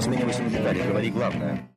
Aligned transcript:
Разменивайся 0.00 0.42
на 0.42 0.48
детали, 0.48 0.82
говори 0.88 1.10
главное. 1.10 1.70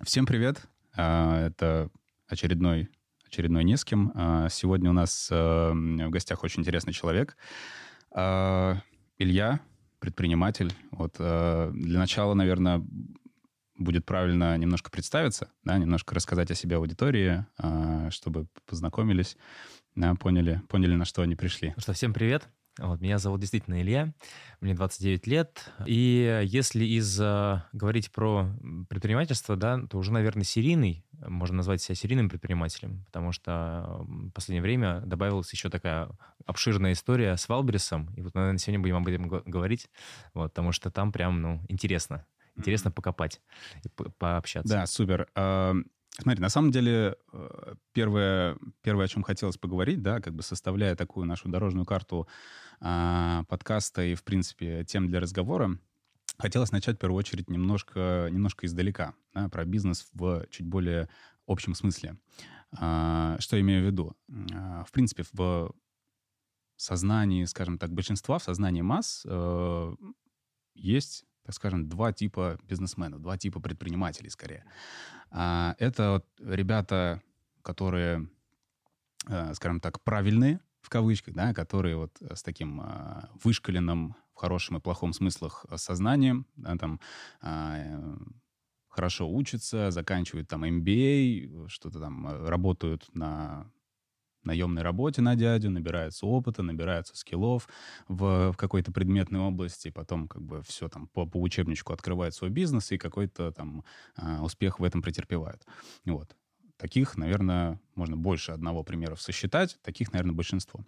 Всем 0.00 0.26
привет. 0.26 0.62
А, 0.96 1.48
это 1.48 1.90
очередной 2.28 2.88
очередной 3.26 3.64
не 3.64 3.76
с 3.76 3.84
кем. 3.84 4.12
А, 4.14 4.48
сегодня 4.48 4.90
у 4.90 4.92
нас 4.92 5.28
а, 5.32 5.72
в 5.72 6.10
гостях 6.10 6.44
очень 6.44 6.60
интересный 6.60 6.92
человек. 6.92 7.36
Илья, 8.14 9.58
предприниматель. 9.98 10.72
Вот 10.92 11.16
для 11.16 11.98
начала, 11.98 12.34
наверное, 12.34 12.86
будет 13.76 14.06
правильно 14.06 14.56
немножко 14.56 14.88
представиться, 14.88 15.50
да, 15.64 15.78
немножко 15.78 16.14
рассказать 16.14 16.52
о 16.52 16.54
себе 16.54 16.76
аудитории, 16.76 17.44
чтобы 18.10 18.46
познакомились, 18.66 19.36
да, 19.96 20.14
поняли, 20.14 20.62
поняли, 20.68 20.94
на 20.94 21.04
что 21.04 21.22
они 21.22 21.34
пришли. 21.34 21.72
Ну 21.74 21.82
что, 21.82 21.92
всем 21.92 22.14
привет. 22.14 22.48
Вот, 22.78 23.00
меня 23.00 23.18
зовут 23.18 23.40
действительно 23.40 23.80
Илья, 23.80 24.12
мне 24.60 24.74
29 24.74 25.26
лет. 25.26 25.72
И 25.86 26.42
если 26.44 26.84
из 26.84 27.18
э, 27.20 27.62
говорить 27.72 28.12
про 28.12 28.50
предпринимательство, 28.90 29.56
да, 29.56 29.80
то 29.88 29.96
уже, 29.96 30.12
наверное, 30.12 30.44
серийный, 30.44 31.04
можно 31.12 31.58
назвать 31.58 31.80
себя 31.80 31.94
серийным 31.94 32.28
предпринимателем, 32.28 33.04
потому 33.06 33.32
что 33.32 34.04
в 34.06 34.30
последнее 34.30 34.62
время 34.62 35.00
добавилась 35.06 35.50
еще 35.52 35.70
такая 35.70 36.10
обширная 36.44 36.92
история 36.92 37.36
с 37.36 37.48
Валбересом, 37.48 38.12
и 38.14 38.20
вот, 38.20 38.34
наверное, 38.34 38.58
сегодня 38.58 38.80
будем 38.80 38.96
об 38.96 39.08
этом 39.08 39.26
говорить, 39.26 39.88
вот, 40.34 40.52
потому 40.52 40.72
что 40.72 40.90
там 40.90 41.12
прям, 41.12 41.40
ну, 41.40 41.62
интересно. 41.68 42.26
Интересно 42.58 42.90
покопать 42.90 43.42
и 43.84 43.88
пообщаться. 44.18 44.72
Да, 44.72 44.86
супер. 44.86 45.28
Смотри, 46.18 46.40
на 46.40 46.48
самом 46.48 46.70
деле, 46.70 47.16
э, 47.32 47.74
первое, 47.92 48.56
первое, 48.82 49.04
о 49.04 49.08
чем 49.08 49.22
хотелось 49.22 49.58
поговорить, 49.58 50.02
да, 50.02 50.20
как 50.20 50.34
бы 50.34 50.42
составляя 50.42 50.96
такую 50.96 51.26
нашу 51.26 51.48
дорожную 51.48 51.84
карту 51.84 52.26
а, 52.80 53.44
подкаста 53.48 54.02
и, 54.02 54.14
в 54.14 54.24
принципе, 54.24 54.84
тем 54.84 55.08
для 55.08 55.20
разговора, 55.20 55.78
хотелось 56.38 56.72
начать 56.72 56.96
в 56.96 57.00
первую 57.00 57.18
очередь 57.18 57.50
немножко, 57.50 58.28
немножко 58.30 58.66
издалека, 58.66 59.14
да, 59.34 59.48
про 59.50 59.64
бизнес 59.66 60.08
в 60.14 60.46
чуть 60.50 60.66
более 60.66 61.08
общем 61.46 61.74
смысле. 61.74 62.16
А, 62.72 63.36
что 63.38 63.60
имею 63.60 63.82
в 63.82 63.86
виду? 63.86 64.16
А, 64.54 64.84
в 64.84 64.92
принципе, 64.92 65.24
в 65.32 65.74
сознании, 66.76 67.44
скажем 67.44 67.78
так, 67.78 67.92
большинства, 67.92 68.38
в 68.38 68.42
сознании 68.42 68.82
масс 68.82 69.22
э, 69.26 69.94
есть 70.74 71.25
так 71.46 71.54
скажем, 71.54 71.88
два 71.88 72.12
типа 72.12 72.58
бизнесменов, 72.68 73.22
два 73.22 73.38
типа 73.38 73.60
предпринимателей 73.60 74.30
скорее. 74.30 74.64
А, 75.30 75.76
это 75.78 76.24
ребята, 76.40 77.22
которые, 77.62 78.28
э, 79.28 79.54
скажем 79.54 79.80
так, 79.80 80.00
правильные, 80.00 80.58
в 80.82 80.88
кавычках, 80.88 81.34
да, 81.34 81.54
которые 81.54 81.96
вот 81.96 82.16
с 82.20 82.42
таким 82.42 82.80
а, 82.80 83.28
вышкаленным 83.44 84.16
в 84.34 84.38
хорошем 84.38 84.76
и 84.76 84.80
плохом 84.80 85.12
смыслах 85.12 85.64
сознанием, 85.76 86.46
да, 86.56 86.76
там, 86.76 87.00
а, 87.40 88.16
хорошо 88.88 89.28
учатся, 89.28 89.90
заканчивают 89.90 90.48
там 90.48 90.64
MBA, 90.64 91.68
что-то 91.68 92.00
там 92.00 92.26
э, 92.26 92.48
работают 92.48 93.08
на 93.14 93.70
наемной 94.46 94.82
работе 94.82 95.20
на 95.22 95.34
дядю, 95.34 95.70
набираются 95.70 96.26
опыта, 96.26 96.62
набираются 96.62 97.16
скиллов 97.16 97.68
в, 98.08 98.52
в 98.52 98.56
какой-то 98.56 98.92
предметной 98.92 99.40
области, 99.40 99.90
потом 99.90 100.28
как 100.28 100.42
бы 100.42 100.62
все 100.62 100.88
там 100.88 101.08
по, 101.08 101.26
по 101.26 101.40
учебничку 101.40 101.92
открывают 101.92 102.34
свой 102.34 102.50
бизнес 102.50 102.92
и 102.92 102.98
какой-то 102.98 103.52
там 103.52 103.84
э, 104.16 104.40
успех 104.40 104.80
в 104.80 104.84
этом 104.84 105.02
претерпевают. 105.02 105.64
Вот. 106.04 106.36
Таких, 106.76 107.16
наверное, 107.16 107.80
можно 107.94 108.16
больше 108.16 108.52
одного 108.52 108.82
примера 108.82 109.16
сосчитать, 109.16 109.78
таких, 109.82 110.12
наверное, 110.12 110.34
большинство. 110.34 110.84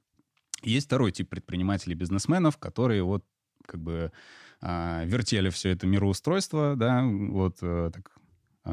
Есть 0.63 0.87
второй 0.87 1.13
тип 1.13 1.29
предпринимателей-бизнесменов, 1.31 2.59
которые 2.59 3.03
вот 3.03 3.25
как 3.65 3.81
бы 3.81 4.13
э, 4.61 5.03
вертели 5.07 5.51
все 5.51 5.71
это 5.71 5.87
мироустройство, 5.87 6.75
да, 6.77 7.03
вот 7.05 7.59
э, 7.63 7.91
так 7.95 8.11
а, 8.11 8.21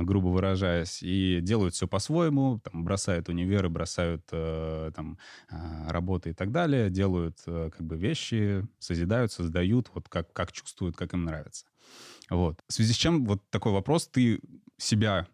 грубо 0.03 0.27
выражаясь, 0.27 1.01
и 1.01 1.39
делают 1.41 1.73
все 1.73 1.87
по-своему, 1.87 2.59
там, 2.63 2.83
бросают 2.83 3.29
универы, 3.29 3.69
бросают 3.69 4.23
э, 4.31 4.91
там, 4.95 5.17
э, 5.49 5.87
работы 5.89 6.31
и 6.31 6.33
так 6.33 6.51
далее, 6.51 6.89
делают 6.89 7.37
э, 7.47 7.69
как 7.75 7.85
бы 7.85 7.97
вещи, 7.97 8.67
созидают, 8.79 9.31
создают, 9.31 9.89
вот 9.93 10.09
как, 10.09 10.31
как 10.33 10.51
чувствуют, 10.51 10.95
как 10.97 11.13
им 11.13 11.25
нравится. 11.25 11.65
Вот. 12.29 12.59
В 12.67 12.73
связи 12.73 12.93
с 12.93 12.97
чем 12.97 13.25
вот 13.25 13.41
такой 13.49 13.71
вопрос, 13.71 14.07
ты 14.07 14.39
себя 14.77 15.27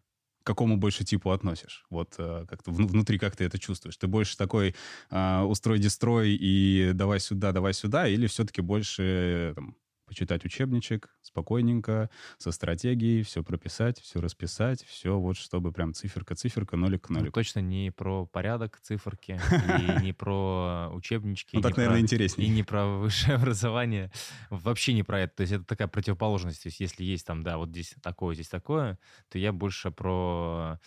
к 0.44 0.48
какому 0.48 0.78
больше 0.78 1.04
типу 1.04 1.32
относишь? 1.32 1.86
Вот 1.90 2.16
э, 2.18 2.46
как-то 2.50 2.72
внутри 2.72 3.20
как 3.20 3.36
ты 3.36 3.46
это 3.46 3.60
чувствуешь? 3.60 3.98
Ты 3.98 4.08
больше 4.08 4.38
такой 4.38 4.76
э, 5.10 5.42
устрой-дестрой 5.42 6.36
и 6.40 6.92
давай 6.94 7.20
сюда, 7.20 7.52
давай 7.52 7.74
сюда, 7.74 8.08
или 8.08 8.28
все-таки 8.28 8.62
больше 8.62 9.54
там, 9.56 9.76
почитать 10.12 10.44
учебничек 10.44 11.08
спокойненько, 11.22 12.10
со 12.38 12.52
стратегией, 12.52 13.24
все 13.24 13.46
прописать, 13.46 13.98
все 14.02 14.20
расписать, 14.20 14.84
все 14.84 15.18
вот 15.18 15.38
чтобы 15.38 15.72
прям 15.72 15.94
циферка-циферка, 15.94 16.76
нолик 16.76 17.08
к 17.08 17.10
нолику. 17.10 17.28
Ну, 17.28 17.32
точно 17.32 17.62
не 17.62 17.92
про 17.92 18.26
порядок 18.26 18.78
циферки, 18.82 19.40
и 19.80 20.02
не 20.04 20.12
про 20.12 20.90
учебнички. 20.92 21.56
Ну, 21.56 21.62
так, 21.62 21.78
наверное, 21.78 22.02
интереснее. 22.02 22.50
И 22.50 22.52
не 22.52 22.64
про 22.64 22.88
высшее 22.88 23.36
образование. 23.38 24.12
Вообще 24.50 24.92
не 24.92 25.04
про 25.04 25.22
это. 25.22 25.38
То 25.38 25.42
есть 25.44 25.54
это 25.54 25.64
такая 25.64 25.88
противоположность. 25.88 26.62
То 26.64 26.68
есть 26.68 26.82
если 26.82 27.06
есть 27.06 27.26
там, 27.26 27.42
да, 27.42 27.58
вот 27.58 27.70
здесь 27.70 27.96
такое, 28.04 28.36
здесь 28.36 28.50
такое, 28.50 29.00
то 29.30 29.40
я 29.40 29.54
больше 29.54 29.92
про 29.92 30.78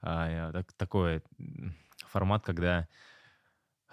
а, 0.00 0.64
такой 0.76 1.22
формат, 2.08 2.44
когда 2.44 2.88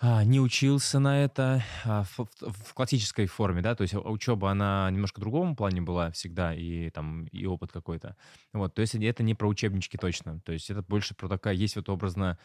а, 0.02 0.24
не 0.24 0.40
учился 0.40 1.00
на 1.00 1.24
это 1.24 1.64
а, 1.84 2.04
в, 2.04 2.20
в, 2.42 2.74
классической 2.74 3.26
форме, 3.28 3.62
да, 3.62 3.76
то 3.76 3.82
есть 3.82 3.94
учеба, 3.94 4.52
она 4.52 4.90
немножко 4.92 5.20
в 5.20 5.22
другом 5.22 5.56
плане 5.56 5.82
была 5.82 6.12
всегда, 6.12 6.54
и 6.54 6.90
там, 6.90 7.26
и 7.26 7.46
опыт 7.46 7.72
какой-то. 7.72 8.16
Вот, 8.54 8.74
то 8.74 8.82
есть 8.82 8.96
это 8.96 9.24
не 9.24 9.36
про 9.36 9.48
учебнички 9.48 9.98
точно, 9.98 10.40
то 10.42 10.54
есть 10.54 10.70
это 10.70 10.82
больше 10.84 11.16
про 11.16 11.28
такая, 11.28 11.54
есть 11.54 11.76
вот 11.76 11.90
образно, 11.90 12.40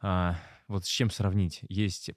а, 0.00 0.36
вот 0.66 0.86
с 0.86 0.88
чем 0.88 1.10
сравнить? 1.10 1.60
Есть 1.68 2.10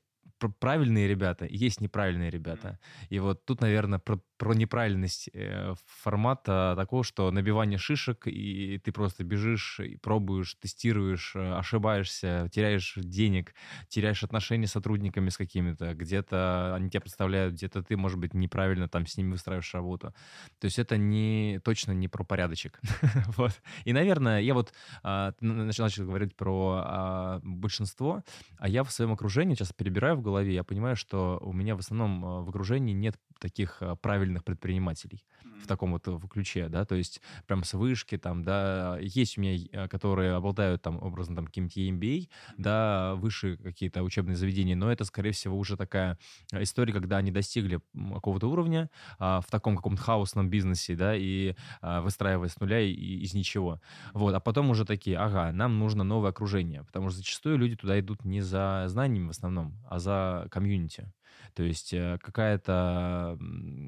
правильные 0.59 1.07
ребята, 1.07 1.45
есть 1.49 1.81
неправильные 1.81 2.29
ребята. 2.29 2.79
И 3.09 3.19
вот 3.19 3.45
тут, 3.45 3.61
наверное, 3.61 3.99
про, 3.99 4.19
про 4.37 4.53
неправильность 4.53 5.29
э, 5.33 5.73
формата 5.85 6.73
такого, 6.77 7.03
что 7.03 7.31
набивание 7.31 7.77
шишек, 7.77 8.27
и 8.27 8.79
ты 8.83 8.91
просто 8.91 9.23
бежишь, 9.23 9.79
и 9.79 9.97
пробуешь, 9.97 10.55
тестируешь, 10.55 11.33
э, 11.35 11.53
ошибаешься, 11.53 12.49
теряешь 12.53 12.93
денег, 12.97 13.53
теряешь 13.89 14.23
отношения 14.23 14.67
с 14.67 14.71
сотрудниками 14.71 15.29
с 15.29 15.37
какими-то, 15.37 15.95
где-то 15.95 16.75
они 16.75 16.89
тебя 16.89 17.01
представляют, 17.01 17.55
где-то 17.55 17.81
ты, 17.81 17.97
может 17.97 18.19
быть, 18.19 18.33
неправильно 18.33 18.87
там 18.87 19.07
с 19.07 19.17
ними 19.17 19.31
выстраиваешь 19.31 19.73
работу. 19.73 20.13
То 20.59 20.65
есть 20.65 20.79
это 20.79 20.97
не, 20.97 21.59
точно 21.63 21.91
не 21.91 22.07
про 22.07 22.23
порядочек. 22.23 22.79
вот. 23.37 23.53
И, 23.85 23.93
наверное, 23.93 24.41
я 24.41 24.53
вот 24.53 24.73
а, 25.03 25.33
начал, 25.41 26.05
говорить 26.05 26.35
про 26.35 26.83
а, 26.85 27.39
большинство, 27.43 28.23
а 28.57 28.69
я 28.69 28.83
в 28.83 28.91
своем 28.91 29.11
окружении 29.11 29.55
сейчас 29.55 29.73
перебираю 29.73 30.15
в 30.15 30.21
голове, 30.21 30.53
я 30.53 30.63
понимаю, 30.63 30.95
что 30.95 31.39
у 31.41 31.53
меня 31.53 31.75
в 31.75 31.79
основном 31.79 32.25
а, 32.25 32.41
в 32.41 32.49
окружении 32.49 32.93
нет 32.93 33.15
таких 33.39 33.77
а, 33.81 33.95
правильных 33.95 34.43
предпринимателей 34.43 35.23
mm-hmm. 35.43 35.59
в 35.63 35.67
таком 35.67 35.91
вот 35.91 36.07
в 36.07 36.27
ключе, 36.27 36.69
да, 36.69 36.85
то 36.85 36.95
есть 36.95 37.21
прям 37.45 37.63
с 37.63 37.73
вышки 37.73 38.17
там, 38.17 38.43
да, 38.43 38.97
есть 38.99 39.37
у 39.37 39.41
меня, 39.41 39.67
а, 39.73 39.87
которые 39.87 40.33
обладают 40.33 40.81
там 40.81 41.01
образно 41.01 41.35
там 41.35 41.47
каким-то 41.47 41.79
MBA, 41.79 41.99
mm-hmm. 41.99 42.27
да, 42.57 43.15
выше 43.15 43.57
какие-то 43.57 44.03
учебные 44.03 44.35
заведения, 44.35 44.75
но 44.75 44.91
это, 44.91 45.05
скорее 45.05 45.31
всего, 45.31 45.57
уже 45.57 45.77
такая 45.77 46.17
история, 46.51 46.93
когда 46.93 47.17
они 47.17 47.31
достигли 47.31 47.79
какого-то 48.13 48.47
уровня 48.49 48.89
а, 49.19 49.41
в 49.41 49.49
таком 49.49 49.75
каком-то 49.75 50.01
хаосном 50.01 50.49
бизнесе, 50.49 50.95
да, 50.95 51.15
и 51.15 51.55
а, 51.81 52.01
выстраивая 52.01 52.49
с 52.49 52.59
нуля 52.59 52.79
и, 52.79 52.91
и 52.91 53.23
из 53.23 53.33
ничего. 53.33 53.81
Вот, 54.13 54.33
а 54.33 54.39
потом 54.39 54.69
уже 54.69 54.85
такие, 54.85 55.17
ага, 55.17 55.51
нам 55.51 55.79
нужно 55.79 56.03
новое 56.03 56.31
окружение, 56.31 56.83
потому 56.83 57.09
что 57.09 57.17
зачастую 57.17 57.57
люди 57.57 57.75
туда 57.75 57.99
идут 57.99 58.25
не 58.25 58.41
за 58.41 58.85
знаниями 58.87 59.27
в 59.27 59.31
основном, 59.31 59.77
а 59.89 59.99
за 59.99 60.47
комьюнити. 60.51 61.11
То 61.53 61.63
есть 61.63 61.93
э, 61.93 62.17
какая-то, 62.21 63.37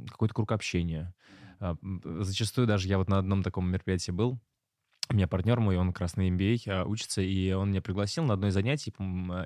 какой-то 0.09 0.33
круг 0.33 0.51
общения. 0.51 1.13
А, 1.59 1.75
зачастую 2.21 2.67
даже 2.67 2.87
я 2.87 2.97
вот 2.97 3.09
на 3.09 3.17
одном 3.17 3.43
таком 3.43 3.69
мероприятии 3.69 4.11
был, 4.11 4.39
у 5.11 5.15
меня 5.15 5.27
партнер 5.27 5.59
мой, 5.59 5.75
он 5.75 5.91
как 5.91 6.01
раз 6.01 6.17
на 6.17 6.29
MBA 6.29 6.61
а, 6.67 6.85
учится, 6.85 7.21
и 7.21 7.51
он 7.51 7.71
меня 7.71 7.81
пригласил 7.81 8.23
на 8.25 8.35
одно 8.35 8.47
из 8.47 8.53
занятий, 8.53 8.93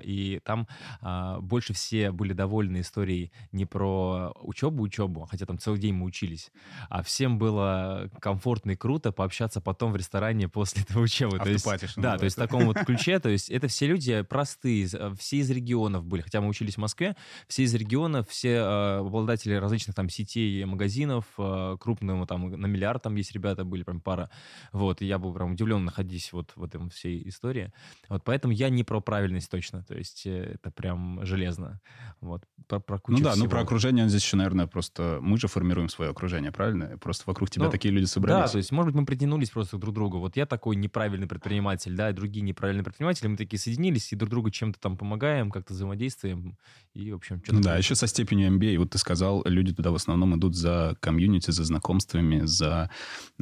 и 0.02 0.40
там 0.44 0.68
а, 1.00 1.40
больше 1.40 1.72
все 1.72 2.12
были 2.12 2.34
довольны 2.34 2.80
историей 2.80 3.32
не 3.50 3.64
про 3.64 4.32
учебу-учебу, 4.42 5.26
хотя 5.30 5.46
там 5.46 5.58
целый 5.58 5.80
день 5.80 5.94
мы 5.94 6.04
учились, 6.04 6.50
а 6.90 7.02
всем 7.02 7.38
было 7.38 8.10
комфортно 8.20 8.72
и 8.72 8.76
круто 8.76 9.10
пообщаться 9.10 9.62
потом 9.62 9.92
в 9.92 9.96
ресторане 9.96 10.48
после 10.50 10.82
этого 10.82 11.02
учебы. 11.02 11.38
То 11.38 11.48
есть, 11.48 11.66
да, 11.96 12.18
то 12.18 12.24
есть 12.24 12.36
в 12.36 12.40
таком 12.40 12.66
вот 12.66 12.76
ключе, 12.86 13.18
то 13.18 13.30
есть 13.30 13.48
это 13.48 13.68
все 13.68 13.86
люди 13.86 14.20
простые, 14.22 14.86
все 15.18 15.36
из 15.38 15.50
регионов 15.50 16.04
были, 16.04 16.20
хотя 16.20 16.42
мы 16.42 16.48
учились 16.48 16.74
в 16.74 16.78
Москве, 16.78 17.16
все 17.48 17.62
из 17.62 17.74
регионов, 17.74 18.28
все 18.28 18.58
а, 18.58 18.98
обладатели 19.00 19.54
различных 19.54 19.96
там 19.96 20.10
сетей, 20.10 20.62
магазинов, 20.66 21.24
а, 21.38 21.78
крупного 21.78 22.26
там 22.26 22.50
на 22.50 22.66
миллиард 22.66 23.02
там 23.02 23.16
есть 23.16 23.32
ребята, 23.32 23.64
были 23.64 23.82
прям 23.82 24.02
пара, 24.02 24.28
вот, 24.72 25.00
и 25.00 25.06
я 25.06 25.18
был 25.18 25.32
прям 25.32 25.53
удивлен, 25.54 25.84
находясь 25.84 26.32
вот 26.32 26.52
в 26.56 26.62
этом 26.62 26.90
всей 26.90 27.26
истории. 27.28 27.72
Вот 28.08 28.22
поэтому 28.24 28.52
я 28.52 28.68
не 28.68 28.84
про 28.84 29.00
правильность 29.00 29.50
точно, 29.50 29.82
то 29.82 29.94
есть 29.94 30.26
э, 30.26 30.54
это 30.54 30.70
прям 30.70 31.24
железно. 31.24 31.80
Вот, 32.20 32.42
про, 32.68 32.80
про 32.80 32.98
кучу 32.98 33.18
Ну 33.18 33.24
да, 33.24 33.32
всего. 33.32 33.44
ну 33.44 33.50
про 33.50 33.60
окружение 33.60 34.08
здесь 34.08 34.22
еще, 34.22 34.36
наверное, 34.36 34.66
просто 34.66 35.18
мы 35.22 35.38
же 35.38 35.48
формируем 35.48 35.88
свое 35.88 36.10
окружение, 36.10 36.52
правильно? 36.52 36.98
Просто 36.98 37.24
вокруг 37.26 37.50
тебя 37.50 37.66
Ну, 37.66 37.70
такие 37.70 37.92
люди 37.92 38.06
Да, 38.06 38.10
собрались. 38.10 38.50
то 38.50 38.58
есть, 38.58 38.72
может 38.72 38.92
быть, 38.92 39.00
мы 39.00 39.06
притянулись 39.06 39.50
просто 39.50 39.78
друг 39.78 39.92
к 39.92 39.96
другу. 39.96 40.18
Вот 40.18 40.36
я 40.36 40.46
такой 40.46 40.76
неправильный 40.76 41.26
предприниматель, 41.26 41.94
да, 41.96 42.10
и 42.10 42.12
другие 42.12 42.42
неправильные 42.42 42.84
предприниматели, 42.84 43.26
мы 43.28 43.36
такие 43.36 43.58
соединились 43.58 44.12
и 44.12 44.16
друг 44.16 44.30
другу 44.30 44.50
чем-то 44.50 44.78
там 44.80 44.96
помогаем, 44.96 45.50
как-то 45.50 45.72
взаимодействуем, 45.72 46.56
и, 46.94 47.10
в 47.12 47.16
общем, 47.16 47.38
что-то... 47.38 47.54
Ну 47.54 47.60
да, 47.62 47.76
еще 47.76 47.94
со 47.94 48.06
степенью 48.06 48.50
MBA. 48.50 48.78
Вот 48.78 48.90
ты 48.90 48.98
сказал, 48.98 49.42
люди 49.44 49.74
туда 49.74 49.90
в 49.90 49.94
основном 49.94 50.36
идут 50.38 50.54
за 50.56 50.96
комьюнити, 51.00 51.50
за 51.50 51.64
знакомствами, 51.64 52.42
за 52.44 52.90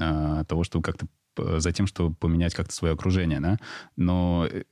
а, 0.00 0.44
того, 0.44 0.64
чтобы 0.64 0.82
как-то 0.82 1.06
за 1.36 1.72
тем, 1.72 1.86
чтобы 1.86 2.14
поменять 2.14 2.54
как-то 2.54 2.74
свое 2.74 2.94
окружение, 2.94 3.40
да. 3.40 3.58
Но 3.96 4.46
э, 4.50 4.64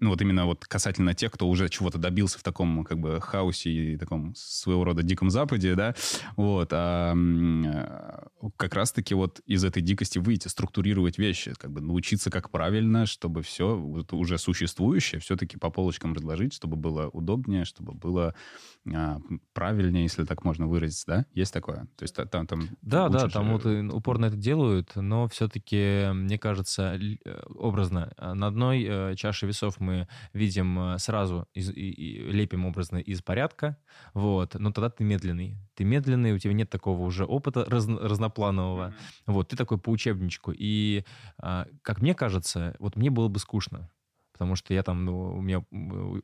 ну 0.00 0.10
вот 0.10 0.20
именно 0.20 0.46
вот 0.46 0.64
касательно 0.66 1.14
тех, 1.14 1.32
кто 1.32 1.48
уже 1.48 1.68
чего-то 1.68 1.98
добился 1.98 2.38
в 2.38 2.42
таком 2.42 2.84
как 2.84 2.98
бы 2.98 3.20
хаосе 3.20 3.70
и 3.70 3.96
таком 3.96 4.34
своего 4.34 4.84
рода 4.84 5.02
диком 5.02 5.30
западе, 5.30 5.74
да, 5.74 5.94
вот, 6.36 6.68
а 6.72 7.14
э, 7.14 8.50
как 8.56 8.74
раз-таки 8.74 9.14
вот 9.14 9.40
из 9.46 9.64
этой 9.64 9.82
дикости 9.82 10.18
выйти, 10.18 10.48
структурировать 10.48 11.18
вещи, 11.18 11.54
как 11.56 11.70
бы 11.72 11.80
научиться 11.80 12.30
как 12.30 12.50
правильно, 12.50 13.06
чтобы 13.06 13.42
все 13.42 13.76
вот 13.76 14.12
уже 14.12 14.38
существующее 14.38 15.20
все-таки 15.20 15.56
по 15.56 15.70
полочкам 15.70 16.12
разложить, 16.14 16.52
чтобы 16.52 16.76
было 16.76 17.08
удобнее, 17.08 17.64
чтобы 17.64 17.94
было 17.94 18.34
а, 18.94 19.18
правильнее, 19.52 20.04
если 20.04 20.24
так 20.24 20.44
можно 20.44 20.66
выразиться, 20.66 21.04
да? 21.06 21.26
Есть 21.34 21.52
такое? 21.52 21.88
То 21.96 22.02
есть 22.02 22.14
та- 22.14 22.26
там... 22.26 22.46
там 22.46 22.68
Да, 22.82 23.08
да, 23.08 23.28
там 23.28 23.46
же- 23.46 23.52
вот 23.52 23.66
и 23.66 23.80
упорно 23.96 24.26
это 24.26 24.36
делают, 24.36 24.92
но 24.94 25.26
все-таки, 25.28 26.10
мне 26.12 26.38
кажется, 26.38 26.94
э, 27.24 27.42
образно, 27.48 28.12
э, 28.16 28.32
на 28.34 28.46
одной 28.48 28.84
э, 28.88 29.14
чаше 29.16 29.46
весов 29.46 29.80
мы 29.80 29.85
видим 30.32 30.78
э, 30.78 30.98
сразу, 30.98 31.46
из, 31.54 31.70
и- 31.70 31.90
и 31.90 32.30
лепим 32.32 32.64
образно 32.66 32.98
из 32.98 33.22
порядка, 33.22 33.76
вот, 34.14 34.54
но 34.54 34.70
тогда 34.72 34.90
ты 34.90 35.04
медленный. 35.04 35.58
Ты 35.74 35.84
медленный, 35.84 36.32
у 36.32 36.38
тебя 36.38 36.54
нет 36.54 36.70
такого 36.70 37.02
уже 37.02 37.24
опыта 37.24 37.64
разно- 37.68 37.98
разнопланового, 38.00 38.94
вот, 39.26 39.48
ты 39.48 39.56
такой 39.56 39.78
по 39.78 39.90
учебничку. 39.90 40.52
И, 40.56 41.04
а, 41.38 41.66
как 41.82 42.00
мне 42.02 42.14
кажется, 42.14 42.74
вот 42.78 42.96
мне 42.96 43.10
было 43.10 43.28
бы 43.28 43.38
скучно, 43.38 43.90
потому 44.36 44.56
что 44.56 44.74
я 44.74 44.82
там, 44.82 45.04
ну, 45.04 45.36
у 45.36 45.40
меня 45.40 45.64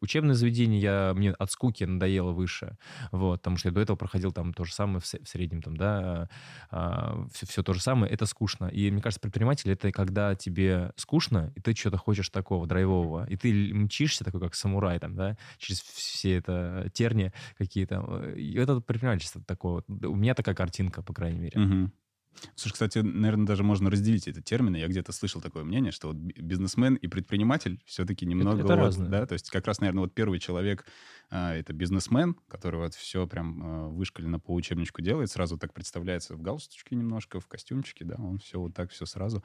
учебное 0.01 0.35
заведение, 0.35 0.81
я, 0.81 1.13
мне 1.15 1.33
от 1.33 1.51
скуки 1.51 1.85
надоело 1.85 2.33
выше, 2.33 2.77
вот, 3.11 3.41
потому 3.41 3.57
что 3.57 3.69
я 3.69 3.75
до 3.75 3.81
этого 3.81 3.97
проходил 3.97 4.33
там 4.33 4.53
то 4.53 4.65
же 4.65 4.73
самое 4.75 5.01
в, 5.01 5.07
среднем, 5.07 5.63
там, 5.63 5.77
да, 5.77 6.29
все, 7.33 7.47
все 7.47 7.63
то 7.63 7.73
же 7.75 7.81
самое, 7.81 8.13
это 8.13 8.27
скучно. 8.27 8.67
И 8.67 8.91
мне 8.91 9.01
кажется, 9.03 9.21
предприниматель— 9.21 9.71
это 9.73 9.91
когда 9.93 10.35
тебе 10.35 10.93
скучно, 10.97 11.53
и 11.57 11.61
ты 11.61 11.75
что-то 11.75 11.97
хочешь 11.97 12.29
такого 12.31 12.67
драйвового, 12.67 13.27
и 13.29 13.37
ты 13.37 13.73
мчишься 13.75 14.25
такой, 14.25 14.41
как 14.41 14.55
самурай, 14.55 14.99
там, 14.99 15.15
да, 15.15 15.37
через 15.59 15.81
все 15.81 16.37
это 16.37 16.91
терни 16.93 17.33
какие-то. 17.57 18.05
э, 18.09 18.37
И 18.39 18.57
это 18.59 18.81
предпринимательство 18.81 19.43
такое. 19.43 19.83
У 19.89 20.15
меня 20.15 20.35
такая 20.35 20.55
картинка, 20.55 21.03
по 21.03 21.13
крайней 21.15 21.39
мере. 21.41 21.59
Мгм. 21.59 21.93
Слушай, 22.55 22.75
кстати, 22.75 22.99
наверное, 22.99 23.47
даже 23.47 23.63
можно 23.63 23.91
разделить 23.91 24.29
эти 24.29 24.41
термины. 24.41 24.77
Я 24.77 24.89
где-то 24.89 25.13
слышал 25.13 25.41
такое 25.41 25.65
мнение, 25.65 25.93
что 25.93 26.09
вот 26.09 26.17
би- 26.17 26.35
бизнесмен 26.41 26.95
и 26.95 27.07
предприниматель 27.07 27.81
все-таки 27.87 28.27
немного... 28.27 28.59
это 28.61 28.69
вот, 28.69 28.77
разное. 28.77 29.09
Да, 29.09 29.27
то 29.27 29.35
есть 29.35 29.51
как 29.51 29.67
раз, 29.67 29.81
наверное, 29.81 30.03
вот 30.03 30.15
первый 30.15 30.39
человек 30.39 30.87
а, 31.31 31.55
это 31.55 31.73
бизнесмен, 31.73 32.37
который 32.49 32.81
вот 32.81 32.95
все 32.95 33.27
прям 33.27 33.63
а, 33.63 33.89
вышкалено 33.89 34.39
по 34.39 34.53
учебничку 34.53 35.01
делает, 35.01 35.31
сразу 35.31 35.57
так 35.57 35.73
представляется 35.73 36.35
в 36.35 36.43
галстучке 36.43 36.95
немножко, 36.95 37.41
в 37.41 37.47
костюмчике, 37.47 38.05
да, 38.05 38.17
он 38.19 38.39
все 38.39 38.61
вот 38.61 38.75
так, 38.75 38.91
все 38.91 39.07
сразу. 39.07 39.43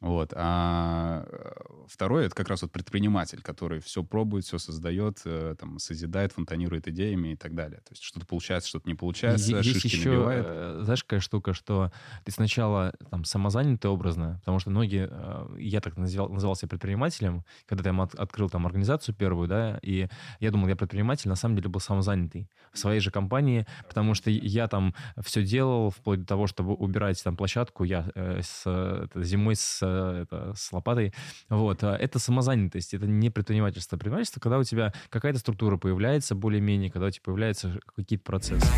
Вот. 0.00 0.32
А 0.36 1.24
э, 1.28 1.52
второй 1.88 2.26
это 2.26 2.34
как 2.34 2.48
раз 2.48 2.62
вот 2.62 2.70
предприниматель, 2.70 3.42
который 3.42 3.80
все 3.80 4.04
пробует, 4.04 4.44
все 4.44 4.58
создает, 4.58 5.20
э, 5.24 5.56
там, 5.58 5.78
созидает, 5.80 6.32
фонтанирует 6.32 6.86
идеями 6.86 7.30
и 7.32 7.36
так 7.36 7.54
далее. 7.54 7.78
То 7.78 7.90
есть 7.90 8.02
что-то 8.04 8.24
получается, 8.24 8.68
что-то 8.68 8.88
не 8.88 8.94
получается, 8.94 9.56
Есть 9.56 9.72
шишки 9.72 9.86
еще, 9.88 10.10
набивает. 10.10 10.46
э, 10.48 10.80
знаешь, 10.84 11.02
какая 11.02 11.20
штука, 11.20 11.52
что 11.52 11.90
ты 12.24 12.30
сначала 12.30 12.92
там 13.10 13.24
самозанятый 13.24 13.90
образно, 13.90 14.36
потому 14.40 14.60
что 14.60 14.70
многие, 14.70 15.10
я 15.58 15.80
так 15.80 15.96
называл, 15.96 16.28
называл 16.28 16.54
себя 16.54 16.68
предпринимателем, 16.68 17.44
когда 17.66 17.90
я 17.90 18.02
от- 18.02 18.14
открыл 18.14 18.48
там 18.48 18.66
организацию 18.66 19.16
первую, 19.16 19.48
да, 19.48 19.80
и 19.82 20.08
я 20.38 20.50
думал, 20.52 20.68
я 20.68 20.76
предприниматель, 20.76 21.28
на 21.28 21.34
самом 21.36 21.56
деле 21.56 21.68
был 21.70 21.80
самозанятый 21.80 22.48
в 22.72 22.78
своей 22.78 23.00
же 23.00 23.10
компании, 23.10 23.66
потому 23.88 24.14
что 24.14 24.30
я 24.30 24.68
там 24.68 24.94
все 25.24 25.42
делал, 25.42 25.90
вплоть 25.90 26.20
до 26.20 26.26
того, 26.26 26.46
чтобы 26.46 26.74
убирать 26.74 27.22
там 27.24 27.36
площадку, 27.36 27.82
я 27.82 28.10
э, 28.14 28.40
с, 28.42 29.08
зимой 29.16 29.56
с, 29.56 29.80
э, 29.88 30.22
это, 30.22 30.54
с 30.54 30.72
лопатой, 30.72 31.12
вот, 31.48 31.82
а 31.84 31.96
это 31.96 32.18
самозанятость, 32.18 32.94
это 32.94 33.06
не 33.06 33.30
предпринимательство. 33.30 33.96
Предпринимательство, 33.96 34.40
когда 34.40 34.58
у 34.58 34.64
тебя 34.64 34.92
какая-то 35.10 35.38
структура 35.38 35.76
появляется 35.76 36.34
более-менее, 36.34 36.90
когда 36.90 37.06
у 37.06 37.10
тебя 37.10 37.22
появляются 37.24 37.80
какие-то 37.96 38.24
процессы. 38.24 38.68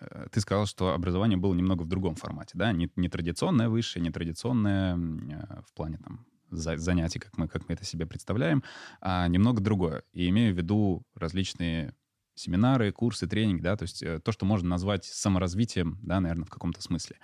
Э, 0.00 0.26
ты 0.30 0.40
сказал, 0.40 0.66
что 0.66 0.94
образование 0.94 1.38
было 1.38 1.54
немного 1.54 1.82
в 1.82 1.88
другом 1.88 2.14
формате, 2.14 2.52
да? 2.54 2.72
Не, 2.72 2.88
традиционное 3.08 3.68
высшее, 3.68 4.02
не 4.02 4.10
традиционное 4.10 4.96
э, 4.96 5.62
в 5.66 5.72
плане 5.74 5.98
там 5.98 6.26
за- 6.50 6.78
занятий, 6.78 7.18
как 7.18 7.36
мы, 7.36 7.48
как 7.48 7.68
мы 7.68 7.74
это 7.74 7.84
себе 7.84 8.06
представляем, 8.06 8.62
а 9.00 9.28
немного 9.28 9.60
другое. 9.60 10.02
И 10.12 10.28
имею 10.28 10.54
в 10.54 10.56
виду 10.56 11.02
различные 11.14 11.94
семинары, 12.38 12.92
курсы, 12.92 13.26
тренинги, 13.26 13.62
да, 13.62 13.76
то 13.76 13.82
есть 13.84 14.02
э, 14.02 14.20
то, 14.20 14.32
что 14.32 14.46
можно 14.46 14.68
назвать 14.68 15.04
саморазвитием, 15.04 15.98
да, 16.02 16.20
наверное, 16.20 16.44
в 16.44 16.50
каком-то 16.50 16.80
смысле. 16.82 17.16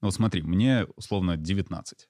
Ну 0.00 0.08
вот 0.08 0.14
смотри, 0.14 0.42
мне 0.42 0.86
условно 0.96 1.36
19, 1.36 2.08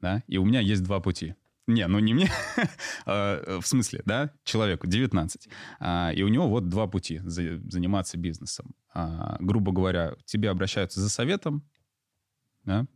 да, 0.00 0.22
и 0.26 0.36
у 0.38 0.44
меня 0.44 0.60
есть 0.60 0.82
два 0.82 1.00
пути. 1.00 1.34
Не, 1.66 1.86
ну 1.86 1.98
не 2.00 2.14
мне, 2.14 2.28
а, 3.06 3.60
в 3.60 3.66
смысле, 3.66 4.02
да, 4.04 4.32
человеку 4.44 4.86
19. 4.86 5.48
А, 5.78 6.12
И 6.12 6.22
у 6.22 6.28
него 6.28 6.48
вот 6.48 6.68
два 6.68 6.86
пути 6.86 7.20
за- 7.24 7.58
заниматься 7.70 8.18
бизнесом. 8.18 8.74
А, 8.92 9.36
Грубо 9.40 9.70
говоря, 9.70 10.16
тебе 10.24 10.50
обращаются 10.50 11.00
за 11.00 11.08
советом, 11.08 11.62
да, 12.64 12.86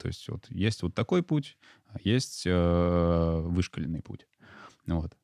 то 0.00 0.08
есть 0.08 0.28
вот 0.28 0.46
есть 0.50 0.82
вот 0.82 0.94
такой 0.94 1.22
путь, 1.22 1.56
есть 2.02 2.42
э, 2.46 3.40
вышкаленный 3.44 4.02
путь. 4.02 4.26
Вот. 4.86 5.16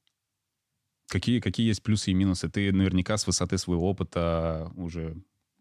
Какие, 1.09 1.41
какие 1.41 1.67
есть 1.67 1.83
плюсы 1.83 2.11
и 2.11 2.15
минусы? 2.15 2.49
Ты 2.49 2.71
наверняка 2.73 3.17
с 3.17 3.27
высоты 3.27 3.57
своего 3.59 3.89
опыта 3.89 4.71
уже 4.77 5.17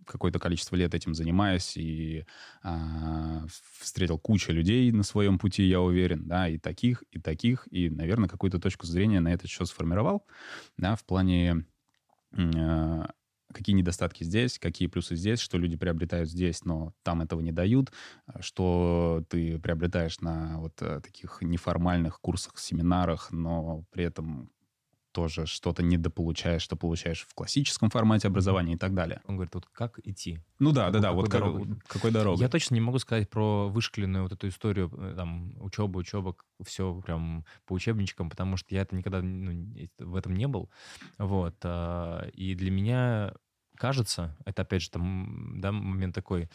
какое-то 0.06 0.40
количество 0.40 0.76
лет 0.76 0.94
этим 0.94 1.14
занимаясь 1.14 1.76
и 1.78 2.26
а, 2.64 3.46
встретил 3.80 4.18
кучу 4.18 4.52
людей 4.52 4.92
на 4.92 5.04
своем 5.04 5.38
пути, 5.38 5.64
я 5.64 5.82
уверен, 5.82 6.28
да, 6.28 6.48
и 6.48 6.58
таких, 6.58 7.04
и 7.12 7.20
таких, 7.20 7.68
и, 7.72 7.90
наверное, 7.90 8.30
какую-то 8.30 8.60
точку 8.60 8.86
зрения 8.88 9.20
на 9.20 9.34
этот 9.34 9.50
счет 9.50 9.68
сформировал, 9.68 10.26
да, 10.78 10.96
в 10.96 11.06
плане 11.06 11.66
а, 12.34 13.10
какие 13.54 13.76
недостатки 13.76 14.24
здесь, 14.24 14.60
какие 14.60 14.88
плюсы 14.88 15.16
здесь, 15.16 15.40
что 15.40 15.58
люди 15.58 15.78
приобретают 15.78 16.30
здесь, 16.30 16.64
но 16.66 16.94
там 17.04 17.22
этого 17.22 17.42
не 17.42 17.52
дают, 17.52 17.92
что 18.40 19.24
ты 19.30 19.60
приобретаешь 19.60 20.20
на 20.20 20.60
вот 20.60 20.82
э, 20.82 21.00
таких 21.02 21.40
неформальных 21.42 22.20
курсах, 22.20 22.60
семинарах, 22.60 23.32
но 23.32 23.86
при 23.92 24.04
этом 24.04 24.52
тоже 25.18 25.48
что-то 25.48 25.82
недополучаешь, 25.82 26.62
что 26.62 26.76
получаешь 26.76 27.26
в 27.28 27.34
классическом 27.34 27.90
формате 27.90 28.28
образования 28.28 28.74
и 28.74 28.78
так 28.78 28.94
далее. 28.94 29.20
Он 29.26 29.36
говорит, 29.36 29.56
вот 29.56 29.66
как 29.66 30.00
идти? 30.04 30.42
Ну 30.60 30.72
да, 30.72 30.92
да, 30.92 31.00
да, 31.00 31.12
вот 31.12 31.24
как- 31.28 31.42
дорогой? 31.42 31.80
какой 31.88 32.12
дорогой. 32.12 32.40
Я 32.40 32.50
точно 32.50 32.76
не 32.76 32.82
могу 32.82 33.00
сказать 33.00 33.28
про 33.28 33.68
вышкаленную 33.68 34.22
вот 34.26 34.32
эту 34.34 34.48
историю, 34.48 34.92
э, 34.96 35.16
там, 35.18 35.54
учеба, 35.60 35.98
учеба, 35.98 36.36
все 36.64 37.02
прям 37.04 37.46
по 37.66 37.74
учебничкам, 37.74 38.30
потому 38.30 38.58
что 38.58 38.76
я 38.76 38.84
это 38.84 38.96
никогда 38.96 39.24
ну, 39.24 39.74
в 39.98 40.16
этом 40.16 40.36
не 40.36 40.48
был. 40.48 40.70
Вот. 41.18 41.56
а, 41.64 42.28
И 42.34 42.54
для 42.54 42.70
меня 42.70 43.34
кажется, 43.76 44.38
это 44.46 44.62
опять 44.62 44.84
же 44.84 44.92
там, 44.92 45.60
да, 45.60 45.72
момент 45.72 46.14
такой 46.14 46.48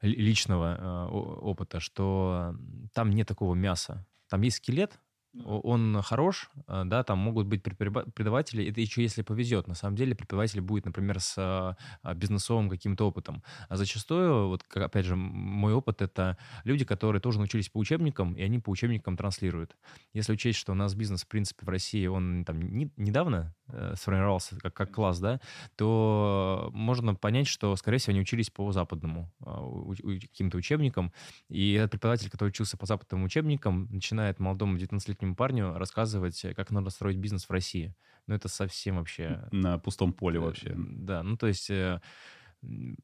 ли- 0.00 0.16
личного 0.16 1.08
о- 1.10 1.40
опыта, 1.42 1.78
что 1.78 2.54
там 2.94 3.10
нет 3.10 3.28
такого 3.28 3.54
мяса. 3.54 4.06
Там 4.30 4.40
есть 4.40 4.56
скелет, 4.56 4.98
он 5.44 6.00
хорош, 6.02 6.50
а, 6.66 6.84
да, 6.84 7.02
там 7.02 7.18
могут 7.18 7.46
быть 7.46 7.62
преподаватели, 7.62 8.68
это 8.68 8.80
еще 8.80 9.02
если 9.02 9.22
повезет. 9.22 9.68
На 9.68 9.74
самом 9.74 9.96
деле 9.96 10.14
преподаватель 10.14 10.60
будет, 10.60 10.86
например, 10.86 11.20
с 11.20 11.34
а, 11.38 11.76
а, 12.02 12.14
бизнесовым 12.14 12.68
каким-то 12.70 13.06
опытом. 13.06 13.42
А 13.68 13.76
зачастую, 13.76 14.48
вот 14.48 14.64
опять 14.74 15.04
же, 15.04 15.16
мой 15.16 15.74
опыт— 15.74 16.02
это 16.02 16.38
люди, 16.64 16.84
которые 16.84 17.20
тоже 17.20 17.38
научились 17.38 17.68
по 17.68 17.78
учебникам, 17.78 18.34
и 18.34 18.42
они 18.42 18.58
по 18.58 18.70
учебникам 18.70 19.16
транслируют. 19.16 19.76
Если 20.12 20.32
учесть, 20.32 20.58
что 20.58 20.72
у 20.72 20.74
нас 20.74 20.94
бизнес, 20.94 21.24
в 21.24 21.28
принципе, 21.28 21.64
в 21.64 21.68
России, 21.68 22.06
он 22.06 22.44
там 22.44 22.60
не- 22.60 22.92
недавно 22.96 23.54
э, 23.68 23.94
сформировался 23.96 24.58
как, 24.58 24.74
как 24.74 24.92
класс, 24.92 25.18
да, 25.20 25.40
то 25.76 26.70
можно 26.72 27.14
понять, 27.14 27.46
что, 27.46 27.76
скорее 27.76 27.98
всего, 27.98 28.12
они 28.12 28.20
учились 28.20 28.50
по 28.50 28.72
западному 28.72 29.30
у- 29.40 29.94
каким-то 29.94 30.56
учебникам, 30.56 31.12
и 31.48 31.72
этот 31.74 31.92
преподаватель, 31.92 32.30
который 32.30 32.48
учился 32.48 32.76
по 32.76 32.86
западным 32.86 33.24
учебникам, 33.24 33.88
начинает 33.90 34.38
молодому 34.38 34.78
19-летнему 35.18 35.34
парню 35.34 35.74
рассказывать, 35.76 36.44
э, 36.44 36.54
как 36.54 36.70
надо 36.70 36.90
строить 36.90 37.16
бизнес 37.16 37.44
в 37.44 37.50
России. 37.50 37.94
Ну, 38.26 38.34
это 38.34 38.48
совсем 38.48 38.96
вообще... 38.96 39.48
На 39.52 39.78
пустом 39.78 40.12
поле 40.12 40.38
Э, 40.38 40.40
вообще. 40.40 40.74
Да, 40.76 41.22
ну 41.22 41.36
то 41.36 41.46
есть 41.46 41.70
э, 41.70 42.00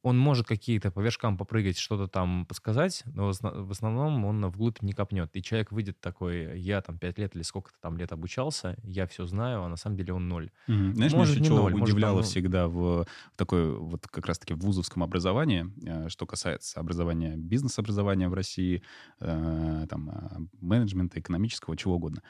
он 0.02 0.18
может 0.18 0.46
какие-то 0.46 0.90
по 0.90 1.00
вершкам 1.00 1.37
попрыгать, 1.37 1.78
что-то 1.78 2.08
там 2.08 2.44
подсказать, 2.46 3.04
но 3.06 3.32
в 3.32 3.70
основном 3.70 4.25
он 4.25 4.44
вглубь 4.46 4.82
не 4.82 4.92
копнет. 4.92 5.30
И 5.34 5.42
человек 5.42 5.70
выйдет 5.70 6.00
такой, 6.00 6.58
я 6.58 6.80
там 6.82 6.99
пять 6.99 7.18
лет 7.18 7.37
или 7.37 7.42
сколько-то 7.42 7.76
там 7.80 7.96
лет 7.96 8.12
обучался, 8.12 8.76
я 8.82 9.06
все 9.06 9.26
знаю, 9.26 9.62
а 9.62 9.68
на 9.68 9.76
самом 9.76 9.96
деле 9.96 10.12
он 10.12 10.28
ноль. 10.28 10.50
Угу. 10.66 10.94
Знаешь, 10.94 11.12
может, 11.12 11.37
меня 11.37 11.46
что 11.46 11.64
удивляло 11.64 12.16
может, 12.16 12.30
всегда 12.30 12.66
в, 12.66 13.04
в 13.04 13.06
такой 13.37 13.76
вот 13.76 14.06
как 14.08 14.26
раз-таки 14.26 14.54
в 14.54 14.58
вузовском 14.58 15.02
образовании, 15.02 15.66
э, 15.87 16.08
что 16.08 16.26
касается 16.26 16.80
образования, 16.80 17.37
бизнес-образования 17.37 18.28
в 18.28 18.34
России, 18.34 18.82
э, 19.20 19.87
там, 19.88 20.11
э, 20.11 20.38
менеджмента, 20.61 21.20
экономического, 21.20 21.76
чего 21.76 21.94
угодно 21.94 22.23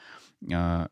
а, 0.53 0.89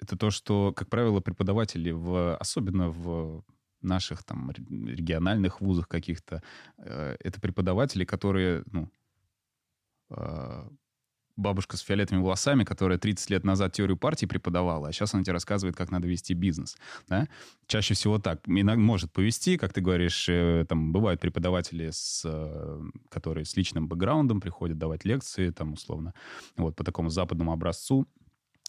это 0.00 0.16
то, 0.16 0.30
что, 0.30 0.72
как 0.72 0.88
правило, 0.88 1.20
преподаватели, 1.20 1.90
в, 1.90 2.36
особенно 2.36 2.90
в 2.90 3.44
наших 3.82 4.24
там 4.24 4.50
региональных 4.50 5.60
вузах 5.60 5.88
каких-то, 5.88 6.42
э, 6.78 7.16
это 7.20 7.40
преподаватели, 7.40 8.04
которые, 8.04 8.62
ну, 8.70 8.88
э, 10.10 10.68
бабушка 11.36 11.76
с 11.76 11.80
фиолетовыми 11.80 12.22
волосами, 12.22 12.64
которая 12.64 12.98
30 12.98 13.30
лет 13.30 13.44
назад 13.44 13.72
теорию 13.72 13.96
партии 13.96 14.26
преподавала, 14.26 14.88
а 14.88 14.92
сейчас 14.92 15.14
она 15.14 15.22
тебе 15.22 15.32
рассказывает, 15.32 15.76
как 15.76 15.90
надо 15.90 16.06
вести 16.06 16.34
бизнес. 16.34 16.76
Да? 17.08 17.26
Чаще 17.66 17.94
всего 17.94 18.18
так. 18.18 18.40
Иногда 18.46 18.80
может 18.80 19.12
повести, 19.12 19.56
как 19.56 19.72
ты 19.72 19.80
говоришь, 19.80 20.28
э, 20.28 20.66
там 20.68 20.92
бывают 20.92 21.20
преподаватели, 21.20 21.90
с, 21.90 22.26
которые 23.08 23.44
с 23.44 23.56
личным 23.56 23.88
бэкграундом 23.88 24.40
приходят 24.40 24.78
давать 24.78 25.04
лекции, 25.04 25.50
там, 25.50 25.72
условно, 25.72 26.14
вот, 26.56 26.76
по 26.76 26.84
такому 26.84 27.08
западному 27.08 27.52
образцу, 27.52 28.06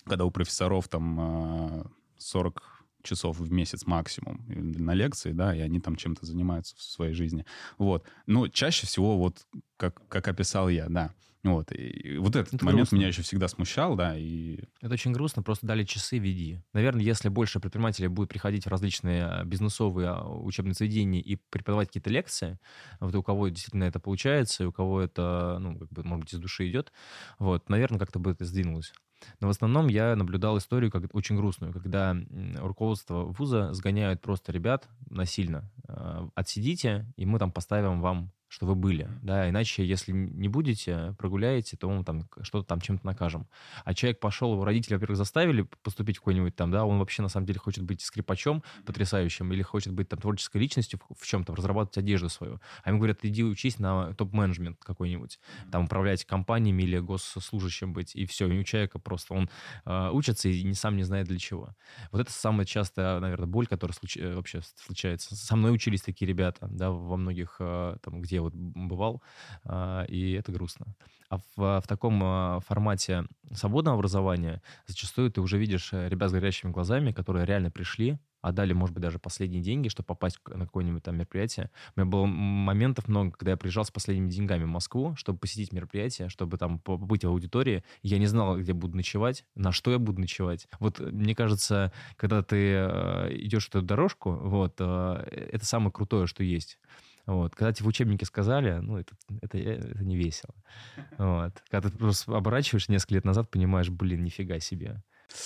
когда 0.05 0.25
у 0.25 0.31
профессоров 0.31 0.87
там 0.87 1.91
40 2.17 2.72
часов 3.03 3.39
в 3.39 3.51
месяц 3.51 3.85
максимум 3.85 4.43
на 4.47 4.93
лекции, 4.93 5.31
да, 5.31 5.55
и 5.55 5.59
они 5.59 5.79
там 5.79 5.95
чем-то 5.95 6.25
занимаются 6.25 6.75
в 6.75 6.81
своей 6.81 7.13
жизни. 7.13 7.45
Вот. 7.77 8.05
Но 8.25 8.47
чаще 8.47 8.87
всего 8.87 9.17
вот 9.17 9.45
как, 9.77 10.07
как 10.07 10.27
описал 10.27 10.69
я, 10.69 10.87
да. 10.89 11.13
Вот. 11.43 11.73
И 11.73 12.17
вот 12.17 12.35
этот 12.37 12.53
это 12.53 12.63
момент 12.63 12.83
грустно. 12.83 12.95
меня 12.95 13.07
еще 13.07 13.21
всегда 13.21 13.49
смущал, 13.49 13.95
да, 13.95 14.17
и... 14.17 14.59
Это 14.81 14.93
очень 14.93 15.11
грустно, 15.11 15.43
просто 15.43 15.67
дали 15.67 15.83
часы, 15.83 16.17
веди. 16.17 16.61
Наверное, 16.71 17.03
если 17.03 17.27
больше 17.27 17.59
предпринимателей 17.59 18.07
будет 18.07 18.29
приходить 18.29 18.65
в 18.65 18.69
различные 18.69 19.25
а, 19.25 19.43
бизнесовые 19.43 20.09
а, 20.09 20.23
учебные 20.23 20.73
заведения 20.73 21.19
и 21.19 21.35
преподавать 21.35 21.89
какие-то 21.89 22.09
лекции, 22.09 22.59
вот 23.01 23.13
у 23.13 23.21
кого 23.21 23.49
действительно 23.49 23.83
это 23.83 23.99
получается, 23.99 24.63
и 24.63 24.67
у 24.67 24.71
кого 24.71 25.01
это, 25.01 25.57
ну, 25.59 25.77
как 25.79 25.89
бы, 25.89 26.03
может 26.03 26.23
быть, 26.23 26.33
из 26.33 26.39
души 26.39 26.69
идет, 26.69 26.93
вот, 27.39 27.69
наверное, 27.69 27.99
как-то 27.99 28.19
бы 28.19 28.31
это 28.31 28.45
сдвинулось. 28.45 28.93
Но 29.39 29.47
в 29.47 29.49
основном 29.51 29.87
я 29.87 30.15
наблюдал 30.15 30.57
историю 30.57 30.91
как 30.91 31.03
очень 31.13 31.35
грустную, 31.35 31.73
когда 31.73 32.15
руководство 32.57 33.23
вуза 33.25 33.73
сгоняют 33.73 34.21
просто 34.21 34.51
ребят 34.51 34.87
насильно. 35.09 35.69
А, 35.87 36.27
Отсидите, 36.35 37.05
и 37.15 37.25
мы 37.25 37.39
там 37.39 37.51
поставим 37.51 38.01
вам 38.01 38.31
что 38.53 38.67
вы 38.67 38.75
были, 38.75 39.09
да, 39.23 39.49
иначе, 39.49 39.83
если 39.83 40.11
не 40.11 40.47
будете, 40.47 41.15
прогуляете, 41.17 41.75
то 41.75 41.89
мы 41.89 42.03
там 42.03 42.29
что-то 42.43 42.67
там 42.67 42.81
чем-то 42.81 43.03
накажем. 43.03 43.47
А 43.83 43.95
человек 43.95 44.19
пошел, 44.19 44.53
его 44.53 44.63
родители, 44.63 44.93
во-первых, 44.93 45.17
заставили 45.17 45.63
поступить 45.81 46.17
в 46.17 46.19
какой-нибудь 46.19 46.55
там, 46.55 46.69
да, 46.69 46.85
он 46.85 46.99
вообще 46.99 47.23
на 47.23 47.29
самом 47.29 47.47
деле 47.47 47.57
хочет 47.57 47.83
быть 47.83 48.01
скрипачом 48.01 48.63
потрясающим 48.85 49.51
или 49.51 49.63
хочет 49.63 49.93
быть 49.93 50.07
там 50.07 50.19
творческой 50.19 50.57
личностью 50.57 50.99
в 51.17 51.25
чем-то, 51.25 51.55
разрабатывать 51.55 51.97
одежду 51.97 52.29
свою. 52.29 52.59
А 52.83 52.89
ему 52.89 52.99
говорят, 52.99 53.25
иди 53.25 53.43
учись 53.43 53.79
на 53.79 54.13
топ-менеджмент 54.13 54.77
какой-нибудь, 54.83 55.39
там 55.71 55.85
управлять 55.85 56.23
компаниями 56.23 56.83
или 56.83 56.99
госслужащим 56.99 57.91
быть, 57.91 58.15
и 58.15 58.27
все, 58.27 58.47
и 58.47 58.59
у 58.59 58.63
человека 58.63 58.99
просто 58.99 59.33
он 59.33 59.49
э, 59.85 60.09
учится 60.11 60.47
и 60.47 60.61
не, 60.61 60.75
сам 60.75 60.95
не 60.95 61.03
знает 61.03 61.27
для 61.27 61.39
чего. 61.39 61.69
Вот 62.11 62.21
это 62.21 62.31
самая 62.31 62.67
частая, 62.67 63.19
наверное, 63.19 63.47
боль, 63.47 63.65
которая 63.65 63.95
случ... 63.95 64.15
Э, 64.17 64.35
вообще 64.35 64.61
случается. 64.75 65.35
Со 65.35 65.55
мной 65.55 65.73
учились 65.73 66.03
такие 66.03 66.27
ребята, 66.27 66.67
да, 66.69 66.91
во 66.91 67.17
многих, 67.17 67.55
э, 67.59 67.97
там, 68.03 68.21
где 68.21 68.42
вот 68.43 68.53
бывал, 68.53 69.21
а, 69.65 70.03
и 70.03 70.33
это 70.33 70.51
грустно. 70.51 70.95
А 71.29 71.37
в, 71.37 71.81
в 71.81 71.87
таком 71.87 72.21
а, 72.23 72.59
формате 72.59 73.25
свободного 73.53 73.97
образования 73.97 74.61
зачастую 74.85 75.31
ты 75.31 75.41
уже 75.41 75.57
видишь 75.57 75.91
э, 75.91 76.07
ребят 76.07 76.29
с 76.29 76.33
горящими 76.33 76.71
глазами, 76.71 77.11
которые 77.11 77.45
реально 77.45 77.71
пришли, 77.71 78.19
отдали, 78.43 78.73
может 78.73 78.93
быть, 78.93 79.01
даже 79.01 79.17
последние 79.17 79.63
деньги, 79.63 79.87
чтобы 79.87 80.05
попасть 80.05 80.37
на 80.45 80.65
какое-нибудь 80.65 81.01
там 81.01 81.15
мероприятие. 81.15 81.71
У 81.95 82.01
меня 82.01 82.09
было 82.09 82.25
моментов 82.25 83.07
много, 83.07 83.31
когда 83.31 83.51
я 83.51 83.57
приезжал 83.57 83.85
с 83.85 83.89
последними 83.89 84.29
деньгами 84.29 84.65
в 84.65 84.67
Москву, 84.67 85.15
чтобы 85.15 85.39
посетить 85.39 85.71
мероприятие, 85.71 86.29
чтобы 86.29 86.57
там 86.57 86.77
побыть 86.77 87.23
в 87.23 87.29
аудитории. 87.29 87.83
Я 88.03 88.19
не 88.19 88.27
знал, 88.27 88.59
где 88.59 88.73
буду 88.73 88.97
ночевать, 88.97 89.45
на 89.55 89.71
что 89.71 89.91
я 89.91 89.97
буду 89.97 90.21
ночевать. 90.21 90.67
Вот 90.79 90.99
э, 90.99 91.05
мне 91.05 91.33
кажется, 91.33 91.91
когда 92.17 92.43
ты 92.43 92.57
э, 92.57 93.29
идешь 93.37 93.69
эту 93.69 93.81
дорожку, 93.81 94.31
вот, 94.31 94.79
это 94.79 95.65
самое 95.65 95.91
крутое, 95.91 96.27
что 96.27 96.43
есть. 96.43 96.77
Вот. 97.25 97.55
Когда 97.55 97.71
тебе 97.71 97.85
в 97.85 97.89
учебнике 97.89 98.25
сказали, 98.25 98.79
ну, 98.79 98.97
это, 98.97 99.15
это, 99.41 99.57
это 99.57 100.03
не 100.03 100.17
весело. 100.17 100.53
Вот. 101.17 101.53
Когда 101.69 101.89
ты 101.89 101.97
просто 101.97 102.35
оборачиваешь 102.35 102.89
несколько 102.89 103.15
лет 103.15 103.25
назад, 103.25 103.49
понимаешь, 103.49 103.89
блин, 103.89 104.23
нифига 104.23 104.59
себе. 104.59 105.01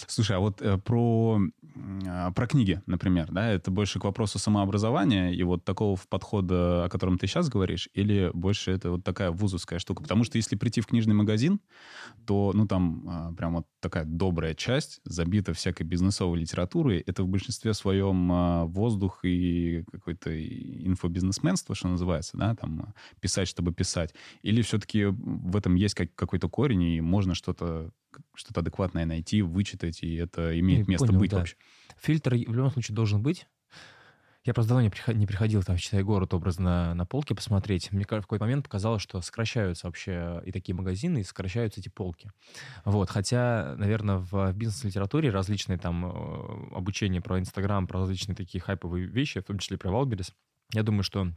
Слушай, 0.07 0.37
а 0.37 0.39
вот 0.39 0.61
э, 0.61 0.77
про, 0.77 1.39
э, 1.75 2.31
про 2.35 2.47
книги, 2.47 2.81
например, 2.85 3.31
да, 3.31 3.49
это 3.49 3.71
больше 3.71 3.99
к 3.99 4.03
вопросу 4.03 4.37
самообразования 4.37 5.31
и 5.31 5.43
вот 5.43 5.63
такого 5.63 5.97
подхода, 6.09 6.85
о 6.85 6.89
котором 6.89 7.17
ты 7.17 7.27
сейчас 7.27 7.47
говоришь, 7.49 7.87
или 7.93 8.29
больше 8.33 8.71
это 8.71 8.91
вот 8.91 9.03
такая 9.03 9.31
вузовская 9.31 9.79
штука? 9.79 10.03
Потому 10.03 10.23
что 10.23 10.37
если 10.37 10.55
прийти 10.55 10.81
в 10.81 10.87
книжный 10.87 11.13
магазин, 11.13 11.61
то, 12.25 12.51
ну, 12.53 12.67
там 12.67 13.31
э, 13.31 13.35
прям 13.35 13.55
вот 13.55 13.67
такая 13.79 14.03
добрая 14.05 14.53
часть 14.53 14.99
забита 15.05 15.53
всякой 15.53 15.83
бизнесовой 15.83 16.39
литературой. 16.39 16.99
Это 16.99 17.23
в 17.23 17.27
большинстве 17.27 17.73
своем 17.73 18.31
э, 18.31 18.65
воздух 18.65 19.19
и 19.23 19.83
какое-то 19.91 20.37
инфобизнесменство, 20.37 21.75
что 21.75 21.87
называется, 21.87 22.37
да, 22.37 22.55
там 22.55 22.81
э, 22.81 23.19
писать, 23.21 23.47
чтобы 23.47 23.73
писать. 23.73 24.13
Или 24.41 24.61
все-таки 24.61 25.05
в 25.05 25.55
этом 25.55 25.75
есть 25.75 25.95
как, 25.95 26.13
какой-то 26.15 26.49
корень, 26.49 26.83
и 26.83 27.01
можно 27.01 27.35
что-то 27.35 27.91
что-то 28.33 28.61
адекватное 28.61 29.05
найти, 29.05 29.41
вычитать, 29.41 30.03
и 30.03 30.15
это 30.15 30.57
имеет 30.59 30.87
Я 30.87 30.91
место 30.91 31.07
понял, 31.07 31.19
быть 31.19 31.31
да. 31.31 31.37
вообще. 31.37 31.55
Фильтр 31.99 32.35
в 32.35 32.53
любом 32.53 32.71
случае 32.71 32.95
должен 32.95 33.21
быть. 33.21 33.47
Я 34.47 34.53
просто 34.53 34.69
давно 34.69 34.83
не, 34.83 34.89
приходил, 34.89 35.19
не 35.19 35.27
приходил 35.27 35.61
там, 35.61 35.75
читай 35.75 36.01
город, 36.03 36.33
образ 36.33 36.57
на, 36.57 36.93
на 36.93 37.05
полке 37.05 37.35
посмотреть. 37.35 37.91
Мне 37.91 38.05
в 38.05 38.07
какой-то 38.07 38.45
момент 38.45 38.63
показалось, 38.63 39.01
что 39.01 39.19
сокращаются 39.19 39.87
вообще 39.87 40.41
и 40.45 40.53
такие 40.53 40.73
магазины, 40.73 41.19
и 41.19 41.23
сокращаются 41.23 41.81
эти 41.81 41.89
полки. 41.89 42.31
Вот. 42.85 43.09
Хотя, 43.09 43.75
наверное, 43.77 44.19
в, 44.19 44.31
в 44.31 44.53
бизнес-литературе 44.53 45.31
различные 45.31 45.77
там 45.77 46.05
э, 46.05 46.75
обучения 46.77 47.19
про 47.19 47.39
Инстаграм, 47.39 47.87
про 47.87 47.99
различные 47.99 48.37
такие 48.37 48.61
хайповые 48.61 49.05
вещи, 49.07 49.41
в 49.41 49.43
том 49.43 49.59
числе 49.59 49.77
про 49.77 49.91
Wildberries, 49.91 50.33
я 50.71 50.83
думаю, 50.83 51.03
что 51.03 51.27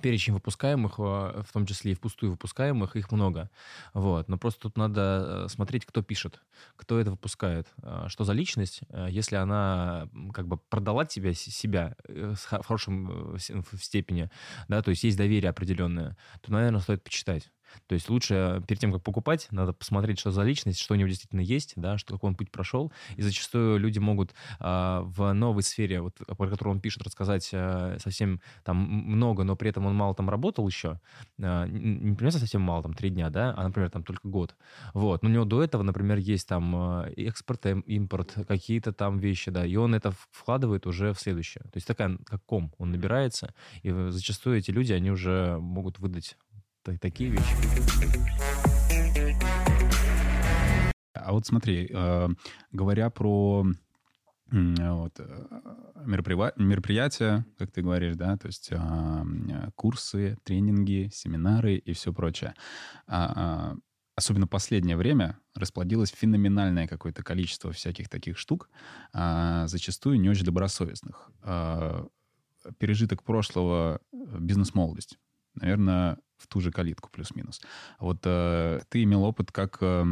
перечень 0.00 0.32
выпускаемых, 0.32 0.94
а, 0.98 1.42
в 1.42 1.52
том 1.52 1.66
числе 1.66 1.92
и 1.92 1.94
впустую 1.94 2.32
выпускаемых, 2.32 2.96
их 2.96 3.10
много. 3.12 3.50
Вот. 3.92 4.28
Но 4.28 4.38
просто 4.38 4.62
тут 4.62 4.76
надо 4.76 5.44
э, 5.46 5.48
смотреть, 5.48 5.86
кто 5.86 6.02
пишет, 6.02 6.40
кто 6.76 6.98
это 6.98 7.10
выпускает, 7.10 7.68
а, 7.82 8.08
что 8.08 8.24
за 8.24 8.32
личность. 8.32 8.80
Э, 8.90 9.08
если 9.10 9.36
она 9.36 10.08
как 10.32 10.46
бы 10.46 10.56
продала 10.56 11.04
тебя, 11.04 11.34
себя 11.34 11.96
э, 12.08 12.34
в 12.36 12.64
хорошем 12.64 13.38
степени, 13.38 14.30
да, 14.68 14.82
то 14.82 14.90
есть 14.90 15.04
есть 15.04 15.16
доверие 15.16 15.50
определенное, 15.50 16.16
то, 16.42 16.52
наверное, 16.52 16.80
стоит 16.80 17.02
почитать. 17.02 17.50
То 17.86 17.94
есть 17.94 18.08
лучше 18.08 18.62
перед 18.66 18.80
тем, 18.80 18.92
как 18.92 19.02
покупать, 19.02 19.48
надо 19.50 19.72
посмотреть, 19.72 20.18
что 20.18 20.30
за 20.30 20.42
личность, 20.42 20.80
что 20.80 20.94
у 20.94 20.96
него 20.96 21.08
действительно 21.08 21.40
есть, 21.40 21.74
да, 21.76 21.98
что 21.98 22.14
какой 22.14 22.30
он 22.30 22.36
путь 22.36 22.50
прошел. 22.50 22.92
И 23.16 23.22
зачастую 23.22 23.78
люди 23.78 23.98
могут 23.98 24.34
а, 24.60 25.02
в 25.02 25.32
новой 25.32 25.62
сфере, 25.62 26.00
вот, 26.00 26.14
про 26.16 26.48
которую 26.48 26.74
он 26.74 26.80
пишет, 26.80 27.02
рассказать 27.02 27.50
а, 27.52 27.96
совсем 27.98 28.40
там 28.64 28.76
много, 28.76 29.44
но 29.44 29.56
при 29.56 29.70
этом 29.70 29.86
он 29.86 29.94
мало 29.94 30.14
там 30.14 30.30
работал 30.30 30.66
еще. 30.66 31.00
А, 31.42 31.66
не, 31.66 32.10
например, 32.10 32.32
совсем 32.32 32.62
мало, 32.62 32.82
там, 32.82 32.94
три 32.94 33.10
дня, 33.10 33.30
да, 33.30 33.54
а, 33.56 33.64
например, 33.64 33.90
там 33.90 34.02
только 34.02 34.28
год. 34.28 34.54
Вот. 34.92 35.22
Но 35.22 35.28
у 35.28 35.32
него 35.32 35.44
до 35.44 35.62
этого, 35.62 35.82
например, 35.82 36.18
есть 36.18 36.48
там 36.48 36.74
а, 36.76 37.08
экспорт, 37.16 37.66
импорт, 37.66 38.34
какие-то 38.46 38.92
там 38.92 39.18
вещи, 39.18 39.50
да, 39.50 39.64
и 39.66 39.76
он 39.76 39.94
это 39.94 40.12
вкладывает 40.30 40.86
уже 40.86 41.12
в 41.12 41.20
следующее. 41.20 41.62
То 41.64 41.76
есть 41.76 41.86
такая, 41.86 42.18
как 42.24 42.44
ком, 42.44 42.72
он 42.78 42.90
набирается, 42.90 43.54
и 43.82 43.90
зачастую 44.10 44.58
эти 44.58 44.70
люди, 44.70 44.92
они 44.92 45.10
уже 45.10 45.58
могут 45.58 45.98
выдать 45.98 46.36
такие 46.84 47.30
вещи. 47.30 47.54
А 51.14 51.32
вот 51.32 51.46
смотри, 51.46 51.88
э, 51.90 52.28
говоря 52.70 53.08
про 53.10 53.66
вот, 54.50 55.12
э, 55.18 55.46
мероприятия, 56.04 57.46
как 57.58 57.72
ты 57.72 57.82
говоришь, 57.82 58.14
да, 58.14 58.36
то 58.36 58.46
есть 58.46 58.70
а, 58.72 59.24
курсы, 59.74 60.36
тренинги, 60.44 61.10
семинары 61.12 61.76
и 61.76 61.92
все 61.92 62.12
прочее. 62.12 62.54
А, 63.06 63.32
а, 63.34 63.76
особенно 64.16 64.46
последнее 64.46 64.96
время 64.96 65.38
расплодилось 65.54 66.10
феноменальное 66.10 66.86
какое-то 66.86 67.22
количество 67.22 67.72
всяких 67.72 68.08
таких 68.08 68.38
штук, 68.38 68.68
зачастую 69.12 70.20
не 70.20 70.28
очень 70.28 70.44
добросовестных. 70.44 71.30
Пережиток 72.78 73.24
прошлого— 73.24 74.00
бизнес-молодость. 74.12 75.18
Наверное, 75.54 76.18
в 76.36 76.46
ту 76.48 76.60
же 76.60 76.70
калитку 76.72 77.08
плюс-минус. 77.10 77.60
Вот 77.98 78.18
э, 78.24 78.80
ты 78.88 79.02
имел 79.04 79.22
опыт 79.24 79.50
как, 79.52 79.78
э, 79.80 80.04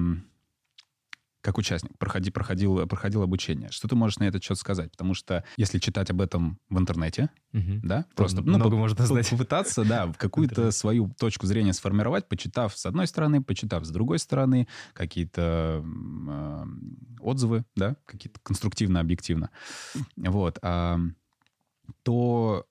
как 1.40 1.58
участник, 1.58 1.98
проходи, 1.98 2.30
проходил, 2.30 2.86
проходил 2.86 3.22
обучение. 3.22 3.70
Что 3.72 3.88
ты 3.88 3.96
можешь 3.96 4.18
на 4.20 4.24
этот 4.24 4.44
счет 4.44 4.56
сказать? 4.56 4.92
Потому 4.92 5.12
что 5.14 5.42
если 5.56 5.80
читать 5.80 6.08
об 6.10 6.20
этом 6.20 6.60
в 6.68 6.78
интернете, 6.78 7.30
Мгм. 7.50 7.80
да, 7.82 8.04
То 8.04 8.14
просто 8.14 8.42
ну, 8.42 8.46
много 8.58 8.70
по- 8.70 8.76
можно 8.76 9.04
знать. 9.04 9.28
попытаться, 9.28 9.84
да, 9.84 10.06
в 10.06 10.16
какую-то 10.16 10.70
свою 10.70 11.10
точку 11.18 11.46
зрения 11.46 11.72
сформировать, 11.72 12.28
почитав 12.28 12.78
с 12.78 12.86
одной 12.86 13.08
стороны, 13.08 13.42
почитав 13.42 13.84
с 13.84 13.90
другой 13.90 14.20
стороны, 14.20 14.68
какие-то 14.94 15.84
э, 15.84 16.64
отзывы, 17.20 17.64
да, 17.74 17.96
какие-то 18.06 18.38
конструктивно-объективно. 18.44 19.50
Вот. 20.16 20.58
а, 20.62 20.98
то 22.04 22.64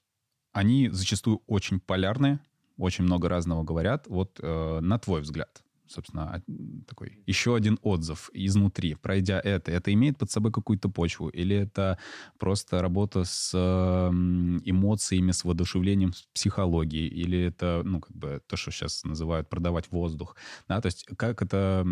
они 0.53 0.89
зачастую 0.89 1.41
очень 1.47 1.79
полярны, 1.81 2.39
очень 2.77 3.03
много 3.03 3.29
разного 3.29 3.63
говорят. 3.63 4.07
Вот 4.07 4.39
э, 4.41 4.79
на 4.81 4.97
твой 4.99 5.21
взгляд, 5.21 5.63
собственно, 5.87 6.41
такой 6.87 7.19
еще 7.27 7.55
один 7.55 7.77
отзыв 7.81 8.29
изнутри, 8.33 8.95
пройдя 8.95 9.39
это, 9.39 9.71
это 9.71 9.93
имеет 9.93 10.17
под 10.17 10.31
собой 10.31 10.51
какую-то 10.51 10.89
почву? 10.89 11.29
Или 11.29 11.55
это 11.55 11.97
просто 12.39 12.81
работа 12.81 13.23
с 13.23 13.53
м, 13.53 14.61
эмоциями, 14.63 15.31
с 15.31 15.43
воодушевлением, 15.43 16.13
с 16.13 16.23
психологией? 16.33 17.07
Или 17.07 17.39
это, 17.39 17.81
ну, 17.83 17.99
как 17.99 18.15
бы 18.15 18.41
то, 18.47 18.55
что 18.55 18.71
сейчас 18.71 19.03
называют 19.03 19.49
продавать 19.49 19.91
воздух? 19.91 20.35
Да, 20.67 20.81
то 20.81 20.87
есть 20.87 21.05
как 21.17 21.41
это... 21.41 21.85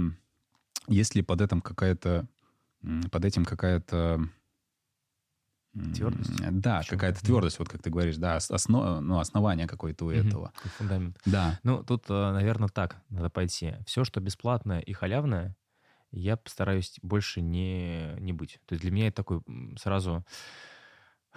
Есть 0.88 1.16
ли 1.16 1.22
под 1.22 1.42
этим 1.42 1.62
какая-то... 1.62 2.28
Под 3.12 3.26
этим 3.26 3.46
какая-то... 3.46 4.30
Твердость? 5.74 6.32
Да, 6.52 6.82
какая-то 6.88 7.22
твердость, 7.22 7.60
вот 7.60 7.70
как 7.70 7.82
ты 7.82 7.90
говоришь, 7.90 8.18
да, 8.18 8.38
ос- 8.38 8.50
осно- 8.52 9.02
ну, 9.02 9.20
основание 9.20 9.68
какое-то 9.68 10.06
у 10.06 10.10
этого. 10.12 10.52
Как 10.62 10.72
фундамент. 10.74 11.20
Да. 11.26 11.60
Ну, 11.64 11.84
тут, 11.84 12.10
наверное, 12.10 12.70
так 12.70 12.98
надо 13.10 13.30
пойти. 13.30 13.76
Все, 13.86 14.04
что 14.04 14.20
бесплатное 14.20 14.80
и 14.80 14.94
халявное, 14.94 15.56
я 16.12 16.38
постараюсь 16.38 16.98
больше 17.04 17.42
не, 17.42 18.16
не 18.20 18.34
быть. 18.34 18.60
То 18.66 18.74
есть 18.74 18.82
для 18.82 18.92
меня 18.92 19.08
это 19.08 19.18
такой 19.18 19.42
сразу 19.78 20.26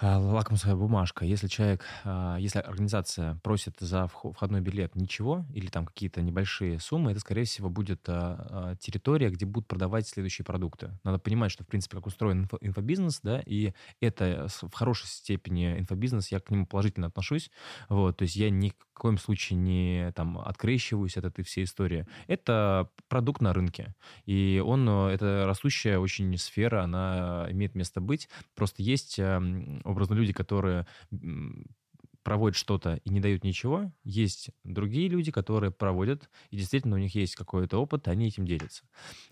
а, 0.03 0.19
лакмусовая 0.19 0.77
бумажка. 0.77 1.25
Если 1.25 1.47
человек, 1.47 1.85
а, 2.05 2.37
если 2.37 2.59
организация 2.59 3.37
просит 3.45 3.77
за 3.79 4.09
вхо- 4.13 4.33
входной 4.33 4.61
билет 4.61 4.97
ничего 4.97 5.45
или 5.55 5.69
там 5.69 5.87
какие-то 5.87 6.23
небольшие 6.23 6.81
суммы, 6.81 7.13
это, 7.13 7.21
скорее 7.21 7.45
всего, 7.45 7.71
будет 7.71 8.01
а, 8.09 8.75
территория, 8.81 9.31
где 9.31 9.47
будут 9.47 9.69
продавать 9.69 10.09
следующие 10.09 10.45
продукты. 10.45 10.91
Надо 11.05 11.19
понимать, 11.21 11.53
что, 11.53 11.63
в 11.63 11.69
принципе, 11.69 11.97
как 11.97 12.07
устроен 12.07 12.45
инфо- 12.45 12.59
инфобизнес, 12.61 13.21
да, 13.23 13.41
и 13.47 13.75
это 14.01 14.49
в 14.63 14.73
хорошей 14.75 15.07
степени 15.07 15.79
инфобизнес, 15.79 16.33
я 16.33 16.41
к 16.41 16.51
нему 16.51 16.67
положительно 16.67 17.07
отношусь. 17.07 17.51
Вот, 17.89 18.17
то 18.17 18.23
есть 18.23 18.35
я 18.35 18.51
ни 18.51 18.71
в 18.71 18.75
коем 18.95 19.19
случае 19.19 19.59
не 19.59 20.13
там 20.17 20.39
открещиваюсь 20.39 21.17
от 21.17 21.25
этой 21.25 21.45
всей 21.45 21.65
истории. 21.65 22.07
Это 22.27 22.89
продукт 23.09 23.41
на 23.41 23.53
рынке, 23.53 23.95
и 24.27 24.63
он, 24.65 24.89
э, 24.89 25.11
это 25.11 25.45
растущая 25.47 25.99
очень 25.99 26.37
сфера, 26.39 26.83
она 26.83 27.47
имеет 27.51 27.75
место 27.75 28.01
быть. 28.01 28.29
Просто 28.55 28.83
есть, 28.83 29.19
эм, 29.19 29.81
образно, 29.93 30.15
люди, 30.15 30.33
которые 30.33 30.87
проводят 32.23 32.57
что-то 32.57 33.01
и 33.05 33.11
не 33.11 33.21
дают 33.21 33.45
ничего. 33.45 33.93
Есть 34.05 34.51
другие 34.65 35.09
люди, 35.09 35.31
которые 35.31 35.71
проводят, 35.71 36.29
и 36.51 36.57
действительно 36.57 36.97
у 36.97 36.99
них 36.99 37.15
есть 37.15 37.35
какой-то 37.35 37.79
опыт, 37.79 38.07
и 38.07 38.11
они 38.11 38.29
этим 38.29 38.47
делятся. 38.47 38.85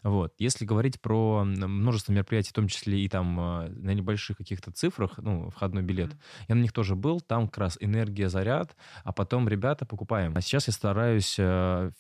Вот. 0.03 0.35
Если 0.39 0.65
говорить 0.65 1.01
про 1.01 1.45
множество 1.45 2.13
мероприятий, 2.13 2.51
в 2.51 2.55
том 2.55 2.69
числе 2.69 3.01
и 3.01 3.09
там 3.09 3.39
э, 3.39 3.69
на 3.69 3.95
небольших 3.95 4.37
каких-то 4.37 4.73
цифрах, 4.73 5.19
ну, 5.19 5.51
входной 5.51 5.83
билет, 5.83 6.17
я 6.49 6.55
на 6.55 6.61
них 6.61 6.73
тоже 6.73 6.97
был, 6.97 7.21
там 7.21 7.49
как 7.49 7.59
раз 7.59 7.77
энергия, 7.81 8.29
заряд, 8.29 8.77
а 9.05 9.13
потом, 9.13 9.49
ребята, 9.49 9.87
покупаем. 9.87 10.33
А 10.37 10.41
сейчас 10.41 10.67
я 10.67 10.73
стараюсь 10.73 11.39
ф- 11.39 11.95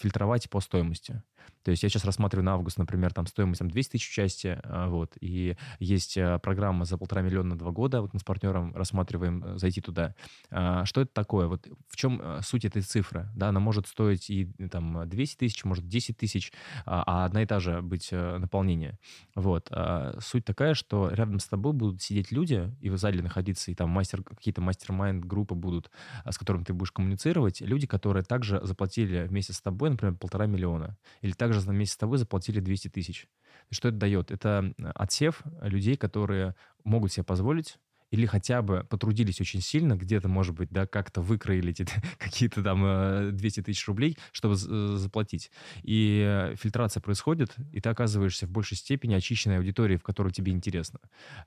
фильтровать 0.00 0.48
по 0.50 0.60
стоимости. 0.60 1.22
То 1.64 1.70
есть 1.70 1.82
я 1.82 1.88
сейчас 1.88 2.04
рассматриваю 2.04 2.44
на 2.44 2.54
август, 2.54 2.78
например, 2.78 3.12
там 3.12 3.26
стоимость 3.26 3.60
там, 3.60 3.70
200 3.70 3.92
тысяч 3.92 4.08
участия, 4.10 4.60
а, 4.64 4.88
вот, 4.88 5.16
и 5.20 5.56
есть 5.78 6.18
программа 6.42 6.84
за 6.84 6.98
полтора 6.98 7.22
миллиона 7.22 7.50
на 7.50 7.58
два 7.58 7.70
года, 7.70 8.00
вот 8.00 8.12
мы 8.14 8.20
с 8.20 8.24
партнером 8.24 8.74
рассматриваем 8.74 9.44
э, 9.44 9.58
зайти 9.58 9.80
туда. 9.80 10.14
А, 10.50 10.84
Что 10.84 11.00
это 11.02 11.12
такое? 11.12 11.46
Вот 11.46 11.66
в 11.88 11.96
чем 11.96 12.20
э, 12.22 12.40
суть 12.42 12.64
этой 12.64 12.82
цифры? 12.82 13.28
Да, 13.34 13.48
она 13.48 13.60
может 13.60 13.86
стоить 13.86 14.30
и 14.30 14.50
э, 14.58 14.68
там 14.68 15.08
200 15.08 15.36
тысяч, 15.38 15.64
может 15.64 15.86
10 15.88 16.16
тысяч, 16.16 16.52
а 16.86 17.02
а 17.06 17.24
одна 17.24 17.42
и 17.42 17.46
та 17.46 17.60
же 17.60 17.82
быть 17.82 18.08
э, 18.12 18.38
наполнение. 18.38 18.98
Вот. 19.34 19.68
А 19.70 20.18
Суть 20.20 20.44
такая, 20.44 20.74
что 20.74 21.10
рядом 21.10 21.38
с 21.38 21.46
тобой 21.46 21.72
будут 21.72 22.02
сидеть 22.02 22.32
люди, 22.32 22.74
и 22.80 22.90
в 22.90 22.96
зале 22.98 23.22
находиться, 23.22 23.70
и 23.70 23.74
там 23.74 23.90
мастер, 23.90 24.22
какие-то 24.22 24.60
мастер-майнд 24.60 25.24
группы 25.24 25.54
будут, 25.54 25.90
с 26.28 26.38
которыми 26.38 26.64
ты 26.64 26.72
будешь 26.74 26.92
коммуницировать, 26.92 27.60
люди, 27.60 27.86
которые 27.86 28.24
также 28.24 28.60
заплатили 28.64 29.26
вместе 29.28 29.52
с 29.52 29.60
тобой, 29.60 29.90
например, 29.90 30.16
полтора 30.16 30.46
миллиона, 30.46 30.96
или 31.20 31.32
также 31.32 31.60
вместе 31.60 31.94
с 31.94 31.98
тобой 31.98 32.18
заплатили 32.18 32.60
200 32.60 32.88
тысяч. 32.88 33.26
Что 33.70 33.88
это 33.88 33.96
дает? 33.98 34.30
Это 34.30 34.72
м, 34.78 34.92
отсев 34.94 35.42
людей, 35.62 35.96
которые 35.96 36.54
могут 36.84 37.12
себе 37.12 37.24
позволить 37.24 37.78
или 38.12 38.26
хотя 38.26 38.60
бы 38.60 38.86
потрудились 38.88 39.40
очень 39.40 39.62
сильно, 39.62 39.96
где-то, 39.96 40.28
может 40.28 40.54
быть, 40.54 40.68
да, 40.70 40.86
как-то 40.86 41.22
выкроили 41.22 41.70
эти 41.70 41.86
какие-то 42.18 42.62
там 42.62 42.84
э, 42.84 43.30
200 43.32 43.62
тысяч 43.62 43.88
рублей, 43.88 44.18
чтобы 44.32 44.54
э, 44.54 44.96
заплатить. 44.98 45.50
И 45.82 46.22
э, 46.24 46.54
фильтрация 46.56 47.00
происходит, 47.00 47.56
и 47.72 47.80
ты 47.80 47.88
оказываешься 47.88 48.46
в 48.46 48.50
большей 48.50 48.76
степени 48.76 49.14
очищенной 49.14 49.56
аудиторией, 49.56 49.98
в 49.98 50.02
которой 50.02 50.30
тебе 50.30 50.52
интересно, 50.52 51.00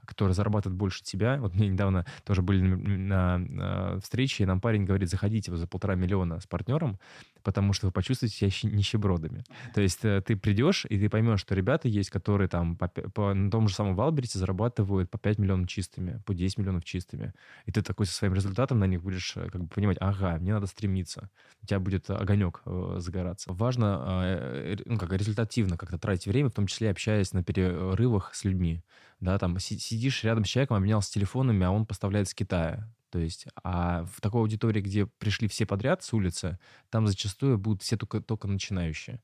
которая 0.05 0.33
зарабатывает 0.33 0.75
больше 0.75 1.03
тебя. 1.03 1.37
Вот 1.39 1.53
мне 1.53 1.69
недавно 1.69 2.05
тоже 2.23 2.41
были 2.41 2.61
на, 2.61 3.37
на, 3.37 3.95
э, 3.95 3.99
встрече, 4.01 4.43
и 4.43 4.47
нам 4.47 4.59
парень 4.59 4.85
говорит, 4.85 5.09
заходите 5.09 5.51
вы 5.51 5.57
за 5.57 5.67
полтора 5.67 5.93
миллиона 5.93 6.39
с 6.39 6.47
партнером, 6.47 6.97
потому 7.45 7.71
что 7.73 7.85
вы 7.85 7.91
почувствуете 7.93 8.35
себя 8.49 8.71
нищебродами. 8.71 9.43
То 9.73 9.81
есть 9.81 10.03
э, 10.03 10.21
ты 10.25 10.35
придешь, 10.35 10.85
и 10.89 10.99
ты 10.99 11.07
поймешь, 11.09 11.39
что 11.39 11.55
ребята 11.55 11.87
есть, 11.87 12.09
которые 12.09 12.49
там 12.49 12.75
по, 12.75 12.87
по- 12.87 13.33
на 13.33 13.51
том 13.51 13.67
же 13.67 13.75
самом 13.75 13.95
Валберите 13.95 14.39
зарабатывают 14.39 15.09
по 15.11 15.17
5 15.19 15.37
миллионов 15.37 15.69
чистыми, 15.69 16.21
по 16.25 16.33
10 16.33 16.57
миллионов 16.57 16.83
чистыми. 16.83 17.33
И 17.65 17.71
ты 17.71 17.83
такой 17.83 18.07
со 18.07 18.13
своим 18.13 18.33
результатом 18.33 18.79
на 18.79 18.85
них 18.85 19.03
будешь 19.03 19.37
э, 19.37 19.47
как 19.49 19.61
бы 19.61 19.67
понимать, 19.69 19.97
ага, 20.01 20.37
мне 20.37 20.53
надо 20.53 20.65
стремиться. 20.65 21.29
У 21.61 21.67
тебя 21.67 21.79
будет 21.79 22.09
огонек 22.09 22.61
э, 22.65 22.95
загораться. 22.97 23.53
Важно, 23.53 24.23
э, 24.25 24.73
э, 24.73 24.83
ну, 24.85 24.97
как 24.97 25.13
результативно 25.13 25.77
как-то 25.77 25.99
тратить 25.99 26.25
время, 26.25 26.49
в 26.49 26.53
том 26.53 26.65
числе 26.65 26.89
общаясь 26.89 27.31
на 27.31 27.43
перерывах 27.43 28.33
с 28.33 28.43
людьми. 28.43 28.83
Да, 29.19 29.37
там 29.37 29.59
си- 29.59 29.77
сидишь 29.77 30.23
рядом 30.23 30.45
с 30.45 30.47
человеком, 30.47 30.77
обменялся 30.77 31.11
телефонами, 31.13 31.63
а 31.63 31.71
он 31.71 31.85
поставляет 31.85 32.27
с 32.27 32.33
Китая. 32.33 32.89
То 33.11 33.19
есть, 33.19 33.45
а 33.63 34.05
в 34.05 34.21
такой 34.21 34.41
аудитории, 34.41 34.81
где 34.81 35.05
пришли 35.05 35.47
все 35.47 35.65
подряд 35.65 36.03
с 36.03 36.13
улицы, 36.13 36.59
там 36.89 37.07
зачастую 37.07 37.57
будут 37.57 37.81
все 37.83 37.97
только, 37.97 38.21
только 38.21 38.47
начинающие. 38.47 39.21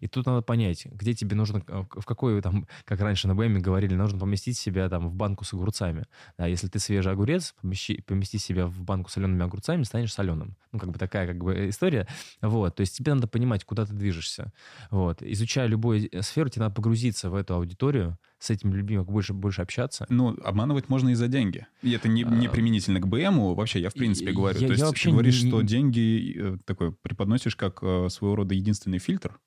И 0.00 0.08
тут 0.08 0.26
надо 0.26 0.42
понять, 0.42 0.86
где 0.86 1.14
тебе 1.14 1.36
нужно, 1.36 1.62
э, 1.66 1.84
в 1.90 2.04
какой 2.04 2.40
там, 2.42 2.66
как 2.84 3.00
раньше 3.00 3.28
на 3.28 3.34
БМе 3.34 3.60
говорили, 3.60 3.94
нужно 3.94 4.18
поместить 4.18 4.56
себя 4.58 4.88
там 4.88 5.08
в 5.08 5.14
банку 5.14 5.44
с 5.44 5.52
огурцами. 5.52 6.04
Да, 6.38 6.46
если 6.46 6.68
ты 6.68 6.78
свежий 6.78 7.12
огурец, 7.12 7.54
помещи, 7.60 8.02
помести 8.02 8.38
себя 8.38 8.66
в 8.66 8.80
банку 8.82 9.10
с 9.10 9.14
солеными 9.14 9.44
огурцами, 9.44 9.82
станешь 9.82 10.12
соленым. 10.12 10.56
Ну, 10.72 10.78
как 10.78 10.90
бы 10.90 10.98
такая 10.98 11.26
как 11.26 11.38
бы 11.42 11.68
история. 11.68 12.06
Вот, 12.40 12.76
то 12.76 12.80
есть 12.80 12.96
тебе 12.96 13.14
надо 13.14 13.26
понимать, 13.26 13.64
куда 13.64 13.84
ты 13.86 13.92
движешься. 13.92 14.52
Вот, 14.90 15.22
изучая 15.22 15.66
любую 15.66 16.08
э, 16.10 16.22
сферу, 16.22 16.48
тебе 16.48 16.62
надо 16.62 16.74
погрузиться 16.74 17.30
в 17.30 17.34
эту 17.34 17.54
аудиторию, 17.54 18.18
с 18.38 18.48
этими 18.48 18.72
людьми 18.74 18.96
как 18.96 19.06
больше, 19.10 19.34
больше 19.34 19.60
общаться. 19.60 20.06
Ну, 20.08 20.34
обманывать 20.42 20.88
можно 20.88 21.10
и 21.10 21.14
за 21.14 21.28
деньги. 21.28 21.66
И 21.82 21.90
это 21.92 22.08
не, 22.08 22.22
не 22.22 22.46
А, 22.46 22.50
применительно 22.50 22.98
к 23.00 23.06
БМу. 23.06 23.54
Вообще, 23.54 23.80
я 23.80 23.90
в 23.90 23.94
принципе 23.94 24.30
я- 24.30 24.34
говорю. 24.36 24.58
я 24.60 24.66
То 24.66 24.72
есть 24.72 24.82
вообще 24.84 25.08
ты 25.08 25.12
говоришь, 25.12 25.42
не- 25.42 25.50
что 25.50 25.60
не- 25.60 25.68
деньги 25.68 26.36
э, 26.38 26.58
такой 26.64 26.92
преподносишь 26.92 27.54
как 27.56 27.80
э, 27.82 28.08
своего 28.08 28.36
рода 28.36 28.54
единственный 28.54 28.98
фильтр. 28.98 29.38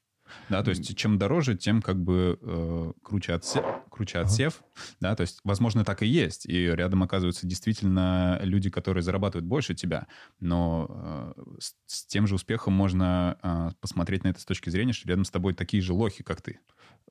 Да, 0.50 0.64
то 0.64 0.70
есть 0.70 0.96
чем 0.96 1.18
дороже, 1.18 1.56
тем 1.56 1.82
как 1.82 2.02
бы 2.02 2.38
э, 2.42 2.92
круче, 3.02 3.34
отсев, 3.34 3.66
круче 3.90 4.20
Ага. 4.20 4.28
отсев. 4.28 4.64
Да, 5.00 5.16
то 5.16 5.22
есть, 5.22 5.40
возможно, 5.44 5.84
так 5.84 6.04
и 6.04 6.08
есть. 6.08 6.46
И 6.46 6.66
рядом 6.66 7.04
оказываются 7.04 7.48
действительно 7.48 8.40
люди, 8.44 8.70
которые 8.70 9.04
зарабатывают 9.04 9.46
больше 9.46 9.74
тебя. 9.76 10.08
Но 10.40 10.88
э, 10.90 11.34
с, 11.60 11.76
с 11.86 12.06
тем 12.06 12.28
же 12.28 12.36
успехом 12.36 12.74
можно 12.74 13.38
э, 13.42 13.70
посмотреть 13.80 14.24
на 14.24 14.30
это 14.30 14.40
с 14.40 14.46
точки 14.46 14.70
зрения, 14.70 14.94
что 14.94 15.08
рядом 15.08 15.26
с 15.26 15.32
тобой 15.32 15.54
такие 15.54 15.82
же 15.82 15.94
лохи, 15.94 16.24
как 16.24 16.42
ты. 16.42 16.60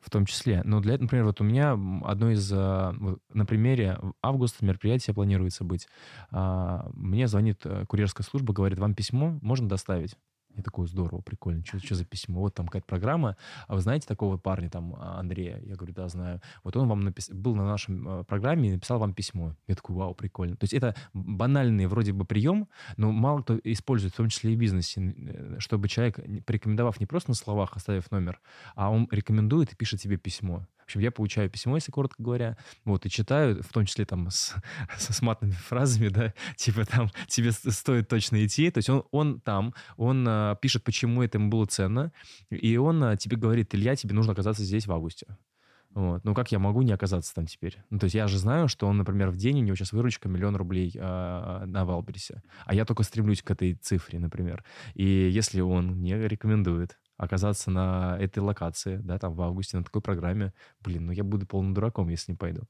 В 0.01 0.11
том 0.11 0.27
числе. 0.27 0.63
Но 0.65 0.81
для 0.81 0.95
этого, 0.95 1.05
например, 1.05 1.27
вот 1.27 1.41
у 1.41 1.45
меня 1.45 1.73
одно 2.05 2.31
из... 2.33 2.51
вот 2.51 3.21
На 3.33 3.47
примере 3.47 3.99
августа 4.21 4.65
мероприятие 4.65 5.15
планируется 5.15 5.63
быть. 5.63 5.87
А, 6.31 6.91
Мне 6.95 7.29
звонит 7.29 7.61
э, 7.65 7.85
курьерская 7.87 8.25
служба, 8.25 8.53
говорит, 8.53 8.79
вам 8.79 8.95
письмо 8.95 9.39
можно 9.41 9.69
доставить? 9.69 10.17
Я 10.57 10.63
такой, 10.63 10.87
здорово, 10.87 11.21
прикольно, 11.21 11.65
что, 11.65 11.95
за 11.95 12.05
письмо? 12.05 12.41
Вот 12.41 12.55
там 12.55 12.67
какая-то 12.67 12.87
программа. 12.87 13.37
А 13.69 13.75
вы 13.75 13.81
знаете 13.81 14.07
такого 14.07 14.37
парня, 14.37 14.69
там, 14.69 14.95
а, 14.99 15.19
Андрея? 15.21 15.61
Я 15.65 15.77
говорю, 15.77 15.95
да, 15.95 16.09
знаю. 16.09 16.41
Вот 16.63 16.77
он 16.77 16.89
вам 16.89 17.01
напис... 17.01 17.31
был 17.31 17.55
на 17.55 17.65
нашем 17.65 18.21
э, 18.21 18.25
программе 18.25 18.69
и 18.69 18.73
написал 18.73 18.99
вам 18.99 19.15
письмо. 19.15 19.55
Я 19.67 19.75
такой, 19.75 19.97
вау, 19.97 20.15
прикольно. 20.15 20.57
То 20.57 20.65
есть 20.65 20.75
это 20.75 20.95
банальный 21.15 21.87
вроде 21.87 22.13
бы 22.13 22.25
прием, 22.25 22.69
но 22.97 23.13
мало 23.13 23.43
кто 23.43 23.59
использует, 23.65 24.13
в 24.13 24.17
том 24.17 24.29
числе 24.29 24.53
и 24.53 24.57
в 24.57 24.59
бизнесе, 24.59 25.15
э, 25.17 25.57
чтобы 25.59 25.89
человек, 25.89 26.19
порекомендовав 26.45 27.01
не 27.01 27.07
просто 27.07 27.31
на 27.31 27.35
словах, 27.35 27.77
оставив 27.77 28.11
номер, 28.11 28.41
а 28.75 28.91
он 28.91 29.09
рекомендует 29.11 29.73
и 29.73 29.77
пишет 29.77 30.01
тебе 30.01 30.17
письмо. 30.17 30.67
В 30.83 30.85
общем, 30.85 31.01
я 31.01 31.11
получаю 31.11 31.49
письмо, 31.49 31.77
если 31.77 31.93
коротко 31.93 32.23
говоря, 32.23 32.57
вот, 32.85 33.07
и 33.07 33.11
читаю, 33.11 33.63
в 33.63 33.73
том 33.73 33.87
числе 33.87 34.05
там 34.05 34.31
с, 34.31 34.55
с 34.99 35.23
матными 35.23 35.53
фразами, 35.53 36.09
да, 36.09 36.35
типа 36.57 36.85
там 36.85 37.11
тебе 37.29 37.53
стоит 37.53 38.09
точно 38.09 38.45
идти. 38.45 38.71
То 38.71 38.79
есть 38.79 38.91
он, 38.91 39.05
он 39.11 39.41
там, 39.41 39.75
он 39.97 40.27
а, 40.29 40.57
пишет, 40.57 40.85
почему 40.85 41.23
это 41.23 41.39
ему 41.39 41.51
было 41.51 41.67
ценно, 41.67 42.13
и 42.51 42.77
он 42.77 43.03
а, 43.05 43.17
тебе 43.17 43.37
говорит, 43.37 43.75
Илья, 43.75 43.97
тебе 43.97 44.15
нужно 44.15 44.33
оказаться 44.33 44.63
здесь 44.63 44.87
в 44.87 44.93
августе. 44.93 45.27
Вот. 45.95 46.25
Ну, 46.25 46.35
как 46.35 46.51
я 46.53 46.59
могу 46.59 46.83
не 46.83 46.93
оказаться 46.93 47.35
там 47.35 47.47
теперь? 47.47 47.77
Ну, 47.91 47.99
то 47.99 48.05
есть 48.05 48.15
я 48.15 48.27
же 48.27 48.39
знаю, 48.39 48.69
что 48.69 48.87
он, 48.87 48.97
например, 48.97 49.31
в 49.31 49.37
день 49.37 49.61
у 49.61 49.63
него 49.63 49.77
сейчас 49.77 49.93
выручка 49.93 50.29
миллион 50.29 50.57
рублей 50.57 50.91
э, 50.95 51.65
на 51.67 51.85
Валбересе, 51.85 52.43
а 52.65 52.75
я 52.75 52.85
только 52.87 53.03
стремлюсь 53.03 53.43
к 53.43 53.51
этой 53.51 53.75
цифре, 53.75 54.19
например. 54.19 54.65
И 54.95 55.05
если 55.05 55.61
он 55.61 55.89
мне 55.89 56.17
рекомендует 56.27 56.99
оказаться 57.17 57.71
на 57.71 58.17
этой 58.21 58.41
локации, 58.41 58.97
да, 58.97 59.19
там 59.19 59.35
в 59.35 59.43
августе 59.43 59.77
на 59.77 59.85
такой 59.85 60.03
программе, 60.03 60.53
блин, 60.81 61.07
ну 61.07 61.13
я 61.13 61.25
буду 61.25 61.47
полным 61.47 61.75
дураком, 61.75 62.09
если 62.09 62.33
не 62.33 62.37
пойду. 62.37 62.63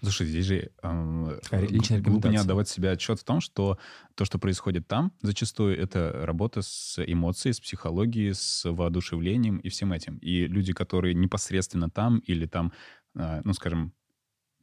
Слушай, 0.00 0.26
здесь 0.26 0.46
же 0.46 0.70
э, 0.82 1.40
личная 1.68 2.00
глупо 2.00 2.28
не 2.28 2.36
отдавать 2.36 2.68
себе 2.68 2.90
отчет 2.90 3.20
в 3.20 3.24
том, 3.24 3.40
что 3.40 3.78
то, 4.14 4.24
что 4.24 4.38
происходит 4.38 4.88
там, 4.88 5.12
зачастую 5.22 5.78
это 5.78 6.26
работа 6.26 6.62
с 6.62 7.02
эмоцией, 7.04 7.52
с 7.52 7.60
психологией, 7.60 8.34
с 8.34 8.68
воодушевлением 8.68 9.58
и 9.58 9.68
всем 9.68 9.92
этим. 9.92 10.18
И 10.18 10.46
люди, 10.46 10.72
которые 10.72 11.14
непосредственно 11.14 11.90
там 11.90 12.18
или 12.18 12.46
там, 12.46 12.72
э, 13.14 13.40
ну, 13.44 13.52
скажем, 13.52 13.92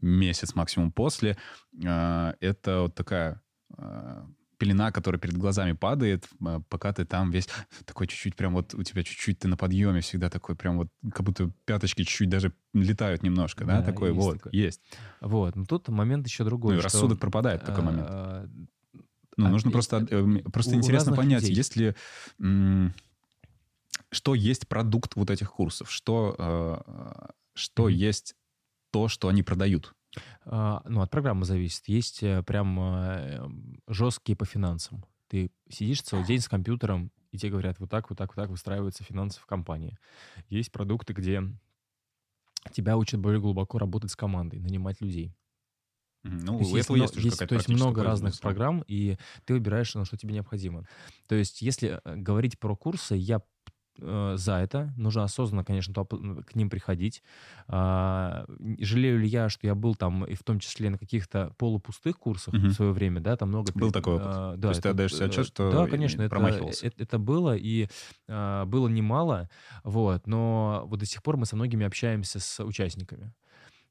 месяц 0.01 0.55
максимум 0.55 0.91
после, 0.91 1.37
э, 1.83 2.33
это 2.39 2.81
вот 2.81 2.95
такая 2.95 3.41
э, 3.77 4.25
пелена, 4.57 4.91
которая 4.91 5.19
перед 5.19 5.37
глазами 5.37 5.73
падает, 5.73 6.27
а, 6.43 6.61
пока 6.69 6.93
ты 6.93 7.05
там 7.05 7.31
весь 7.31 7.47
такой 7.85 8.07
чуть-чуть, 8.07 8.35
прям 8.35 8.53
вот 8.53 8.73
у 8.73 8.83
тебя 8.83 9.03
чуть-чуть 9.03 9.39
ты 9.39 9.47
на 9.47 9.57
подъеме 9.57 10.01
всегда 10.01 10.29
такой, 10.29 10.55
прям 10.55 10.77
вот 10.77 10.89
как 11.11 11.25
будто 11.25 11.51
пяточки 11.65 12.03
чуть-чуть 12.03 12.29
даже 12.29 12.53
летают 12.73 13.23
немножко, 13.23 13.65
да, 13.65 13.79
да 13.79 13.85
такой 13.85 14.09
есть 14.09 14.21
вот, 14.21 14.37
такой. 14.37 14.51
есть. 14.53 14.81
Вот, 15.21 15.55
но 15.55 15.65
тут 15.65 15.87
момент 15.89 16.27
еще 16.27 16.43
другой. 16.43 16.75
Ну, 16.75 16.81
что, 16.81 16.85
рассудок 16.85 17.19
пропадает 17.19 17.63
в 17.63 17.65
такой 17.65 17.83
а, 17.83 17.85
момент. 17.85 18.07
А, 18.09 18.49
ну, 19.37 19.49
нужно 19.49 19.71
просто, 19.71 20.07
э, 20.09 20.39
просто 20.51 20.75
интересно 20.75 21.13
понять, 21.13 21.41
людей. 21.41 21.55
есть 21.55 21.75
ли 21.75 21.95
что 24.11 24.33
есть 24.33 24.67
продукт 24.67 25.15
вот 25.15 25.29
этих 25.29 25.51
курсов, 25.51 25.91
что, 25.91 26.35
э, 26.37 27.27
что 27.53 27.89
mm-hmm. 27.89 27.93
есть 27.93 28.35
то, 28.91 29.07
что 29.09 29.27
они 29.27 29.43
продают. 29.43 29.93
А, 30.45 30.81
ну, 30.85 31.01
от 31.01 31.11
программы 31.11 31.45
зависит. 31.45 31.87
Есть 31.87 32.23
э, 32.23 32.43
прям 32.43 32.79
э, 32.79 33.49
жесткие 33.87 34.35
по 34.35 34.45
финансам. 34.45 35.05
Ты 35.27 35.51
сидишь 35.69 36.01
целый 36.01 36.25
день 36.25 36.39
с 36.39 36.47
компьютером, 36.47 37.11
и 37.31 37.37
тебе 37.37 37.51
говорят, 37.51 37.79
вот 37.79 37.89
так, 37.89 38.09
вот 38.09 38.17
так, 38.17 38.29
вот 38.29 38.35
так 38.35 38.49
выстраиваются 38.49 39.03
финансы 39.03 39.39
в 39.39 39.45
компании. 39.45 39.97
Есть 40.49 40.71
продукты, 40.71 41.13
где 41.13 41.41
тебя 42.71 42.97
учат 42.97 43.19
более 43.19 43.41
глубоко 43.41 43.77
работать 43.77 44.11
с 44.11 44.15
командой, 44.15 44.59
нанимать 44.59 45.01
людей. 45.01 45.35
Ну, 46.23 46.57
то 46.57 46.59
есть, 46.59 46.89
у 46.89 46.95
есть, 46.95 47.15
есть, 47.15 47.25
есть 47.25 47.47
То 47.47 47.55
есть 47.55 47.69
много 47.69 48.03
разных 48.03 48.39
программ, 48.39 48.83
и 48.87 49.17
ты 49.45 49.53
выбираешь, 49.53 49.93
на 49.93 50.05
что 50.05 50.17
тебе 50.17 50.33
необходимо. 50.33 50.87
То 51.27 51.35
есть 51.35 51.61
если 51.61 52.01
э, 52.03 52.15
говорить 52.15 52.57
про 52.59 52.75
курсы, 52.75 53.15
я 53.15 53.41
за 53.97 54.59
это. 54.61 54.93
Нужно 54.97 55.23
осознанно, 55.23 55.63
конечно, 55.63 55.93
к 55.93 56.55
ним 56.55 56.69
приходить. 56.69 57.23
А, 57.67 58.45
жалею 58.79 59.19
ли 59.19 59.27
я, 59.27 59.49
что 59.49 59.67
я 59.67 59.75
был 59.75 59.95
там, 59.95 60.25
и 60.25 60.35
в 60.35 60.43
том 60.43 60.59
числе 60.59 60.89
на 60.89 60.97
каких-то 60.97 61.53
полупустых 61.57 62.17
курсах 62.17 62.53
угу. 62.53 62.67
в 62.67 62.73
свое 62.73 62.91
время, 62.91 63.21
да, 63.21 63.35
там 63.35 63.49
много... 63.49 63.71
Был 63.73 63.91
такой 63.91 64.15
опыт. 64.15 64.27
А, 64.29 64.55
да, 64.55 64.61
То 64.61 64.67
есть 64.69 64.79
это, 64.79 64.89
ты 64.89 64.89
отдаешь 64.89 65.15
себе 65.15 65.25
отчет, 65.25 65.47
что 65.47 65.71
Да, 65.71 65.87
конечно, 65.87 66.21
это, 66.21 66.35
это, 66.81 67.03
это 67.03 67.19
было, 67.19 67.55
и 67.55 67.87
а, 68.27 68.65
было 68.65 68.87
немало, 68.87 69.49
вот, 69.83 70.27
но 70.27 70.83
вот 70.87 70.99
до 70.99 71.05
сих 71.05 71.23
пор 71.23 71.37
мы 71.37 71.45
со 71.45 71.55
многими 71.55 71.85
общаемся 71.85 72.39
с 72.39 72.63
участниками. 72.63 73.33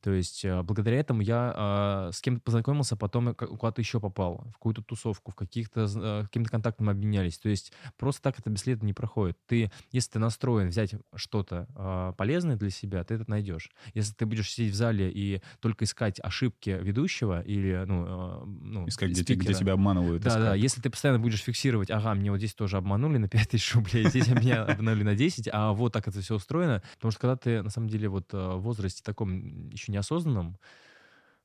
То 0.04 0.12
есть 0.12 0.44
э, 0.44 0.62
благодаря 0.62 0.98
этому 0.98 1.22
я 1.22 2.10
э, 2.10 2.12
с 2.12 2.20
кем-то 2.20 2.42
познакомился, 2.42 2.94
потом 2.94 3.34
куда-то 3.34 3.80
еще 3.80 4.00
попал, 4.00 4.44
в 4.50 4.52
какую-то 4.52 4.82
тусовку, 4.82 5.32
в 5.32 5.34
каких-то 5.34 5.86
э, 5.96 6.24
каким-то 6.24 6.50
контактом 6.50 6.90
обменялись. 6.90 7.38
То 7.38 7.48
есть 7.48 7.72
просто 7.96 8.20
так 8.20 8.38
это 8.38 8.50
бесследно 8.50 8.84
не 8.84 8.92
проходит. 8.92 9.38
Ты, 9.46 9.72
если 9.92 10.10
ты 10.10 10.18
настроен 10.18 10.68
взять 10.68 10.94
что-то 11.14 11.66
э, 11.74 12.12
полезное 12.18 12.56
для 12.56 12.68
себя, 12.68 13.02
ты 13.02 13.14
это 13.14 13.24
найдешь. 13.30 13.70
Если 13.94 14.12
ты 14.12 14.26
будешь 14.26 14.50
сидеть 14.50 14.74
в 14.74 14.76
зале 14.76 15.10
и 15.10 15.40
только 15.60 15.86
искать 15.86 16.20
ошибки 16.22 16.68
ведущего 16.68 17.40
или 17.40 17.82
ну, 17.86 18.04
э, 18.06 18.44
ну 18.44 18.86
искать, 18.88 19.12
где, 19.12 19.34
где 19.34 19.54
тебя 19.54 19.72
обманывают. 19.72 20.22
Да, 20.22 20.28
искать. 20.28 20.42
да. 20.42 20.54
Если 20.54 20.82
ты 20.82 20.90
постоянно 20.90 21.18
будешь 21.18 21.40
фиксировать, 21.40 21.90
ага, 21.90 22.12
мне 22.12 22.30
вот 22.30 22.36
здесь 22.36 22.52
тоже 22.52 22.76
обманули 22.76 23.16
на 23.16 23.28
5000 23.28 23.74
рублей, 23.76 24.06
здесь 24.10 24.28
меня 24.28 24.64
обманули 24.64 25.02
на 25.02 25.14
10, 25.14 25.48
а 25.50 25.72
вот 25.72 25.94
так 25.94 26.06
это 26.06 26.20
все 26.20 26.34
устроено. 26.34 26.82
Потому 26.96 27.10
что 27.10 27.20
когда 27.22 27.36
ты 27.36 27.62
на 27.62 27.70
самом 27.70 27.88
деле 27.88 28.10
вот 28.10 28.34
э, 28.34 28.36
в 28.36 28.60
возрасте 28.60 29.02
таком 29.02 29.70
еще 29.70 29.93
неосознанном, 29.94 30.58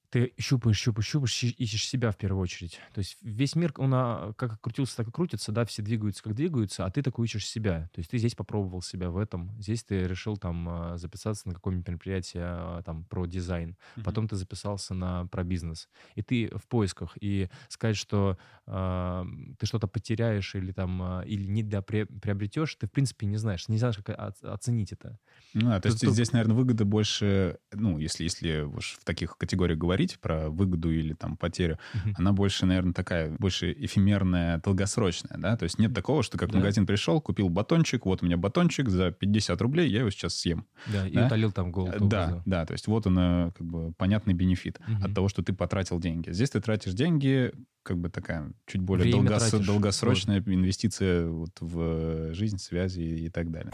ты 0.09 0.33
щупаешь, 0.39 0.77
щупаешь, 0.77 1.07
щупаешь, 1.07 1.43
ищешь 1.43 1.87
себя 1.87 2.11
в 2.11 2.17
первую 2.17 2.41
очередь. 2.41 2.79
То 2.93 2.99
есть 2.99 3.17
весь 3.21 3.55
мир, 3.55 3.73
он 3.77 3.93
а, 3.93 4.33
как 4.33 4.59
крутился, 4.59 4.97
так 4.97 5.07
и 5.07 5.11
крутится, 5.11 5.51
да, 5.51 5.65
все 5.65 5.83
двигаются, 5.83 6.23
как 6.23 6.33
двигаются, 6.33 6.85
а 6.85 6.91
ты 6.91 7.03
такой 7.03 7.27
ищешь 7.27 7.47
себя. 7.47 7.89
То 7.93 7.99
есть 7.99 8.09
ты 8.09 8.17
здесь 8.17 8.33
попробовал 8.33 8.81
себя 8.81 9.11
в 9.11 9.17
этом, 9.17 9.55
здесь 9.59 9.83
ты 9.83 10.07
решил 10.07 10.37
там 10.37 10.67
а, 10.67 10.97
записаться 10.97 11.47
на 11.47 11.53
какое-нибудь 11.53 11.87
мероприятие 11.87 12.43
а, 12.45 12.81
там 12.83 13.03
про 13.03 13.27
дизайн, 13.27 13.75
mm-hmm. 13.95 14.03
потом 14.03 14.27
ты 14.27 14.35
записался 14.35 14.93
на 14.93 15.27
про 15.27 15.43
бизнес, 15.43 15.89
и 16.15 16.23
ты 16.23 16.49
в 16.57 16.67
поисках, 16.67 17.15
и 17.21 17.49
сказать, 17.67 17.97
что 17.97 18.37
э, 18.65 19.25
ты 19.57 19.65
что-то 19.65 19.87
потеряешь 19.87 20.55
или 20.55 20.71
там, 20.71 21.23
или 21.23 21.45
не 21.45 21.63
приобретешь, 21.63 22.75
ты 22.75 22.87
в 22.87 22.91
принципе 22.91 23.25
не 23.25 23.37
знаешь, 23.37 23.67
не 23.67 23.77
знаешь, 23.77 23.97
как 24.03 24.35
оценить 24.41 24.91
это. 24.91 25.19
Ну, 25.53 25.71
а, 25.71 25.79
то 25.79 25.87
есть 25.87 26.07
здесь, 26.07 26.31
наверное, 26.31 26.55
выгода 26.55 26.85
больше, 26.85 27.59
ну, 27.71 27.97
если, 27.97 28.23
если 28.23 28.61
уж 28.61 28.97
в 28.99 29.03
таких 29.03 29.37
категориях 29.37 29.77
говорить, 29.77 29.98
говорить 29.99 30.19
про 30.19 30.49
выгоду 30.49 30.91
или 30.91 31.13
там 31.13 31.35
потерю, 31.35 31.77
uh-huh. 31.93 32.13
она 32.15 32.31
больше, 32.31 32.65
наверное, 32.65 32.93
такая, 32.93 33.35
больше 33.37 33.71
эфемерная, 33.73 34.61
долгосрочная, 34.63 35.37
да, 35.37 35.57
то 35.57 35.63
есть 35.63 35.77
нет 35.77 35.93
такого, 35.93 36.23
что 36.23 36.37
как 36.37 36.49
да. 36.49 36.57
в 36.57 36.61
магазин 36.61 36.85
пришел, 36.85 37.19
купил 37.21 37.49
батончик, 37.49 38.05
вот 38.05 38.23
у 38.23 38.25
меня 38.25 38.37
батончик 38.37 38.89
за 38.89 39.11
50 39.11 39.61
рублей, 39.61 39.89
я 39.89 39.99
его 39.99 40.09
сейчас 40.09 40.35
съем. 40.35 40.65
Да, 40.87 41.07
и 41.07 41.17
утолил 41.17 41.51
там 41.51 41.71
голод. 41.71 42.07
Да, 42.07 42.41
да, 42.45 42.65
то 42.65 42.73
есть 42.73 42.87
вот 42.87 43.07
он, 43.07 43.19
э, 43.19 43.51
как 43.57 43.67
бы, 43.67 43.93
понятный 43.97 44.33
бенефит 44.33 44.79
uh-huh. 44.79 45.05
от 45.05 45.13
того, 45.13 45.27
что 45.29 45.43
ты 45.43 45.53
потратил 45.53 45.99
деньги. 45.99 46.31
Здесь 46.31 46.51
ты 46.51 46.61
тратишь 46.61 46.93
деньги, 46.93 47.51
как 47.83 47.97
бы 47.97 48.09
такая 48.09 48.51
чуть 48.67 48.81
более 48.81 49.11
долгос... 49.11 49.51
долгосрочная 49.51 50.41
вот. 50.41 50.53
инвестиция 50.53 51.27
вот 51.27 51.51
в 51.59 52.33
жизнь, 52.33 52.57
связи 52.57 53.01
и 53.01 53.29
так 53.29 53.51
далее 53.51 53.71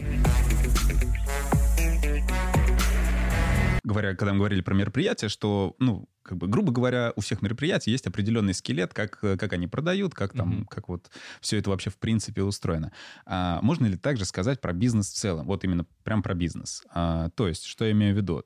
говоря, 3.86 4.16
когда 4.16 4.32
мы 4.32 4.40
говорили 4.40 4.60
про 4.62 4.74
мероприятия, 4.74 5.28
что, 5.28 5.76
ну, 5.78 6.08
как 6.22 6.36
бы, 6.38 6.48
грубо 6.48 6.72
говоря, 6.72 7.12
у 7.14 7.20
всех 7.20 7.40
мероприятий 7.40 7.92
есть 7.92 8.06
определенный 8.06 8.52
скелет, 8.52 8.92
как, 8.92 9.20
как 9.20 9.52
они 9.52 9.68
продают, 9.68 10.12
как 10.12 10.32
там, 10.32 10.52
mm-hmm. 10.52 10.66
как 10.68 10.88
вот 10.88 11.08
все 11.40 11.58
это 11.58 11.70
вообще 11.70 11.90
в 11.90 11.96
принципе 11.96 12.42
устроено. 12.42 12.92
А, 13.24 13.60
можно 13.62 13.86
ли 13.86 13.96
также 13.96 14.24
сказать 14.24 14.60
про 14.60 14.72
бизнес 14.72 15.08
в 15.08 15.14
целом? 15.14 15.46
Вот 15.46 15.62
именно 15.64 15.86
прям 16.02 16.22
про 16.22 16.34
бизнес. 16.34 16.82
А, 16.90 17.30
то 17.30 17.46
есть, 17.46 17.64
что 17.64 17.84
я 17.84 17.92
имею 17.92 18.14
в 18.14 18.16
виду? 18.16 18.44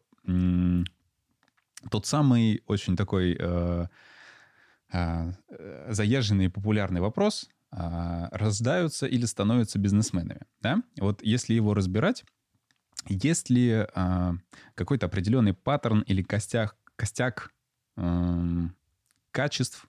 Тот 1.91 2.05
самый 2.05 2.63
очень 2.67 2.95
такой 2.95 3.35
э, 3.41 3.87
э, 4.93 5.33
заезженный 5.89 6.45
и 6.45 6.49
популярный 6.49 7.01
вопрос, 7.01 7.49
э, 7.73 8.29
рождаются 8.31 9.07
или 9.07 9.25
становятся 9.25 9.79
бизнесменами, 9.79 10.43
да? 10.61 10.83
Вот 10.99 11.23
если 11.23 11.55
его 11.55 11.73
разбирать, 11.73 12.25
есть 13.09 13.51
ли 13.51 13.87
э, 13.95 14.33
какой-то 14.75 15.07
определенный 15.07 15.55
паттерн 15.55 16.01
или 16.03 16.23
костяк, 16.23 16.77
костяк 16.97 17.53
э, 17.97 18.69
качеств 19.31 19.87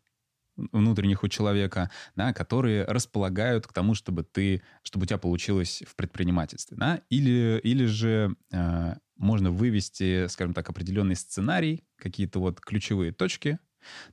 внутренних 0.72 1.24
у 1.24 1.28
человека, 1.28 1.90
да, 2.16 2.34
которые 2.34 2.86
располагают 2.86 3.68
к 3.68 3.74
тому, 3.74 3.96
чтобы 3.96 4.24
ты, 4.24 4.62
чтобы 4.84 5.04
у 5.04 5.08
тебя 5.08 5.18
получилось 5.18 5.84
в 5.88 5.96
предпринимательстве, 5.96 6.78
да, 6.78 7.02
или 7.10 7.60
или 7.64 7.86
же 7.86 8.36
э, 8.52 8.96
можно 9.18 9.52
вывести, 9.52 10.28
скажем 10.28 10.54
так, 10.54 10.70
определенный 10.70 11.16
сценарий, 11.16 11.84
какие-то 11.96 12.40
вот 12.40 12.60
ключевые 12.60 13.12
точки, 13.12 13.60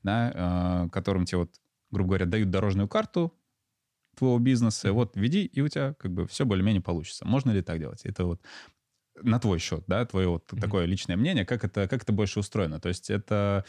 да, 0.02 0.86
э, 0.86 0.88
которым 0.90 1.24
тебе 1.24 1.38
вот, 1.38 1.54
грубо 1.90 2.10
говоря, 2.10 2.26
дают 2.26 2.50
дорожную 2.50 2.88
карту 2.88 3.34
твоего 4.16 4.38
бизнеса, 4.38 4.92
вот 4.92 5.16
веди, 5.16 5.44
и 5.44 5.60
у 5.60 5.68
тебя 5.68 5.94
как 5.94 6.12
бы 6.12 6.26
все 6.26 6.44
более-менее 6.44 6.82
получится. 6.82 7.24
Можно 7.24 7.52
ли 7.52 7.62
так 7.62 7.78
делать? 7.78 8.04
Это 8.04 8.24
вот 8.24 8.40
на 9.22 9.38
твой 9.38 9.58
счет, 9.58 9.84
да, 9.86 10.04
твое 10.04 10.28
вот 10.28 10.44
mm-hmm. 10.50 10.60
такое 10.60 10.84
личное 10.86 11.16
мнение, 11.16 11.44
как 11.44 11.64
это, 11.64 11.88
как 11.88 12.02
это 12.02 12.12
больше 12.12 12.40
устроено? 12.40 12.80
То 12.80 12.88
есть 12.88 13.10
это 13.10 13.64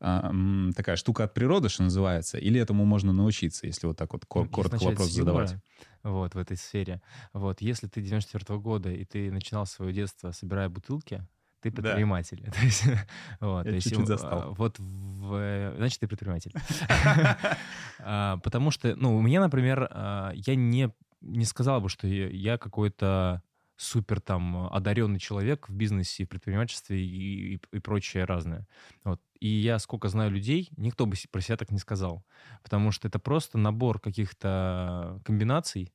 а, 0.00 0.32
такая 0.76 0.96
штука 0.96 1.24
от 1.24 1.34
природы, 1.34 1.68
что 1.68 1.82
называется, 1.82 2.38
или 2.38 2.60
этому 2.60 2.84
можно 2.84 3.12
научиться, 3.12 3.66
если 3.66 3.86
вот 3.86 3.96
так 3.96 4.12
вот 4.12 4.24
кор- 4.26 4.48
коротко 4.48 4.82
вопрос 4.82 5.10
задавать? 5.10 5.56
Вот, 6.02 6.34
в 6.34 6.38
этой 6.38 6.56
сфере. 6.56 7.00
Вот, 7.32 7.62
если 7.62 7.86
ты 7.86 8.02
94 8.02 8.58
-го 8.58 8.60
года, 8.60 8.90
и 8.90 9.04
ты 9.04 9.32
начинал 9.32 9.66
свое 9.66 9.92
детство, 9.92 10.32
собирая 10.32 10.68
бутылки, 10.68 11.26
ты 11.64 11.70
предприниматель. 11.70 12.42
Да. 12.44 12.52
то 12.52 12.60
есть, 12.60 12.84
вот, 13.40 13.64
Я 13.64 13.72
то 13.72 13.80
чуть-чуть 13.80 14.06
застал. 14.06 14.54
Вот, 14.58 14.78
в, 14.78 15.74
значит, 15.76 16.00
ты 16.00 16.06
предприниматель. 16.06 16.52
А, 18.06 18.36
потому 18.38 18.70
что, 18.70 18.94
ну, 18.96 19.16
у 19.16 19.22
меня, 19.22 19.40
например, 19.40 19.88
а, 19.90 20.32
я 20.34 20.56
не, 20.56 20.90
не 21.22 21.44
сказал 21.46 21.80
бы, 21.80 21.88
что 21.88 22.06
я 22.06 22.58
какой-то 22.58 23.42
супер 23.76 24.20
там 24.20 24.72
одаренный 24.72 25.18
человек 25.18 25.68
в 25.68 25.74
бизнесе, 25.74 26.24
в 26.24 26.28
предпринимательстве 26.28 27.04
и, 27.04 27.54
и, 27.54 27.60
и 27.72 27.78
прочее 27.80 28.24
разное. 28.24 28.66
Вот. 29.02 29.20
И 29.40 29.48
я 29.48 29.78
сколько 29.78 30.08
знаю 30.08 30.30
людей, 30.30 30.70
никто 30.76 31.06
бы 31.06 31.16
про 31.30 31.40
себя 31.40 31.56
так 31.56 31.70
не 31.70 31.78
сказал. 31.78 32.24
Потому 32.62 32.90
что 32.90 33.08
это 33.08 33.18
просто 33.18 33.58
набор 33.58 34.00
каких-то 34.00 35.20
комбинаций, 35.24 35.92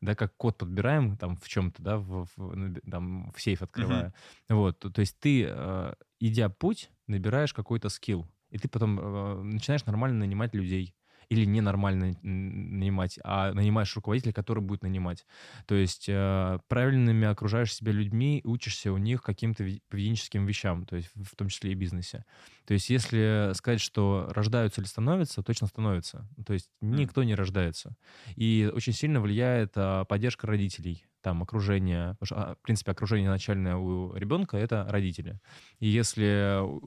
да, 0.00 0.14
как 0.14 0.36
код 0.36 0.58
подбираем 0.58 1.16
там 1.16 1.36
в 1.36 1.48
чем-то, 1.48 1.82
да, 1.82 1.96
в, 1.98 2.26
в, 2.36 2.80
там, 2.90 3.32
в 3.32 3.40
сейф 3.40 3.62
открывая. 3.62 4.12
Uh-huh. 4.48 4.56
Вот, 4.56 4.80
то, 4.80 5.00
есть 5.00 5.18
ты, 5.20 5.46
э, 5.48 5.94
идя 6.18 6.48
путь, 6.48 6.90
набираешь 7.06 7.54
какой-то 7.54 7.88
скилл, 7.88 8.28
и 8.50 8.58
ты 8.58 8.68
потом 8.68 8.98
э, 9.00 9.42
начинаешь 9.42 9.86
нормально 9.86 10.18
нанимать 10.18 10.54
людей 10.54 10.94
или 11.32 11.46
ненормально 11.46 12.14
нанимать, 12.22 13.18
а 13.24 13.54
нанимаешь 13.54 13.96
руководителя, 13.96 14.34
который 14.34 14.62
будет 14.62 14.82
нанимать. 14.82 15.24
То 15.66 15.74
есть 15.74 16.06
э, 16.08 16.58
правильными 16.68 17.26
окружаешь 17.26 17.74
себя 17.74 17.92
людьми, 17.92 18.42
учишься 18.44 18.92
у 18.92 18.98
них 18.98 19.22
каким-то 19.22 19.66
поведенческим 19.88 20.44
вещам, 20.44 20.84
то 20.84 20.96
есть 20.96 21.08
в 21.14 21.34
том 21.34 21.48
числе 21.48 21.72
и 21.72 21.74
бизнесе. 21.74 22.26
То 22.66 22.74
есть 22.74 22.90
если 22.90 23.52
сказать, 23.54 23.80
что 23.80 24.28
рождаются 24.34 24.82
или 24.82 24.88
становятся, 24.88 25.42
точно 25.42 25.68
становятся. 25.68 26.28
То 26.44 26.52
есть 26.52 26.68
никто 26.82 27.22
не 27.22 27.34
рождается. 27.34 27.96
И 28.36 28.70
очень 28.72 28.92
сильно 28.92 29.20
влияет 29.20 29.72
а, 29.76 30.04
поддержка 30.04 30.46
родителей 30.46 31.06
там 31.22 31.42
окружение, 31.42 32.16
что, 32.22 32.34
а, 32.34 32.54
в 32.56 32.62
принципе, 32.62 32.90
окружение 32.90 33.30
начальное 33.30 33.76
у 33.76 34.14
ребенка— 34.14 34.56
это 34.58 34.86
родители. 34.88 35.38
И 35.78 35.86
если 35.86 36.24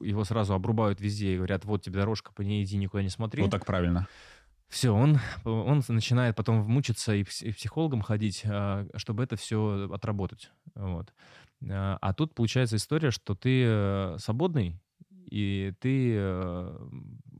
его 0.06 0.24
сразу 0.24 0.54
обрубают 0.54 1.00
везде 1.00 1.34
и 1.34 1.36
говорят, 1.36 1.64
вот 1.64 1.82
тебе 1.82 1.96
дорожка, 1.96 2.32
по 2.32 2.42
ней 2.42 2.62
иди, 2.62 2.76
никуда 2.76 3.02
не 3.02 3.08
смотри. 3.08 3.42
Вот 3.42 3.50
так 3.50 3.66
правильно. 3.66 4.06
Все, 4.68 4.90
он, 4.90 5.18
он 5.44 5.82
начинает 5.88 6.34
потом 6.34 6.56
мучиться 6.68 7.14
и, 7.14 7.22
психологом 7.24 8.02
ходить, 8.02 8.42
а, 8.44 8.86
чтобы 8.96 9.22
это 9.22 9.36
все 9.36 9.88
отработать. 9.92 10.50
Вот. 10.74 11.12
А, 11.70 11.98
а 12.00 12.14
тут 12.14 12.34
получается 12.34 12.76
история, 12.76 13.10
что 13.10 13.34
ты 13.34 13.64
э, 13.64 14.16
свободный, 14.18 14.80
и 15.30 15.72
ты 15.80 16.14
э, 16.16 16.88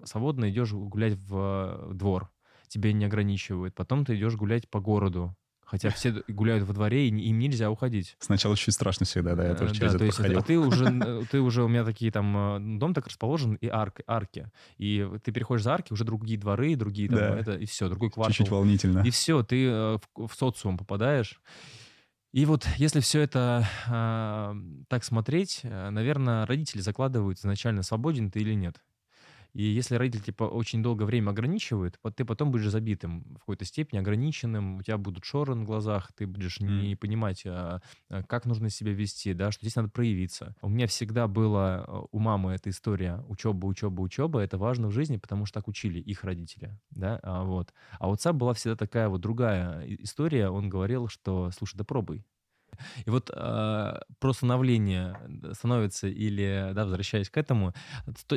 свободно 0.05 0.51
идешь 0.51 0.73
гулять 0.73 1.15
в 1.15 1.91
двор, 1.95 2.31
тебя 2.69 2.93
не 2.93 3.05
ограничивают. 3.05 3.75
Потом 3.75 4.05
ты 4.05 4.17
идешь 4.17 4.37
гулять 4.37 4.69
по 4.71 4.81
городу, 4.81 5.37
Хотя 5.67 5.91
все 5.91 6.23
гуляют 6.29 6.65
во 6.65 6.73
дворе, 6.73 7.09
и 7.09 7.11
им 7.11 7.39
нельзя 7.41 7.71
уходить. 7.71 8.17
Сначала 8.21 8.57
чуть 8.57 8.73
страшно 8.73 9.05
всегда, 9.05 9.35
да, 9.35 9.49
я 9.49 9.55
тоже 9.57 9.73
э, 9.73 9.75
через 9.75 9.91
да, 9.91 9.97
это 9.97 10.05
есть, 10.05 10.17
проходил. 10.17 10.39
А 10.39 10.43
ты 10.43 10.59
уже, 10.59 11.27
ты 11.31 11.41
уже, 11.41 11.65
у 11.65 11.69
меня 11.69 11.85
такие 11.85 12.13
там, 12.13 12.79
дом 12.79 12.95
так 12.95 13.09
расположен, 13.09 13.55
и 13.55 13.67
арк, 13.67 14.01
арки. 14.07 14.49
И 14.79 15.05
ты 15.25 15.33
переходишь 15.33 15.65
за 15.65 15.75
арки, 15.75 15.93
уже 15.93 16.05
другие 16.05 16.39
дворы, 16.39 16.77
другие 16.77 17.09
там, 17.09 17.19
да. 17.19 17.39
это, 17.39 17.57
и 17.57 17.67
все, 17.67 17.89
другой 17.89 18.11
квартал. 18.11 18.31
Чуть-чуть 18.31 18.49
волнительно. 18.49 19.01
И 19.01 19.11
все, 19.11 19.43
ты 19.43 19.69
в, 19.69 20.01
в 20.15 20.35
социум 20.35 20.79
попадаешь. 20.79 21.41
И 22.33 22.45
вот 22.45 22.65
если 22.77 23.01
все 23.01 23.23
это 23.23 23.67
э, 23.89 24.55
так 24.89 25.03
смотреть, 25.03 25.63
наверное, 25.65 26.47
родители 26.47 26.81
закладывают 26.81 27.39
изначально, 27.39 27.83
свободен 27.83 28.31
ты 28.31 28.39
или 28.39 28.55
нет. 28.55 28.81
И 29.57 29.63
если 29.63 29.95
родитель 29.95 30.23
типа 30.23 30.45
очень 30.45 30.83
долгое 30.83 31.07
время 31.07 31.31
ограничивает, 31.31 31.99
ты 32.15 32.27
потом 32.27 32.51
будешь 32.51 32.69
забитым 32.69 33.25
в 33.37 33.39
какой-то 33.39 33.65
степени, 33.65 33.99
ограниченным, 33.99 34.77
у 34.77 34.83
тебя 34.83 34.99
будут 34.99 35.25
шоры 35.25 35.55
на 35.55 35.65
глазах, 35.65 36.13
ты 36.13 36.27
будешь 36.27 36.61
mm. 36.61 36.89
не 36.89 36.95
понимать, 36.95 37.43
а, 37.47 37.81
а, 38.11 38.23
как 38.25 38.45
нужно 38.45 38.69
себя 38.69 38.93
вести, 38.93 39.33
да, 39.33 39.51
что 39.51 39.65
здесь 39.65 39.77
надо 39.77 39.89
проявиться. 39.89 40.55
У 40.61 40.69
меня 40.69 40.87
всегда 40.87 41.27
было 41.27 41.87
а, 41.89 42.05
у 42.13 42.19
мамы 42.19 42.53
эта 42.53 42.69
история 42.69 43.25
учеба, 43.29 43.65
учеба, 43.65 44.03
учеба. 44.03 44.41
Это 44.41 44.59
важно 44.59 44.89
в 44.89 44.93
жизни, 44.93 45.17
потому 45.17 45.47
что 45.47 45.61
так 45.61 45.69
учили 45.69 46.01
их 46.01 46.23
родители, 46.23 46.79
да, 46.91 47.19
а, 47.23 47.43
вот. 47.43 47.73
А 47.99 48.11
у 48.11 48.13
отца 48.13 48.35
была 48.35 48.53
всегда 48.53 48.77
такая 48.77 49.09
вот 49.09 49.23
другая 49.23 49.87
история. 49.87 50.51
Он 50.51 50.69
говорил, 50.69 51.09
что, 51.09 51.51
слушай, 51.57 51.79
да 51.79 51.85
пробуй, 51.85 52.27
и 53.05 53.11
вот 53.11 53.31
э, 53.33 54.01
про 54.19 54.33
становление 54.33 55.19
становится 55.53 56.09
или, 56.09 56.71
да, 56.75 56.85
возвращаясь 56.85 57.31
к 57.31 57.37
этому, 57.37 57.75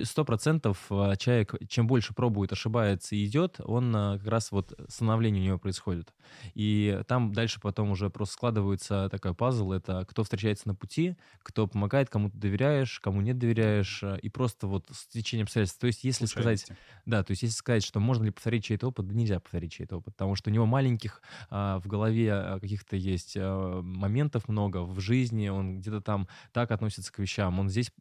сто 0.03 0.25
процентов 0.25 0.85
а, 0.89 1.15
человек, 1.15 1.55
чем 1.67 1.87
больше 1.87 2.13
пробует, 2.13 2.51
ошибается 2.51 3.15
и 3.15 3.25
идет, 3.25 3.59
он 3.63 3.95
э, 3.95 4.17
как 4.19 4.27
раз 4.27 4.51
вот 4.51 4.73
становление 4.87 5.41
у 5.41 5.45
него 5.45 5.59
происходит. 5.59 6.13
И 6.53 7.01
там 7.07 7.33
дальше 7.33 7.59
потом 7.59 7.91
уже 7.91 8.09
просто 8.09 8.33
складывается 8.33 9.09
такой 9.09 9.33
пазл, 9.33 9.71
это 9.71 10.05
кто 10.09 10.23
встречается 10.23 10.67
на 10.67 10.75
пути, 10.75 11.15
кто 11.43 11.67
помогает, 11.67 12.09
кому 12.09 12.29
ты 12.29 12.37
доверяешь, 12.37 12.99
кому 12.99 13.21
не 13.21 13.33
доверяешь, 13.33 14.03
и 14.21 14.29
просто 14.29 14.67
вот 14.67 14.85
с 14.91 15.07
течением 15.07 15.45
обстоятельств. 15.45 15.79
То 15.79 15.87
есть 15.87 16.03
если 16.03 16.25
Случайности. 16.25 16.65
сказать, 16.65 16.79
да, 17.05 17.23
то 17.23 17.31
есть 17.31 17.43
если 17.43 17.55
сказать, 17.55 17.83
что 17.83 17.99
можно 17.99 18.25
ли 18.25 18.31
повторить 18.31 18.65
чей-то 18.65 18.87
опыт, 18.87 19.07
да 19.07 19.13
нельзя 19.15 19.39
повторить 19.39 19.71
чей-то 19.71 19.97
опыт, 19.97 20.15
потому 20.15 20.35
что 20.35 20.49
у 20.49 20.53
него 20.53 20.65
маленьких 20.65 21.21
а, 21.49 21.79
в 21.79 21.87
голове 21.87 22.59
каких-то 22.61 22.95
есть 22.95 23.35
а, 23.37 23.81
моментов, 23.81 24.28
моментов 24.29 24.47
много 24.47 24.83
в 24.83 24.99
жизни, 24.99 25.49
он 25.49 25.79
где-то 25.79 26.01
там 26.01 26.27
так 26.51 26.71
относится 26.71 27.11
к 27.11 27.19
вещам, 27.19 27.59
он 27.59 27.69
здесь 27.69 27.91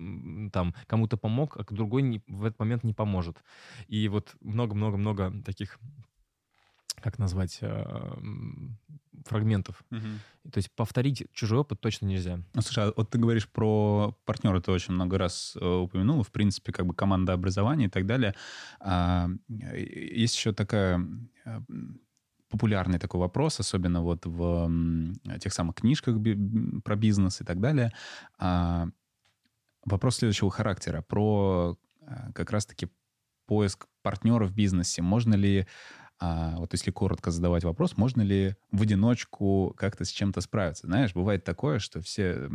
там 0.52 0.74
кому-то 0.86 1.16
помог, 1.16 1.56
а 1.56 1.64
другой 1.74 2.02
не, 2.02 2.22
в 2.28 2.44
этот 2.44 2.58
момент 2.58 2.84
не 2.84 2.94
поможет. 2.94 3.42
И 3.88 4.08
вот 4.08 4.36
много-много-много 4.40 5.32
таких 5.44 5.78
как 7.00 7.18
назвать, 7.18 7.58
э, 7.60 8.16
фрагментов. 9.24 9.84
Угу. 9.92 10.50
То 10.50 10.58
есть 10.58 10.70
повторить 10.74 11.26
чужой 11.32 11.58
опыт 11.58 11.80
точно 11.80 12.06
нельзя. 12.06 12.40
Ну, 12.54 12.62
слушай, 12.62 12.88
а 12.88 12.92
вот 12.96 13.10
ты 13.10 13.18
говоришь 13.18 13.46
про 13.46 14.16
партнера, 14.24 14.60
ты 14.60 14.72
очень 14.72 14.94
много 14.94 15.16
раз 15.16 15.56
э, 15.60 15.64
упомянул, 15.64 16.22
в 16.22 16.30
принципе, 16.30 16.72
как 16.72 16.86
бы 16.86 16.94
команда 16.94 17.34
образования 17.34 17.84
и 17.84 17.90
так 17.90 18.04
далее. 18.04 18.34
А, 18.80 19.28
есть 19.48 20.36
еще 20.36 20.52
такая 20.52 21.00
э, 21.44 21.60
популярный 22.48 22.98
такой 22.98 23.20
вопрос, 23.20 23.60
особенно 23.60 24.02
вот 24.02 24.26
в 24.26 24.70
тех 25.40 25.52
самых 25.52 25.76
книжках 25.76 26.16
про 26.84 26.96
бизнес 26.96 27.40
и 27.40 27.44
так 27.44 27.60
далее. 27.60 27.92
А, 28.38 28.88
вопрос 29.84 30.16
следующего 30.16 30.50
характера 30.50 31.02
про 31.02 31.76
а, 32.02 32.32
как 32.32 32.50
раз-таки 32.50 32.88
поиск 33.46 33.86
партнера 34.02 34.46
в 34.46 34.52
бизнесе. 34.52 35.02
Можно 35.02 35.34
ли 35.34 35.66
а 36.20 36.56
вот 36.56 36.72
если 36.72 36.90
коротко 36.90 37.30
задавать 37.30 37.62
вопрос, 37.62 37.96
можно 37.96 38.22
ли 38.22 38.56
в 38.72 38.82
одиночку 38.82 39.72
как-то 39.76 40.04
с 40.04 40.08
чем-то 40.08 40.40
справиться? 40.40 40.86
Знаешь, 40.86 41.14
бывает 41.14 41.44
такое, 41.44 41.78
что 41.78 42.00
все 42.00 42.50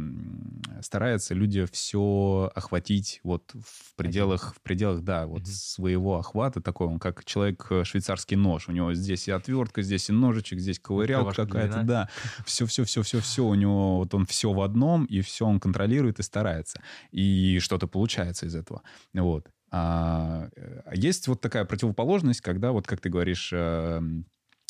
стараются 0.82 1.34
люди 1.34 1.66
все 1.72 2.52
охватить 2.54 3.22
вот 3.24 3.54
в 3.54 3.96
пределах, 3.96 4.54
в 4.56 4.62
пределах, 4.62 5.02
да, 5.02 5.28
вот 5.28 5.44
mm-hmm. 5.44 5.52
своего 5.52 6.18
охвата 6.18 6.62
такой, 6.62 6.88
он 6.88 7.00
как 7.00 7.24
человек 7.24 7.66
э, 7.70 7.86
швейцарский 7.86 8.36
нож. 8.36 8.68
У 8.68 8.74
него 8.74 8.94
здесь 8.94 9.30
и 9.30 9.32
отвертка, 9.32 9.82
здесь 9.82 10.10
и 10.10 10.14
ножичек, 10.14 10.60
здесь 10.60 10.80
ковырялка 10.80 11.34
какая-то, 11.34 11.84
да. 11.84 12.10
Все-все-все-все-все 12.46 13.46
у 13.46 13.56
него, 13.56 13.98
вот 14.00 14.14
он 14.14 14.26
все 14.26 14.52
в 14.52 14.60
одном, 14.62 15.06
и 15.06 15.22
все 15.22 15.46
он 15.46 15.62
контролирует 15.62 16.20
и 16.20 16.24
старается. 16.24 16.82
И 17.12 17.60
что-то 17.60 17.88
получается 17.88 18.46
из 18.46 18.56
этого. 18.56 18.82
Вот. 19.14 19.48
А, 19.74 20.50
а 20.86 20.96
есть 20.96 21.28
вот 21.28 21.42
такая 21.42 21.66
противоположность, 21.66 22.42
когда, 22.42 22.72
вот 22.72 22.86
как 22.86 23.02
ты 23.02 23.10
говоришь, 23.10 23.50
эм, 23.52 24.28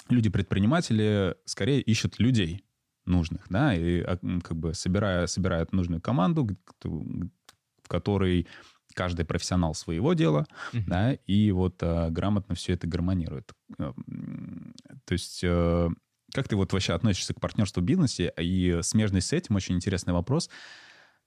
люди-предприниматели 0.07 1.35
скорее 1.43 1.81
ищут 1.81 2.19
людей 2.19 2.63
нужных, 3.05 3.45
да, 3.49 3.75
и 3.75 3.99
а, 3.99 4.17
как 4.41 4.55
бы 4.55 4.73
собирая, 4.73 5.27
собирают 5.27 5.73
нужную 5.73 6.01
команду, 6.01 6.47
в 6.81 7.87
которой 7.89 8.47
каждый 8.95 9.25
профессионал 9.25 9.73
своего 9.73 10.13
дела, 10.13 10.47
uh-huh. 10.71 10.83
да, 10.87 11.13
и 11.13 11.51
вот 11.51 11.75
а, 11.81 12.09
грамотно 12.09 12.55
все 12.55 12.71
это 12.71 12.87
гармонирует. 12.87 13.51
Эм, 13.79 14.73
то 15.03 15.11
есть 15.11 15.41
э, 15.43 15.89
как 16.33 16.47
ты 16.47 16.55
вот 16.55 16.71
вообще 16.71 16.93
относишься 16.93 17.33
к 17.33 17.41
партнерству 17.41 17.81
в 17.81 17.85
бизнесе? 17.85 18.33
И 18.39 18.79
смежный 18.83 19.21
с 19.21 19.33
этим 19.33 19.55
очень 19.55 19.75
интересный 19.75 20.13
вопрос. 20.13 20.49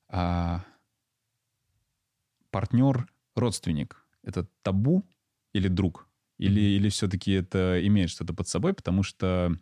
А, 0.09 0.65
партнер 2.51 3.07
родственник— 3.39 4.05
это 4.23 4.47
табу 4.63 5.07
или 5.53 5.69
друг? 5.69 6.09
Или, 6.39 6.61
или 6.61 6.89
все-таки 6.91 7.33
это 7.33 7.81
имеет 7.87 8.11
что-то 8.11 8.35
под 8.35 8.47
собой? 8.47 8.75
Потому 8.75 9.03
что, 9.03 9.57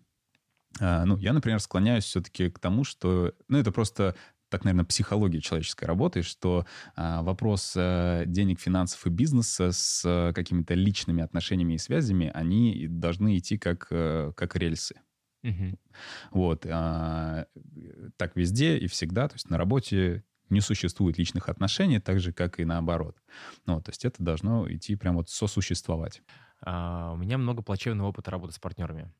э, 0.81 1.05
ну, 1.05 1.17
я, 1.19 1.33
например, 1.33 1.61
склоняюсь 1.61 2.05
все-таки 2.05 2.51
к 2.51 2.59
тому, 2.59 2.85
что... 2.85 3.33
Ну, 3.49 3.59
это 3.59 3.71
просто 3.71 4.17
так, 4.49 4.65
наверное, 4.65 4.85
психология 4.85 5.41
человеческой 5.41 5.85
работы, 5.87 6.23
что 6.23 6.67
э, 6.97 7.23
вопрос 7.23 7.75
э, 7.77 8.25
денег, 8.27 8.61
финансов 8.61 9.05
и 9.07 9.11
бизнеса 9.11 9.73
с 9.73 10.03
э, 10.05 10.33
какими-то 10.33 10.75
личными 10.75 11.23
отношениями 11.23 11.75
и 11.75 11.79
связями, 11.79 12.31
они 12.33 12.87
должны 12.89 13.39
идти 13.39 13.59
как, 13.59 13.89
э, 13.91 14.33
как 14.37 14.57
рельсы. 14.57 15.01
Угу. 15.45 15.79
Вот. 16.31 16.67
А, 16.71 17.47
так 18.17 18.35
везде 18.35 18.79
и 18.79 18.87
всегда. 18.87 19.29
То 19.29 19.35
есть 19.35 19.51
на 19.51 19.59
работе 19.59 20.25
не 20.55 20.61
существует 20.61 21.19
личных 21.19 21.49
отношений, 21.49 22.01
так 22.01 22.21
же, 22.21 22.33
как 22.33 22.59
и 22.59 22.65
наоборот. 22.65 23.17
Ну, 23.67 23.81
то 23.83 23.91
есть 23.91 24.05
это 24.05 24.23
должно 24.23 24.71
идти 24.73 24.97
прям 24.97 25.17
вот 25.17 25.29
сосуществовать. 25.29 26.23
А, 26.63 27.13
у 27.13 27.17
меня 27.17 27.37
много 27.37 27.63
плачевного 27.63 28.09
опыта 28.09 28.31
работы 28.31 28.55
с 28.55 28.59
партнерами. 28.59 29.13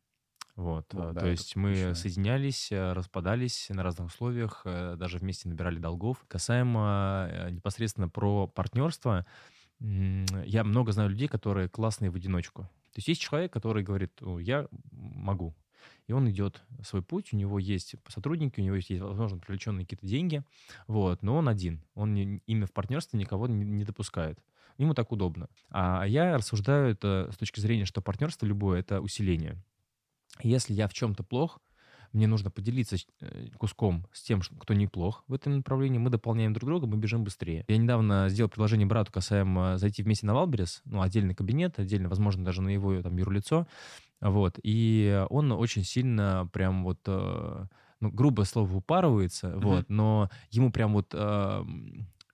Вот, 0.57 0.93
ну, 0.93 1.13
да, 1.13 1.21
то 1.21 1.27
есть 1.27 1.57
мы 1.57 1.75
точно. 1.75 1.95
соединялись, 1.97 2.71
э, 2.71 2.93
распадались 2.93 3.67
на 3.71 3.83
разных 3.83 4.07
условиях, 4.07 4.63
э, 4.65 4.95
даже 4.97 5.19
вместе 5.19 5.49
набирали 5.49 5.79
долгов. 5.79 6.25
Касаемо 6.29 7.49
непосредственно 7.51 8.09
про 8.09 8.47
партнерство, 8.47 9.27
я 9.81 10.63
много 10.63 10.93
знаю 10.93 11.11
людей, 11.11 11.27
которые 11.27 11.69
классные 11.69 12.11
в 12.11 12.15
одиночку. 12.15 12.63
То 12.63 12.99
есть 12.99 13.09
есть 13.09 13.21
человек, 13.21 13.53
который 13.53 13.83
говорит, 13.83 14.13
я 14.39 14.69
могу, 14.93 15.57
и 16.07 16.13
он 16.13 16.29
идет 16.31 16.63
свой 16.83 17.03
путь, 17.03 17.33
у 17.33 17.37
него 17.37 17.59
есть 17.59 17.97
сотрудники, 18.09 18.61
у 18.61 18.63
него 18.63 18.77
есть, 18.77 18.91
возможно, 18.91 19.39
привлеченные 19.39 19.85
какие-то 19.85 20.07
деньги, 20.07 20.43
вот, 20.87 21.23
но 21.23 21.37
он 21.37 21.49
один, 21.49 21.83
он 21.95 22.15
именно 22.15 22.67
в 22.67 22.73
партнерстве 22.73 23.19
никого 23.19 23.47
не, 23.47 23.65
не 23.65 23.85
допускает. 23.85 24.39
Ему 24.77 24.95
так 24.95 25.13
удобно. 25.13 25.49
А 25.71 26.05
я 26.05 26.37
рассуждаю 26.37 26.91
это 26.91 27.31
с 27.33 27.37
точки 27.37 27.61
зрения, 27.61 27.85
что 27.85 28.03
партнерство 28.03 28.45
любое— 28.45 28.81
это 28.81 29.01
усиление. 29.01 29.63
Если 30.43 30.75
я 30.75 30.89
в 30.89 30.93
чем-то 30.93 31.23
плох, 31.23 31.61
мне 32.15 32.29
нужно 32.29 32.51
поделиться 32.51 32.97
э, 33.21 33.49
куском 33.59 34.07
с 34.13 34.23
тем, 34.23 34.41
кто 34.41 34.73
неплох 34.73 35.25
в 35.27 35.35
этом 35.35 35.57
направлении, 35.57 35.99
мы 35.99 36.11
дополняем 36.11 36.53
друг 36.53 36.69
друга, 36.69 36.87
мы 36.87 36.97
бежим 36.97 37.25
быстрее. 37.25 37.65
Я 37.67 37.77
недавно 37.77 38.29
сделал 38.29 38.49
предложение 38.49 38.87
брату 38.87 39.13
касаемо 39.13 39.79
зайти 39.79 40.03
вместе 40.03 40.27
на 40.27 40.35
Wildberries, 40.35 40.81
ну, 40.85 41.03
отдельный 41.03 41.35
кабинет, 41.35 41.79
отдельно, 41.79 42.09
возможно, 42.09 42.45
даже 42.45 42.63
на 42.63 42.69
его 42.69 43.03
там 43.03 43.17
юрлицо, 43.17 43.67
вот, 44.31 44.59
и 44.63 45.25
он 45.31 45.53
очень 45.53 45.85
сильно 45.85 46.49
прям 46.53 46.85
вот 46.85 47.01
э, 47.07 47.67
ну, 48.01 48.11
грубое 48.11 48.47
слово, 48.47 48.77
упарывается, 48.77 49.49
mm-hmm. 49.49 49.61
вот, 49.61 49.85
но 49.89 50.31
ему 50.51 50.73
прям 50.73 50.95
вот 50.95 51.11
э, 51.13 51.65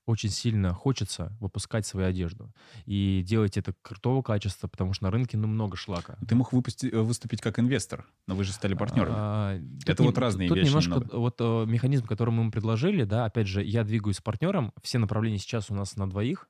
очень 0.06 0.30
сильно 0.30 0.74
хочется 0.74 1.36
выпускать 1.40 1.86
свою 1.86 2.08
одежду. 2.08 2.52
И 2.84 3.22
делать 3.26 3.56
это 3.56 3.74
крутого 3.82 4.22
качества, 4.22 4.68
потому 4.68 4.92
что 4.92 5.04
на 5.04 5.10
рынке, 5.10 5.36
ну, 5.36 5.46
много 5.46 5.76
шлака. 5.76 6.18
Ты 6.28 6.34
мог 6.34 6.52
выпусти, 6.52 6.86
э, 6.86 7.00
выступить 7.00 7.40
как 7.40 7.58
инвестор, 7.58 8.06
но 8.26 8.34
вы 8.34 8.44
же 8.44 8.52
стали 8.52 8.74
партнером. 8.74 9.12
А, 9.16 9.60
это 9.86 10.02
вот 10.02 10.16
не, 10.16 10.20
разные 10.20 10.48
тут 10.48 10.58
вещи 10.58 10.68
немножко 10.68 10.94
немного. 10.94 11.16
вот 11.16 11.36
э, 11.40 11.64
механизм, 11.66 12.06
который 12.06 12.30
мы 12.30 12.42
ему 12.42 12.50
предложили, 12.50 13.04
да, 13.04 13.24
опять 13.24 13.46
же, 13.46 13.64
я 13.64 13.84
двигаюсь 13.84 14.16
с 14.16 14.22
партнером, 14.22 14.72
все 14.82 14.98
направления 14.98 15.38
сейчас 15.38 15.70
у 15.70 15.74
нас 15.74 15.96
на 15.96 16.08
двоих, 16.08 16.48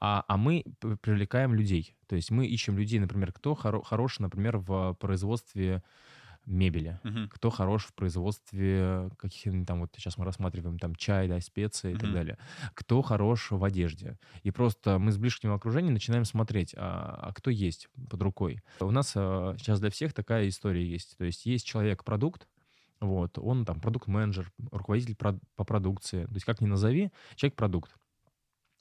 а, 0.00 0.24
а 0.26 0.36
мы 0.36 0.64
привлекаем 1.00 1.54
людей. 1.54 1.94
То 2.06 2.16
есть 2.16 2.30
мы 2.30 2.46
ищем 2.46 2.78
людей, 2.78 3.00
например, 3.00 3.32
кто 3.32 3.54
хоро, 3.54 3.82
хорош, 3.82 4.18
например, 4.18 4.58
в 4.58 4.94
производстве 4.94 5.82
мебели, 6.46 6.98
угу. 7.04 7.28
кто 7.30 7.50
хорош 7.50 7.84
в 7.86 7.94
производстве 7.94 9.10
каких-нибудь 9.18 9.66
там, 9.66 9.80
вот 9.80 9.90
сейчас 9.96 10.16
мы 10.16 10.24
рассматриваем 10.24 10.78
там 10.78 10.94
чай, 10.94 11.28
да, 11.28 11.40
специи 11.40 11.90
угу. 11.90 11.96
и 11.96 12.00
так 12.00 12.12
далее, 12.12 12.38
кто 12.74 13.02
хорош 13.02 13.50
в 13.50 13.62
одежде. 13.62 14.18
И 14.42 14.50
просто 14.50 14.98
мы 14.98 15.12
с 15.12 15.18
ближним 15.18 15.52
окружением 15.52 15.92
начинаем 15.92 16.24
смотреть, 16.24 16.74
а, 16.76 17.18
а 17.22 17.32
кто 17.34 17.50
есть 17.50 17.88
под 18.08 18.22
рукой. 18.22 18.62
У 18.80 18.90
нас 18.90 19.12
а, 19.14 19.56
сейчас 19.58 19.80
для 19.80 19.90
всех 19.90 20.14
такая 20.14 20.48
история 20.48 20.84
есть. 20.84 21.18
То 21.18 21.24
есть 21.24 21.44
есть 21.44 21.66
человек-продукт, 21.66 22.48
вот, 23.00 23.38
он 23.38 23.64
там 23.64 23.80
продукт-менеджер, 23.80 24.50
руководитель 24.72 25.16
по 25.16 25.64
продукции. 25.64 26.24
То 26.24 26.34
есть 26.34 26.46
как 26.46 26.60
ни 26.60 26.66
назови, 26.66 27.10
человек-продукт. 27.36 27.94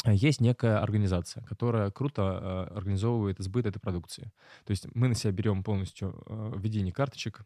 Есть 0.05 0.41
некая 0.41 0.79
организация, 0.79 1.43
которая 1.43 1.91
круто 1.91 2.67
организовывает 2.67 3.39
сбыт 3.39 3.65
этой 3.65 3.79
продукции. 3.79 4.31
То 4.65 4.71
есть 4.71 4.87
мы 4.93 5.07
на 5.07 5.15
себя 5.15 5.31
берем 5.31 5.63
полностью 5.63 6.23
введение 6.55 6.93
карточек, 6.93 7.45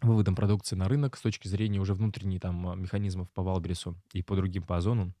выводом 0.00 0.34
продукции 0.34 0.74
на 0.74 0.88
рынок 0.88 1.16
с 1.16 1.20
точки 1.20 1.46
зрения 1.48 1.78
уже 1.80 1.94
внутренних 1.94 2.40
там 2.40 2.80
механизмов 2.80 3.30
по 3.30 3.42
Валбересу 3.42 3.96
и 4.12 4.22
по 4.22 4.36
другим 4.36 4.62
по 4.64 4.76
Озону. 4.76 5.14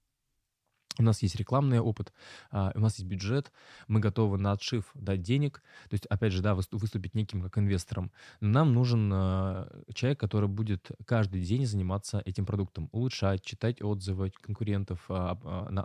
У 0.98 1.02
нас 1.02 1.22
есть 1.22 1.34
рекламный 1.34 1.80
опыт, 1.80 2.12
а, 2.50 2.70
у 2.74 2.80
нас 2.80 2.98
есть 2.98 3.08
бюджет, 3.08 3.50
мы 3.88 3.98
готовы 3.98 4.38
на 4.38 4.52
отшив 4.52 4.84
дать 4.94 5.22
денег, 5.22 5.62
то 5.90 5.94
есть, 5.94 6.06
опять 6.06 6.32
же, 6.32 6.40
да, 6.40 6.54
выступить 6.54 7.14
неким 7.14 7.42
как 7.42 7.58
инвестором. 7.58 8.12
Но 8.40 8.48
нам 8.48 8.72
нужен 8.74 9.10
а, 9.12 9.68
человек, 9.92 10.20
который 10.20 10.48
будет 10.48 10.92
каждый 11.04 11.42
день 11.42 11.66
заниматься 11.66 12.22
этим 12.24 12.46
продуктом, 12.46 12.88
улучшать, 12.92 13.44
читать 13.44 13.82
отзывы 13.82 14.32
конкурентов, 14.40 15.04
а, 15.08 15.32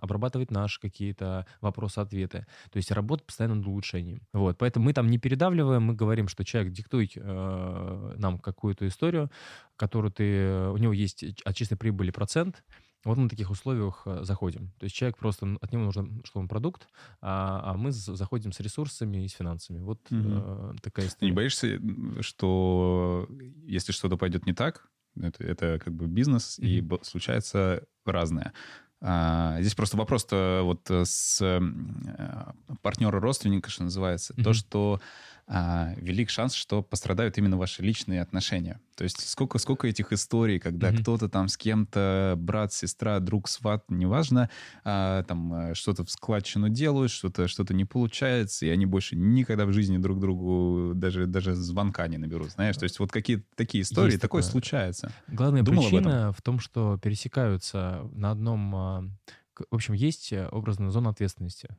обрабатывать 0.02 0.52
наши 0.52 0.80
какие-то 0.80 1.48
вопросы-ответы. 1.60 2.46
То 2.72 2.78
есть 2.78 2.92
работать 2.92 3.26
постоянно 3.26 3.56
над 3.56 3.68
улучшением. 3.68 4.22
Вот, 4.32 4.60
поэтому 4.60 4.86
мы 4.86 4.94
там 4.94 5.08
не 5.08 5.18
передавливаем, 5.18 5.82
мы 5.82 5.96
говорим, 5.96 6.28
что 6.28 6.46
человек 6.46 6.72
диктует 6.72 7.16
нам 7.16 8.38
какую-то 8.40 8.88
историю, 8.88 9.32
которую 9.76 10.12
ты, 10.12 10.70
у 10.70 10.78
него 10.78 10.94
есть 10.94 11.24
от 11.46 11.56
чистой 11.56 11.78
прибыли 11.78 12.12
процент, 12.12 12.64
вот 13.06 13.18
мы 13.18 13.24
на 13.24 13.30
таких 13.30 13.50
условиях 13.50 14.04
э, 14.06 14.24
заходим. 14.24 14.72
То 14.78 14.84
есть 14.84 14.96
человек 14.96 15.18
просто, 15.18 15.58
от 15.62 15.72
него 15.72 15.86
нужен, 15.86 16.22
что 16.26 16.40
он 16.40 16.48
продукт, 16.48 16.88
а, 17.22 17.62
а 17.64 17.74
мы 17.78 17.92
заходим 17.92 18.52
с 18.52 18.60
ресурсами 18.60 19.24
и 19.24 19.28
с 19.28 19.34
финансами. 19.34 19.80
Вот 19.80 20.00
угу. 20.12 20.22
э, 20.22 20.74
такая 20.82 21.08
история. 21.08 21.32
Не 21.32 21.36
боишься, 21.36 21.80
что 22.22 23.28
если 23.64 23.92
что-то 23.92 24.18
пойдет 24.18 24.46
не 24.46 24.54
так, 24.54 24.90
это, 25.16 25.44
это 25.44 25.80
как 25.84 25.94
бы 25.94 26.08
бизнес, 26.08 26.60
угу. 26.60 26.68
и 26.68 26.84
случается 27.04 27.84
разное. 28.06 28.54
А, 29.02 29.62
здесь 29.62 29.76
просто 29.76 29.96
вопрос-то 29.96 30.62
вот 30.64 30.82
с 30.90 31.42
э, 31.42 31.62
партнера 32.82 33.22
родственника, 33.22 33.70
что 33.70 33.84
называется, 33.84 34.34
mm 34.34 34.44
то, 34.44 34.54
что 34.54 35.02
а, 35.52 35.96
велик 35.98 36.30
шанс, 36.30 36.54
что 36.54 36.84
пострадают 36.84 37.40
именно 37.40 37.58
ваши 37.58 37.82
личные 37.82 38.22
отношения. 38.22 38.80
То 38.96 39.04
есть 39.04 39.28
сколько, 39.28 39.58
сколько 39.58 39.88
этих 39.88 40.14
историй, 40.14 40.60
когда 40.60 40.92
mm-hmm. 40.92 41.02
кто-то 41.02 41.28
там 41.28 41.48
с 41.48 41.58
кем-то, 41.58 42.36
брат, 42.38 42.72
сестра, 42.72 43.20
друг, 43.20 43.50
сват, 43.50 43.84
неважно, 43.90 44.52
а, 44.84 45.24
там 45.24 45.54
э, 45.54 45.74
что-то 45.74 46.06
в 46.06 46.12
складчину 46.12 46.70
делают, 46.70 47.10
что-то 47.12 47.48
что 47.48 47.66
не 47.74 47.86
получается, 47.86 48.68
и 48.68 48.70
они 48.70 48.86
больше 48.86 49.16
никогда 49.16 49.66
в 49.66 49.74
жизни 49.74 49.98
друг 49.98 50.20
другу 50.20 50.94
даже, 50.94 51.26
даже 51.26 51.56
звонка 51.56 52.08
не 52.08 52.20
наберут, 52.20 52.52
знаешь? 52.52 52.78
То 52.78 52.84
есть 52.84 53.00
вот 53.00 53.12
какие-то 53.12 53.46
такие 53.56 53.82
истории, 53.82 54.12
Есть 54.12 54.22
такое, 54.22 54.44
такое 54.44 54.52
случается. 54.52 55.12
Главная 55.28 55.64
Думал 55.64 55.90
причина 55.90 56.32
в 56.32 56.44
том, 56.44 56.60
что 56.60 57.00
пересекаются 57.02 58.08
на 58.12 58.30
одном... 58.30 58.76
А, 58.76 59.04
в 59.72 59.76
общем, 59.76 59.96
есть 59.96 60.32
э, 60.32 60.48
образная 60.52 60.92
зона 60.92 61.10
ответственности. 61.10 61.70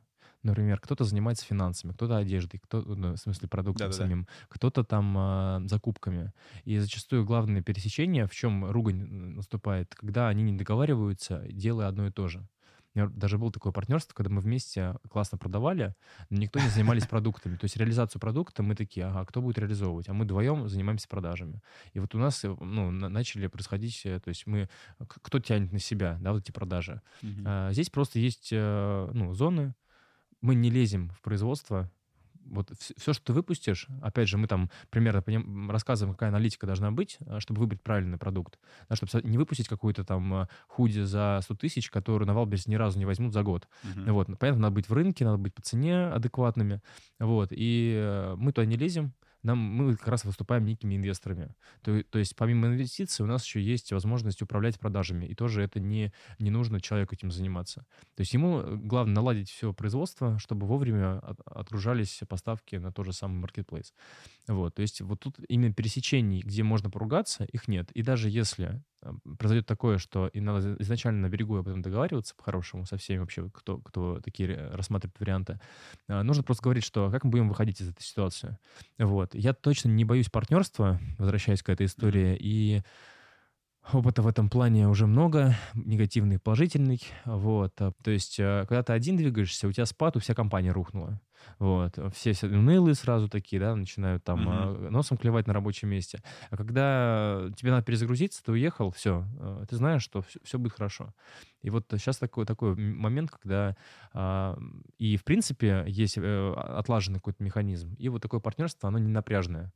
Например, 0.43 0.79
кто-то 0.79 1.03
занимается 1.03 1.45
финансами, 1.45 1.91
кто-то 1.93 2.17
одеждой, 2.17 2.59
кто, 2.59 2.81
ну, 2.81 3.13
в 3.13 3.17
смысле 3.17 3.47
продуктом 3.47 3.89
Да-да-да. 3.89 4.03
самим, 4.03 4.27
кто-то 4.49 4.83
там 4.83 5.15
э, 5.17 5.67
закупками. 5.67 6.33
И 6.63 6.79
зачастую 6.79 7.25
главное 7.25 7.61
пересечение, 7.61 8.27
в 8.27 8.33
чем 8.33 8.65
ругань 8.69 9.03
наступает, 9.35 9.93
когда 9.93 10.29
они 10.29 10.43
не 10.43 10.53
договариваются, 10.53 11.45
делая 11.49 11.87
одно 11.87 12.07
и 12.07 12.11
то 12.11 12.27
же. 12.27 12.47
У 12.93 12.99
меня 12.99 13.09
даже 13.09 13.37
было 13.37 13.51
такое 13.51 13.71
партнерство, 13.71 14.13
когда 14.13 14.31
мы 14.31 14.41
вместе 14.41 14.95
классно 15.09 15.37
продавали, 15.37 15.95
но 16.29 16.39
никто 16.39 16.59
не 16.59 16.67
занимались 16.67 17.05
продуктами. 17.07 17.55
То 17.55 17.65
есть 17.65 17.77
реализацию 17.77 18.19
продукта 18.19 18.63
мы 18.63 18.75
такие, 18.75 19.05
ага, 19.05 19.25
кто 19.25 19.41
будет 19.41 19.59
реализовывать? 19.59 20.09
А 20.09 20.13
мы 20.13 20.25
вдвоем 20.25 20.67
занимаемся 20.67 21.07
продажами. 21.07 21.61
И 21.93 21.99
вот 21.99 22.13
у 22.15 22.17
нас 22.17 22.43
э, 22.43 22.53
ну, 22.59 22.91
начали 22.91 23.47
происходить, 23.47 24.01
э, 24.05 24.19
то 24.19 24.29
есть 24.29 24.45
мы, 24.45 24.69
кто 25.07 25.39
тянет 25.39 25.71
на 25.71 25.79
себя, 25.79 26.17
да, 26.19 26.33
вот 26.33 26.43
эти 26.43 26.51
продажи. 26.51 27.01
Угу. 27.23 27.41
А, 27.45 27.71
здесь 27.71 27.89
просто 27.89 28.19
есть 28.19 28.49
э, 28.51 29.09
ну, 29.13 29.33
зоны, 29.33 29.73
мы 30.41 30.55
не 30.55 30.69
лезем 30.69 31.09
в 31.09 31.21
производство. 31.21 31.89
Вот 32.43 32.69
все, 32.77 33.13
что 33.13 33.23
ты 33.23 33.33
выпустишь, 33.33 33.87
опять 34.01 34.27
же, 34.27 34.37
мы 34.37 34.47
там 34.47 34.69
примерно 34.89 35.21
поним, 35.21 35.71
рассказываем, 35.71 36.15
какая 36.15 36.29
аналитика 36.29 36.65
должна 36.65 36.91
быть, 36.91 37.17
а, 37.27 37.39
чтобы 37.39 37.61
выбрать 37.61 37.81
правильный 37.81 38.17
продукт. 38.17 38.59
Да, 38.89 38.95
чтобы 38.95 39.25
не 39.25 39.37
выпустить 39.37 39.69
какую-то 39.69 40.03
там 40.03 40.33
а, 40.33 40.49
худи 40.67 41.01
за 41.01 41.39
100 41.43 41.55
тысяч, 41.55 41.89
которую 41.89 42.27
на 42.27 42.33
Wildberries 42.33 42.67
ни 42.67 42.75
разу 42.75 42.99
не 42.99 43.05
возьмут 43.05 43.33
за 43.33 43.43
год. 43.43 43.69
Uh-huh. 43.83 44.11
Вот. 44.11 44.27
Понятно, 44.39 44.63
надо 44.63 44.75
быть 44.75 44.89
в 44.89 44.93
рынке, 44.93 45.23
надо 45.23 45.37
быть 45.37 45.53
по 45.53 45.61
цене 45.61 46.07
адекватными. 46.07 46.81
Вот. 47.19 47.49
И 47.51 47.93
э, 47.95 48.35
мы 48.37 48.51
туда 48.51 48.65
не 48.65 48.75
лезем 48.75 49.13
нам, 49.43 49.57
мы 49.57 49.95
как 49.95 50.07
раз 50.07 50.25
выступаем 50.25 50.65
некими 50.65 50.95
инвесторами. 50.95 51.55
То, 51.81 52.03
то 52.03 52.19
есть 52.19 52.35
помимо 52.35 52.67
инвестиций 52.67 53.23
у 53.23 53.27
нас 53.27 53.45
еще 53.45 53.61
есть 53.61 53.91
возможность 53.91 54.41
управлять 54.41 54.79
продажами, 54.79 55.25
и 55.25 55.35
тоже 55.35 55.63
это 55.63 55.79
не, 55.79 56.11
не 56.39 56.49
нужно 56.49 56.79
человеку 56.79 57.15
этим 57.15 57.31
заниматься. 57.31 57.85
То 58.15 58.21
есть 58.21 58.33
ему 58.33 58.59
э, 58.59 58.75
главное 58.75 59.15
наладить 59.15 59.49
все 59.49 59.73
производство, 59.73 60.37
чтобы 60.39 60.67
вовремя 60.67 61.19
от, 61.19 61.39
отгружались 61.45 62.21
поставки 62.27 62.75
на 62.75 62.91
тот 62.91 63.05
же 63.05 63.13
самый 63.13 63.43
marketplace. 63.43 63.93
Вот, 64.47 64.75
то 64.75 64.81
есть 64.81 65.01
вот 65.01 65.19
тут 65.19 65.37
именно 65.47 65.73
пересечений, 65.73 66.41
где 66.41 66.63
можно 66.63 66.89
поругаться, 66.89 67.43
их 67.45 67.67
нет. 67.67 67.91
И 67.91 68.01
даже 68.01 68.29
если 68.29 68.81
произойдет 69.37 69.65
такое, 69.65 69.97
что 69.97 70.27
и 70.27 70.39
надо 70.39 70.75
изначально 70.79 71.21
на 71.21 71.29
берегу 71.29 71.57
об 71.57 71.67
этом 71.67 71.81
договариваться 71.81 72.35
по-хорошему 72.35 72.85
со 72.85 72.97
всеми 72.97 73.19
вообще, 73.19 73.49
кто, 73.49 73.79
кто 73.79 74.19
такие 74.19 74.69
рассматривает 74.69 75.19
варианты. 75.19 75.59
А, 76.07 76.23
нужно 76.23 76.43
просто 76.43 76.63
говорить, 76.63 76.83
что 76.83 77.09
как 77.09 77.23
мы 77.23 77.31
будем 77.31 77.49
выходить 77.49 77.81
из 77.81 77.89
этой 77.89 78.03
ситуации. 78.03 78.57
Вот. 78.99 79.30
Я 79.33 79.53
точно 79.53 79.89
не 79.89 80.05
боюсь 80.05 80.29
партнерства, 80.29 80.99
возвращаясь 81.17 81.63
к 81.63 81.69
этой 81.69 81.85
истории, 81.85 82.37
и 82.39 82.81
Опыта 83.91 84.21
в 84.21 84.27
этом 84.27 84.49
плане 84.49 84.87
уже 84.87 85.07
много, 85.07 85.55
негативный, 85.73 86.39
положительный. 86.39 87.01
Вот. 87.25 87.73
То 87.75 88.11
есть, 88.11 88.39
э, 88.39 88.65
когда 88.67 88.83
ты 88.83 88.93
один 88.93 89.17
двигаешься, 89.17 89.67
у 89.67 89.71
тебя 89.71 89.85
спад, 89.85 90.15
у 90.15 90.19
вся 90.19 90.35
компания 90.35 90.71
рухнула. 90.71 91.19
Вот. 91.57 91.97
Все, 92.13 92.33
все 92.33 92.47
унылые 92.47 92.93
сразу 92.93 93.27
такие, 93.27 93.59
да, 93.59 93.75
начинают 93.75 94.23
там 94.23 94.47
mm-hmm. 94.47 94.89
носом 94.89 95.17
клевать 95.17 95.47
на 95.47 95.53
рабочем 95.53 95.89
месте. 95.89 96.21
А 96.51 96.57
когда 96.57 97.49
тебе 97.57 97.71
надо 97.71 97.83
перезагрузиться, 97.83 98.43
ты 98.43 98.51
уехал, 98.51 98.91
все, 98.91 99.25
э, 99.39 99.65
ты 99.67 99.75
знаешь, 99.75 100.03
что 100.03 100.21
все, 100.21 100.39
все 100.43 100.59
будет 100.59 100.73
хорошо. 100.73 101.13
И 101.63 101.69
вот 101.69 101.85
сейчас 101.91 102.17
такой, 102.17 102.45
такой 102.45 102.75
момент, 102.75 103.31
когда 103.31 103.75
а, 104.13 104.57
и, 104.97 105.15
в 105.15 105.23
принципе, 105.23 105.83
есть 105.87 106.17
э, 106.17 106.53
отлаженный 106.55 107.19
какой-то 107.19 107.43
механизм, 107.43 107.95
и 107.99 108.09
вот 108.09 108.21
такое 108.21 108.39
партнерство, 108.39 108.89
оно 108.89 108.97
не 108.97 109.07
напряжное. 109.07 109.71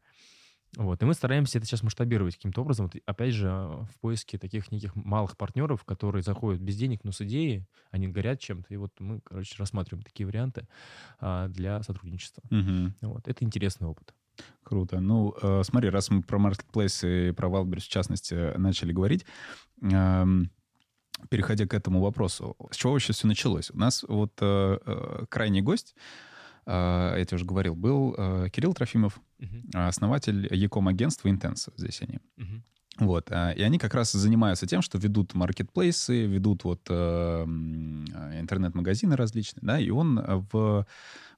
Вот. 0.75 1.01
И 1.01 1.05
мы 1.05 1.13
стараемся 1.13 1.57
это 1.57 1.67
сейчас 1.67 1.83
масштабировать 1.83 2.35
каким-то 2.35 2.61
образом. 2.61 2.87
Вот, 2.87 3.01
опять 3.05 3.33
же, 3.33 3.49
в 3.49 3.99
поиске 4.01 4.37
таких 4.37 4.71
неких 4.71 4.95
малых 4.95 5.37
партнеров, 5.37 5.83
которые 5.83 6.21
заходят 6.21 6.61
без 6.61 6.75
денег, 6.75 7.03
но 7.03 7.11
с 7.11 7.21
идеей, 7.21 7.65
они 7.91 8.07
горят 8.07 8.39
чем-то. 8.39 8.73
И 8.73 8.77
вот 8.77 8.91
мы, 8.99 9.21
короче, 9.21 9.55
рассматриваем 9.57 10.03
такие 10.03 10.27
варианты 10.27 10.67
а, 11.19 11.47
для 11.47 11.81
сотрудничества. 11.83 12.43
Угу. 12.51 12.93
Вот. 13.13 13.27
Это 13.27 13.43
интересный 13.43 13.87
опыт. 13.87 14.13
Круто. 14.63 14.99
Ну, 14.99 15.33
э, 15.41 15.63
смотри, 15.63 15.89
раз 15.89 16.09
мы 16.09 16.21
про 16.21 16.37
Marketplace 16.37 17.29
и 17.29 17.31
про 17.31 17.47
Wildberries 17.47 17.81
в 17.81 17.87
частности 17.87 18.57
начали 18.57 18.91
говорить, 18.91 19.25
э, 19.81 20.25
переходя 21.29 21.65
к 21.67 21.73
этому 21.73 22.01
вопросу, 22.01 22.57
с 22.71 22.75
чего 22.75 22.93
вообще 22.93 23.13
все 23.13 23.27
началось? 23.27 23.71
У 23.71 23.77
нас 23.77 24.03
вот 24.07 24.33
э, 24.41 24.77
э, 24.85 25.25
крайний 25.29 25.61
гость 25.61 25.95
я 26.67 27.25
тебе 27.25 27.35
уже 27.35 27.45
говорил, 27.45 27.75
был 27.75 28.13
Кирилл 28.51 28.73
Трофимов, 28.73 29.19
Мгм. 29.39 29.69
основатель 29.73 30.47
Яком 30.55 30.87
агентства 30.87 31.27
Intense, 31.27 31.71
здесь 31.77 32.01
они. 32.01 32.19
Мгм. 32.37 32.63
Вот, 32.97 33.29
а, 33.29 33.51
и 33.51 33.61
они 33.61 33.77
как 33.77 33.93
раз 33.93 34.13
занимаются 34.13 34.67
тем, 34.67 34.81
что 34.81 34.97
ведут 34.97 35.33
маркетплейсы, 35.33 36.25
ведут 36.25 36.63
вот 36.63 36.87
э, 36.89 36.93
а, 36.93 38.39
интернет-магазины 38.39 39.17
различные, 39.17 39.61
да, 39.63 39.77
и 39.79 39.89
он 39.89 40.17
э, 40.17 40.41
в, 40.51 40.87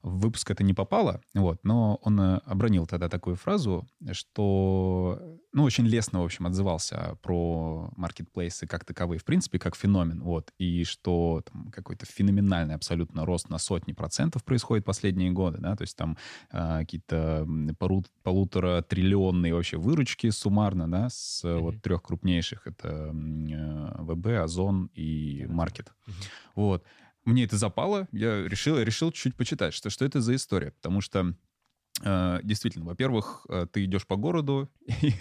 в 0.02 0.20
выпуск 0.20 0.50
это 0.50 0.64
не 0.64 0.74
попало, 0.74 1.20
вот, 1.34 1.60
но 1.64 1.98
он 2.02 2.20
э, 2.20 2.40
обронил 2.44 2.86
тогда 2.86 3.08
такую 3.08 3.36
фразу, 3.36 3.86
что, 4.12 5.20
ну, 5.52 5.64
очень 5.64 5.86
лестно, 5.86 6.20
в 6.20 6.24
общем, 6.24 6.46
отзывался 6.46 7.18
про 7.22 7.90
маркетплейсы 7.96 8.66
как 8.66 8.84
таковые, 8.84 9.18
в 9.18 9.24
принципе, 9.24 9.58
как 9.58 9.76
феномен, 9.76 10.22
вот, 10.22 10.52
и 10.58 10.84
что 10.84 11.42
там 11.50 11.70
какой-то 11.70 12.06
феноменальный 12.06 12.74
абсолютно 12.74 13.24
рост 13.24 13.48
на 13.50 13.58
сотни 13.58 13.92
процентов 13.92 14.44
происходит 14.44 14.84
последние 14.84 15.30
годы, 15.30 15.58
да, 15.58 15.76
то 15.76 15.82
есть 15.82 15.96
там 15.96 16.16
а, 16.50 16.80
какие-то 16.80 17.46
пору- 17.78 18.04
полутора 18.22 18.82
триллионные 18.82 19.54
вообще 19.54 19.76
выручки 19.76 20.30
суммарно, 20.30 20.90
да, 20.90 21.08
с 21.10 21.44
э, 21.44 21.58
вот 21.58 21.82
трех 21.82 22.02
крупнейших, 22.02 22.66
это 22.66 23.12
э, 23.12 24.02
ВБ, 24.02 24.26
Озон 24.42 24.90
и. 24.94 25.46
Маркет. 25.48 25.92
Мгм. 26.06 26.16
Вот. 26.54 26.84
Мне 27.28 27.44
это 27.44 27.58
запало, 27.58 28.08
я 28.10 28.42
решил, 28.48 28.78
решил 28.78 29.12
чуть 29.12 29.36
почитать, 29.36 29.74
что, 29.74 29.90
что 29.90 30.06
это 30.06 30.22
за 30.22 30.34
история, 30.34 30.70
потому 30.70 31.02
что 31.02 31.34
э, 32.02 32.40
действительно, 32.42 32.86
во-первых, 32.86 33.44
э, 33.50 33.66
ты 33.70 33.84
идешь 33.84 34.06
по 34.06 34.16
городу, 34.16 34.70
и, 34.86 35.12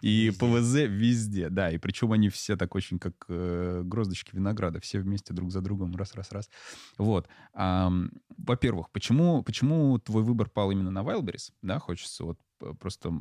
и 0.00 0.26
Везде. 0.26 0.38
ПВЗ 0.40 0.74
везде, 0.88 1.48
да, 1.50 1.70
и 1.70 1.78
причем 1.78 2.10
они 2.10 2.30
все 2.30 2.56
так 2.56 2.74
очень 2.74 2.98
как 2.98 3.14
э, 3.28 3.82
гроздочки 3.84 4.34
винограда, 4.34 4.80
все 4.80 4.98
вместе 4.98 5.32
друг 5.32 5.52
за 5.52 5.60
другом, 5.60 5.94
раз-раз-раз. 5.94 6.50
Вот. 6.98 7.28
Ам, 7.52 8.10
во-первых, 8.36 8.90
почему, 8.90 9.44
почему 9.44 10.00
твой 10.00 10.24
выбор 10.24 10.50
пал 10.50 10.72
именно 10.72 10.90
на 10.90 11.04
Wildberries, 11.04 11.52
да, 11.62 11.78
хочется 11.78 12.24
вот 12.24 12.40
п- 12.58 12.74
просто... 12.74 13.12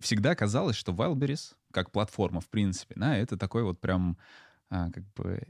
Всегда 0.00 0.34
казалось, 0.34 0.76
что 0.76 0.92
Wildberries, 0.92 1.56
как 1.72 1.90
платформа, 1.90 2.40
в 2.40 2.48
принципе, 2.48 2.94
да, 2.96 3.18
это 3.18 3.36
такой 3.36 3.64
вот 3.64 3.80
прям 3.82 4.16
а, 4.70 4.90
как 4.90 5.04
бы 5.12 5.42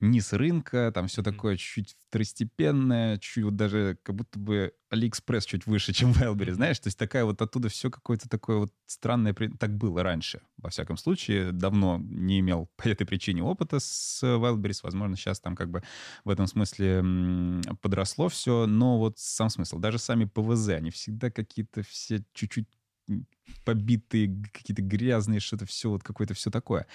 низ 0.00 0.32
рынка, 0.32 0.92
там 0.94 1.08
все 1.08 1.22
такое 1.22 1.56
чуть 1.56 1.96
второстепенное, 2.08 3.18
чуть 3.18 3.44
вот 3.44 3.56
даже 3.56 3.98
как 4.02 4.14
будто 4.14 4.38
бы 4.38 4.72
AliExpress 4.92 5.42
чуть 5.46 5.66
выше, 5.66 5.92
чем 5.92 6.12
Wildberries, 6.12 6.54
знаешь, 6.54 6.78
то 6.78 6.86
есть 6.86 6.98
такая 6.98 7.24
вот 7.24 7.42
оттуда 7.42 7.68
все 7.68 7.90
какое-то 7.90 8.28
такое 8.28 8.58
вот 8.58 8.72
странное, 8.86 9.34
так 9.34 9.76
было 9.76 10.02
раньше, 10.02 10.40
во 10.56 10.70
всяком 10.70 10.96
случае, 10.96 11.52
давно 11.52 11.98
не 11.98 12.40
имел 12.40 12.70
по 12.76 12.88
этой 12.88 13.06
причине 13.06 13.42
опыта 13.42 13.80
с 13.80 14.22
Wildberries, 14.22 14.80
возможно, 14.82 15.16
сейчас 15.16 15.40
там 15.40 15.56
как 15.56 15.70
бы 15.70 15.82
в 16.24 16.30
этом 16.30 16.46
смысле 16.46 17.02
подросло 17.80 18.28
все, 18.28 18.66
но 18.66 18.98
вот 18.98 19.18
сам 19.18 19.50
смысл, 19.50 19.78
даже 19.78 19.98
сами 19.98 20.26
ПВЗ, 20.26 20.68
они 20.70 20.90
всегда 20.90 21.30
какие-то 21.30 21.82
все 21.82 22.24
чуть-чуть 22.32 22.68
побитые, 23.64 24.42
какие-то 24.52 24.82
грязные, 24.82 25.40
что-то 25.40 25.66
все 25.66 25.90
вот 25.90 26.02
какое-то 26.02 26.34
все 26.34 26.50
такое. 26.50 26.86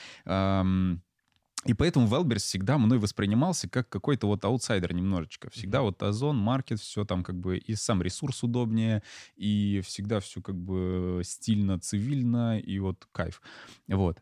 И 1.65 1.73
поэтому 1.73 2.07
Wildberries 2.07 2.39
всегда 2.39 2.77
мной 2.77 2.97
воспринимался 2.99 3.69
как 3.69 3.89
какой-то 3.89 4.27
вот 4.27 4.43
аутсайдер 4.45 4.93
немножечко. 4.93 5.49
Всегда 5.49 5.79
Мгм. 5.79 5.85
вот 5.87 6.03
Озон, 6.03 6.37
маркет, 6.37 6.79
все 6.79 7.05
там 7.05 7.23
как 7.23 7.39
бы 7.39 7.57
и 7.57 7.75
сам 7.75 8.01
ресурс 8.01 8.43
удобнее, 8.43 9.03
и 9.35 9.81
всегда 9.85 10.19
все 10.19 10.41
как 10.41 10.55
бы 10.55 11.21
стильно, 11.23 11.79
цивильно, 11.79 12.59
и 12.59 12.79
вот 12.79 13.07
кайф. 13.11 13.41
Вот. 13.87 14.21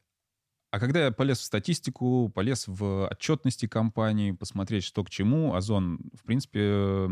А 0.71 0.79
когда 0.79 1.03
я 1.05 1.11
полез 1.11 1.39
в 1.39 1.43
статистику, 1.43 2.31
полез 2.33 2.65
в 2.65 3.07
отчетности 3.11 3.67
компании, 3.67 4.31
посмотреть, 4.31 4.85
что 4.85 5.03
к 5.03 5.09
чему, 5.09 5.53
Озон, 5.53 5.99
в 6.13 6.23
принципе, 6.23 7.07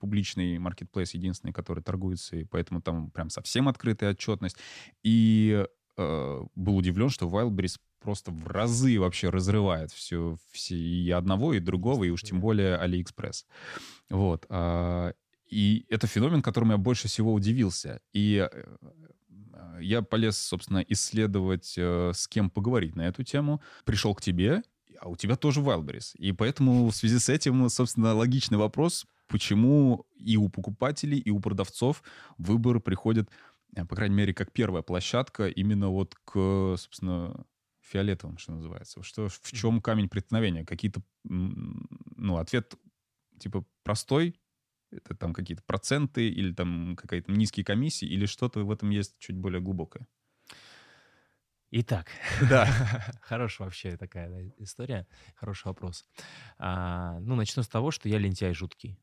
публичный 0.00 0.58
маркетплейс 0.58 1.12
единственный, 1.12 1.52
который 1.52 1.82
торгуется, 1.82 2.36
и 2.36 2.44
поэтому 2.44 2.80
там 2.80 3.10
прям 3.10 3.28
совсем 3.28 3.68
открытая 3.68 4.12
отчетность. 4.12 4.56
И 5.02 5.66
э, 5.98 6.42
был 6.54 6.76
удивлен, 6.76 7.10
что 7.10 7.26
Wildberries 7.26 7.78
просто 8.04 8.30
в 8.30 8.46
разы 8.46 9.00
вообще 9.00 9.30
разрывает 9.30 9.90
все, 9.90 10.36
все 10.52 10.76
и 10.76 11.10
одного, 11.10 11.54
и 11.54 11.60
другого, 11.60 12.04
и 12.04 12.10
уж 12.10 12.22
тем 12.22 12.40
более 12.40 12.76
AliExpress. 12.76 13.44
Вот. 14.10 14.44
а, 14.50 15.12
И 15.50 15.86
это 15.88 16.06
феномен, 16.06 16.42
которым 16.42 16.70
я 16.70 16.76
больше 16.76 17.08
всего 17.08 17.32
удивился. 17.32 18.00
И 18.12 18.46
э, 18.52 18.76
я 19.80 20.02
полез, 20.02 20.38
собственно, 20.38 20.84
исследовать, 20.88 21.74
э, 21.78 22.12
с 22.14 22.28
кем 22.28 22.50
поговорить 22.50 22.96
на 22.96 23.06
эту 23.08 23.24
тему. 23.24 23.60
Пришел 23.84 24.14
к 24.14 24.20
тебе, 24.20 24.62
а 25.00 25.08
у 25.08 25.16
тебя 25.16 25.36
тоже 25.36 25.60
Wildberries. 25.60 26.14
И 26.18 26.32
поэтому 26.32 26.88
в 26.88 26.94
связи 26.94 27.18
с 27.18 27.28
этим, 27.28 27.68
собственно, 27.68 28.14
логичный 28.14 28.58
вопрос, 28.58 29.06
почему 29.28 30.06
и 30.16 30.36
у 30.36 30.48
покупателей, 30.48 31.18
и 31.18 31.30
у 31.30 31.40
продавцов 31.40 32.02
выбор 32.38 32.80
приходит, 32.80 33.30
э, 33.76 33.84
по 33.84 33.96
крайней 33.96 34.16
мере, 34.16 34.34
как 34.34 34.52
первая 34.52 34.82
площадка 34.82 35.48
именно 35.48 35.88
вот 35.88 36.14
к, 36.24 36.76
собственно, 36.76 37.44
фиолетовым, 37.84 38.38
что 38.38 38.52
называется. 38.52 39.02
Что, 39.02 39.28
в 39.28 39.52
чем 39.52 39.80
камень 39.80 40.08
преткновения? 40.08 40.64
Какие-то, 40.64 41.02
ну, 41.24 42.38
ответ 42.38 42.74
типа 43.38 43.64
простой, 43.82 44.40
это 44.90 45.14
там 45.14 45.32
какие-то 45.32 45.62
проценты 45.64 46.28
или 46.28 46.52
там 46.52 46.96
какие-то 46.96 47.32
низкие 47.32 47.64
комиссии, 47.64 48.06
или 48.06 48.26
что-то 48.26 48.64
в 48.64 48.70
этом 48.70 48.90
есть 48.90 49.18
чуть 49.18 49.36
более 49.36 49.60
глубокое? 49.60 50.06
Итак, 51.70 52.08
Да. 52.48 52.66
хорошая 53.22 53.66
вообще 53.66 53.96
такая 53.96 54.52
история, 54.58 55.06
хороший 55.34 55.66
вопрос. 55.66 56.04
А, 56.56 57.18
ну, 57.20 57.34
начну 57.34 57.62
с 57.62 57.68
того, 57.68 57.90
что 57.90 58.08
я 58.08 58.18
лентяй 58.18 58.54
жуткий. 58.54 58.96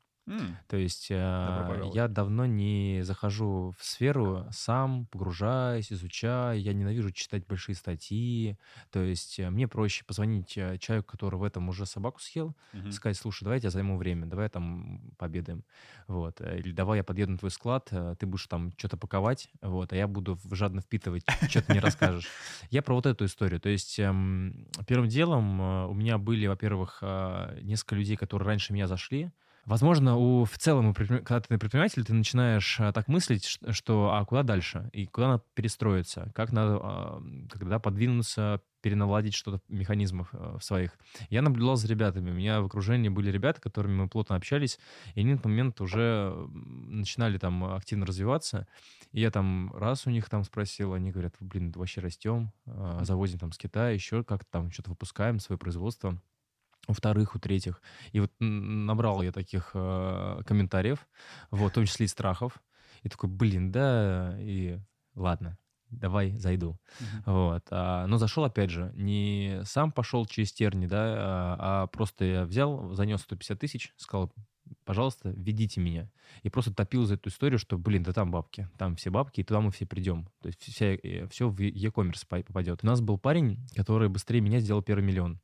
То 0.68 0.78
есть 0.78 1.10
а, 1.12 1.80
я 1.84 2.08
давно 2.08 2.46
не 2.46 3.02
захожу 3.04 3.74
в 3.78 3.84
сферу, 3.84 4.48
сам 4.52 5.06
погружаюсь, 5.08 5.92
изучаю. 5.92 6.62
Я 6.62 6.74
ненавижу 6.74 7.12
читать 7.12 7.46
большие 7.46 7.76
статьи. 7.76 8.58
То 8.90 9.02
есть 9.02 9.40
э, 9.40 9.50
мне 9.50 9.68
проще 9.68 10.06
позвонить 10.06 10.58
э, 10.58 10.78
человеку, 10.78 11.12
который 11.12 11.36
в 11.36 11.44
этом 11.44 11.68
уже 11.70 11.86
собаку 11.86 12.22
съел, 12.22 12.56
мгм. 12.74 12.98
сказать, 12.98 13.18
слушай, 13.18 13.44
давай 13.44 13.60
я 13.60 13.70
займу 13.70 13.98
время, 13.98 14.28
давай 14.28 14.48
там 14.50 15.12
победаем. 15.18 15.66
Вот. 16.08 16.40
э, 16.42 16.60
Или 16.60 16.72
давай 16.72 17.00
я 17.00 17.04
подъеду 17.04 17.34
на 17.34 17.38
твой 17.38 17.52
склад, 17.52 17.90
э, 17.92 18.16
ты 18.18 18.26
будешь 18.26 18.48
там 18.48 18.72
что-то 18.78 18.98
паковать, 18.98 19.50
вот, 19.62 19.92
а 19.94 19.96
я 19.96 20.08
буду 20.08 20.40
жадно 20.52 20.82
впитывать, 20.82 21.26
что 21.48 21.62
ты 21.62 21.72
мне 21.72 21.80
расскажешь. 21.82 22.32
Я 22.70 22.82
про 22.82 22.96
вот 22.96 23.06
эту 23.06 23.26
историю. 23.26 23.60
То 23.60 23.70
есть 23.70 24.00
эм, 24.00 24.68
первым 24.88 25.10
делом 25.10 25.62
э, 25.62 25.86
у 25.88 25.94
меня 25.94 26.18
были, 26.18 26.48
во-первых, 26.48 27.00
э, 27.02 27.60
несколько 27.62 27.96
людей, 27.96 28.16
которые 28.16 28.48
раньше 28.48 28.74
меня 28.74 28.88
зашли. 28.88 29.32
Возможно, 29.66 30.18
у, 30.18 30.46
в 30.46 30.58
целом, 30.58 30.88
у 30.88 30.94
когда 30.94 31.40
ты 31.40 31.58
предприниматель, 31.58 32.04
ты 32.04 32.14
начинаешь 32.14 32.80
а, 32.80 32.92
так 32.92 33.08
мыслить, 33.08 33.46
что 33.70 34.12
а 34.14 34.26
куда 34.26 34.44
дальше? 34.44 34.90
И 34.92 35.06
куда 35.06 35.28
надо 35.28 35.44
перестроиться? 35.54 36.32
Как 36.34 36.52
надо 36.52 36.80
а, 36.82 37.24
когда 37.50 37.80
подвинуться, 37.80 38.62
переналадить 38.82 39.36
что-то 39.36 39.62
механизмов 39.68 40.30
э, 40.34 40.58
в 40.60 40.64
своих. 40.64 40.98
Я 41.30 41.42
наблюдал 41.42 41.76
за 41.76 41.88
ребятами. 41.88 42.32
У 42.32 42.34
меня 42.34 42.62
в 42.62 42.66
окружении 42.66 43.10
были 43.10 43.30
ребята, 43.30 43.60
с 43.60 43.62
которыми 43.62 43.94
мы 43.94 44.10
плотно 44.10 44.36
общались, 44.36 44.80
и 45.14 45.22
они 45.22 45.34
на 45.34 45.38
тот 45.38 45.46
момент 45.46 45.80
уже 45.82 46.34
начинали 46.54 47.38
там 47.38 47.64
активно 47.64 48.06
развиваться. 48.06 48.68
И 49.12 49.22
я 49.22 49.32
там 49.32 49.72
раз 49.76 50.08
у 50.08 50.10
них 50.10 50.30
там 50.30 50.44
спросил, 50.44 50.94
они 50.94 51.12
говорят, 51.12 51.36
блин, 51.40 51.72
вообще 51.76 52.02
растем, 52.02 52.52
а, 52.66 53.04
завозим 53.04 53.40
там 53.40 53.52
с 53.52 53.58
Китая, 53.58 53.92
еще 53.92 54.24
как-то 54.24 54.50
там 54.50 54.72
что-то 54.72 54.90
выпускаем, 54.92 55.40
свое 55.40 55.60
производство 55.60 56.20
у 56.92 56.94
вторых, 56.94 57.36
у 57.36 57.40
третьих. 57.40 57.82
И 58.12 58.20
вот 58.20 58.32
набрал 58.40 59.22
я 59.22 59.32
таких 59.32 59.72
э, 59.74 60.42
комментариев, 60.46 61.08
вот, 61.50 61.72
в 61.72 61.76
том 61.76 61.86
числе 61.86 62.06
и 62.06 62.10
страхов. 62.10 62.62
И 63.04 63.10
такой, 63.10 63.30
блин, 63.30 63.72
да, 63.72 64.36
и 64.40 64.80
ладно, 65.16 65.58
давай 65.90 66.38
зайду. 66.38 66.78
Мгм. 67.00 67.24
Вот. 67.26 67.64
А, 67.72 68.06
но 68.08 68.18
зашел, 68.18 68.44
опять 68.44 68.70
же, 68.70 68.92
не 68.96 69.62
сам 69.66 69.92
пошел 69.92 70.26
через 70.26 70.54
терни, 70.54 70.88
да, 70.88 71.16
а, 71.18 71.58
а 71.60 71.88
просто 71.88 72.26
я 72.26 72.46
взял, 72.46 72.94
занес 72.94 73.22
150 73.22 73.60
тысяч, 73.60 73.94
сказал, 73.98 74.32
пожалуйста, 74.86 75.34
ведите 75.36 75.82
меня. 75.82 76.10
И 76.44 76.50
просто 76.50 76.74
топил 76.74 77.06
за 77.06 77.16
эту 77.16 77.30
историю, 77.30 77.60
что, 77.60 77.78
блин, 77.78 78.04
да 78.04 78.14
там 78.14 78.32
бабки, 78.32 78.70
там 78.78 78.96
все 78.96 79.10
бабки, 79.10 79.42
и 79.42 79.44
туда 79.44 79.62
мы 79.62 79.72
все 79.72 79.86
придем. 79.86 80.28
То 80.42 80.48
есть 80.48 80.62
вся, 80.62 80.98
все 81.30 81.50
в 81.50 81.60
e-commerce 81.60 82.26
по- 82.28 82.44
попадет. 82.44 82.84
У 82.84 82.88
нас 82.88 83.02
был 83.02 83.18
парень, 83.18 83.60
который 83.76 84.10
быстрее 84.10 84.42
меня 84.42 84.60
сделал 84.60 84.82
первый 84.82 85.04
миллион. 85.04 85.40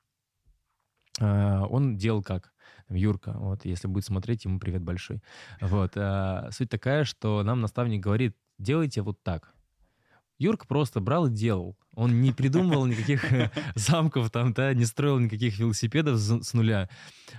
А, 1.20 1.65
Он 1.65 1.97
делал 1.97 2.24
как? 2.24 2.53
Юрка, 2.89 3.34
вот, 3.34 3.65
если 3.65 3.88
будет 3.88 4.05
смотреть, 4.05 4.45
ему 4.45 4.59
привет 4.59 4.82
большой. 4.82 5.22
Вот, 5.59 5.93
а, 5.95 6.49
суть 6.51 6.70
такая, 6.70 7.03
что 7.03 7.43
нам 7.43 7.61
наставник 7.61 8.01
говорит, 8.01 8.36
делайте 8.57 9.01
вот 9.01 9.22
так. 9.24 9.53
Юрка 10.39 10.68
просто 10.68 10.99
брал 10.99 11.28
и 11.28 11.32
делал. 11.32 11.78
Он 11.95 12.22
не 12.22 12.32
придумывал 12.32 12.86
никаких 12.86 13.32
э, 13.32 13.49
замков 13.76 14.30
там, 14.30 14.53
да, 14.53 14.74
не 14.74 14.86
строил 14.86 15.18
никаких 15.18 15.57
велосипедов 15.57 16.20
с 16.20 16.53
нуля. 16.53 16.89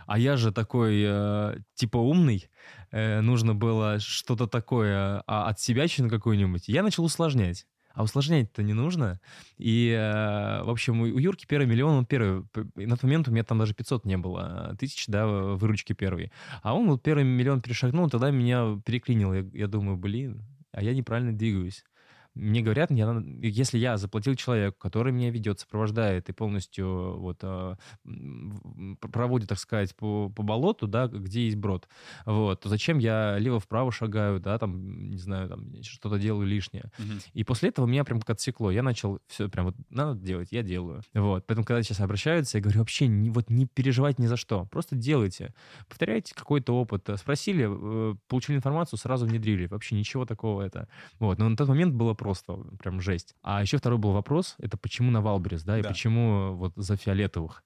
А 0.06 0.18
я 0.18 0.36
же 0.36 0.50
такой, 0.50 1.04
э, 1.06 1.58
типа, 1.74 1.96
умный. 1.98 2.48
Э, 2.90 3.20
нужно 3.20 3.54
было 3.54 4.00
что-то 4.00 4.48
такое, 4.48 5.22
а, 5.26 5.48
от 5.48 5.60
себя 5.60 5.86
какую-нибудь. 5.86 6.66
Я 6.66 6.82
начал 6.82 7.04
усложнять. 7.04 7.66
А 7.94 8.04
усложнять-то 8.04 8.62
не 8.62 8.74
нужно. 8.74 9.20
И, 9.56 9.90
э, 9.90 10.62
в 10.62 10.70
общем, 10.70 11.00
у 11.00 11.06
Юрки 11.06 11.46
первый 11.46 11.66
миллион, 11.66 11.94
он 11.98 12.06
первый. 12.06 12.44
На 12.76 12.96
тот 12.96 13.04
момент 13.04 13.28
у 13.28 13.30
меня 13.30 13.44
там 13.44 13.58
даже 13.58 13.74
500 13.74 14.04
не 14.04 14.16
было 14.16 14.76
тысяч, 14.78 15.06
да, 15.08 15.26
выручки 15.26 15.92
первый. 15.92 16.32
А 16.62 16.74
он 16.74 16.88
вот 16.88 17.02
первый 17.02 17.24
миллион 17.24 17.60
перешагнул, 17.60 18.08
тогда 18.08 18.30
меня 18.30 18.80
переклинил. 18.84 19.32
Я, 19.32 19.44
я 19.52 19.66
думаю, 19.66 19.96
блин, 19.96 20.44
а 20.72 20.82
я 20.82 20.94
неправильно 20.94 21.32
двигаюсь 21.32 21.84
мне 22.34 22.62
говорят, 22.62 22.90
я, 22.90 23.22
если 23.42 23.78
я 23.78 23.96
заплатил 23.96 24.34
человеку, 24.34 24.78
который 24.78 25.12
меня 25.12 25.30
ведет, 25.30 25.60
сопровождает 25.60 26.28
и 26.28 26.32
полностью 26.32 27.18
вот 27.18 27.38
а, 27.42 27.76
проводит, 29.00 29.48
так 29.48 29.58
сказать, 29.58 29.94
по, 29.96 30.28
по 30.30 30.42
болоту, 30.42 30.86
да, 30.86 31.08
где 31.08 31.44
есть 31.46 31.56
брод, 31.56 31.88
вот, 32.24 32.60
то 32.60 32.68
зачем 32.68 32.98
я 32.98 33.38
лево-вправо 33.38 33.90
шагаю, 33.92 34.40
да, 34.40 34.58
там, 34.58 35.10
не 35.10 35.18
знаю, 35.18 35.48
там, 35.48 35.82
что-то 35.82 36.18
делаю 36.18 36.46
лишнее. 36.46 36.90
Угу. 36.98 37.12
И 37.34 37.44
после 37.44 37.70
этого 37.70 37.86
меня 37.86 38.04
прям 38.04 38.20
как 38.20 38.30
отсекло. 38.30 38.70
Я 38.70 38.82
начал 38.82 39.20
все 39.26 39.48
прям 39.48 39.66
вот 39.66 39.76
надо 39.90 40.18
делать, 40.20 40.48
я 40.50 40.62
делаю. 40.62 41.02
Вот. 41.14 41.46
Поэтому, 41.46 41.64
когда 41.64 41.82
сейчас 41.82 42.00
обращаются, 42.00 42.58
я 42.58 42.62
говорю, 42.62 42.80
вообще 42.80 43.06
не, 43.06 43.30
вот 43.30 43.50
не 43.50 43.66
переживать 43.66 44.18
ни 44.18 44.26
за 44.26 44.36
что. 44.36 44.66
Просто 44.66 44.96
делайте. 44.96 45.54
Повторяйте 45.88 46.34
какой-то 46.34 46.74
опыт. 46.74 47.08
Спросили, 47.16 47.66
э, 47.68 48.14
получили 48.28 48.56
информацию, 48.56 48.98
сразу 48.98 49.26
внедрили. 49.26 49.66
Вообще 49.66 49.96
ничего 49.96 50.24
такого 50.24 50.62
это. 50.62 50.88
Вот. 51.18 51.38
Но 51.38 51.48
на 51.48 51.56
тот 51.56 51.68
момент 51.68 51.94
было 51.94 52.14
просто 52.18 52.54
прям 52.78 53.00
жесть. 53.00 53.34
А 53.42 53.62
еще 53.62 53.78
второй 53.78 53.98
был 53.98 54.12
вопрос, 54.12 54.56
это 54.58 54.76
почему 54.76 55.10
на 55.10 55.22
Wildberries, 55.22 55.62
да, 55.62 55.78
и 55.78 55.82
да. 55.82 55.88
почему 55.88 56.54
вот 56.54 56.72
за 56.76 56.96
фиолетовых. 56.96 57.62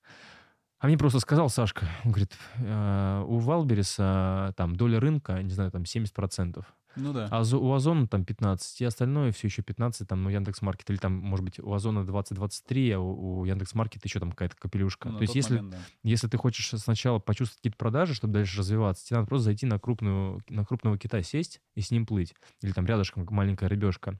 А 0.79 0.87
мне 0.87 0.99
просто 0.99 1.21
сказал 1.21 1.49
Сашка, 1.49 1.87
он 2.05 2.11
говорит, 2.11 2.37
э, 2.57 3.25
у 3.27 3.39
Wildberries 3.39 4.43
а 4.43 4.53
там 4.57 4.77
доля 4.77 4.99
рынка, 5.01 5.43
не 5.43 5.51
знаю, 5.51 5.71
там 5.71 5.83
70%. 5.83 6.65
Ну 6.97 7.13
да. 7.13 7.29
А 7.31 7.43
у 7.43 7.73
Озона 7.73 8.07
там 8.07 8.25
15, 8.25 8.81
и 8.81 8.85
остальное 8.85 9.33
все 9.33 9.49
еще 9.49 9.63
15, 9.63 10.07
там, 10.07 10.23
ну, 10.23 10.31
Яндекс.Маркет, 10.31 10.91
или 10.91 10.99
там, 10.99 11.13
может 11.13 11.45
быть, 11.45 11.59
у 11.59 11.73
Озона 11.73 12.01
20-23, 12.01 12.93
а 12.93 12.99
у, 12.99 13.41
у 13.41 13.45
Яндекс.Маркета 13.45 14.07
еще 14.07 14.21
там 14.21 14.31
какая-то 14.31 14.57
капелюшка. 14.57 15.09
Ну, 15.09 15.19
То 15.19 15.23
есть 15.23 15.35
если, 15.35 15.57
момент, 15.57 15.73
да. 15.73 15.79
если 16.03 16.29
ты 16.29 16.37
хочешь 16.37 16.69
сначала 16.81 17.19
почувствовать 17.19 17.59
какие-то 17.59 17.79
продажи, 17.79 18.15
чтобы 18.15 18.35
дальше 18.35 18.59
развиваться, 18.59 19.07
тебе 19.07 19.19
надо 19.19 19.29
просто 19.29 19.45
зайти 19.45 19.67
на, 19.67 19.79
крупную, 19.79 20.43
на 20.49 20.65
крупного 20.65 20.99
кита, 20.99 21.23
сесть 21.23 21.61
и 21.75 21.81
с 21.81 21.91
ним 21.91 22.07
плыть. 22.07 22.35
Или 22.61 22.73
там 22.73 22.87
рядышком, 22.87 23.27
маленькая 23.31 23.69
рыбешка. 23.69 24.19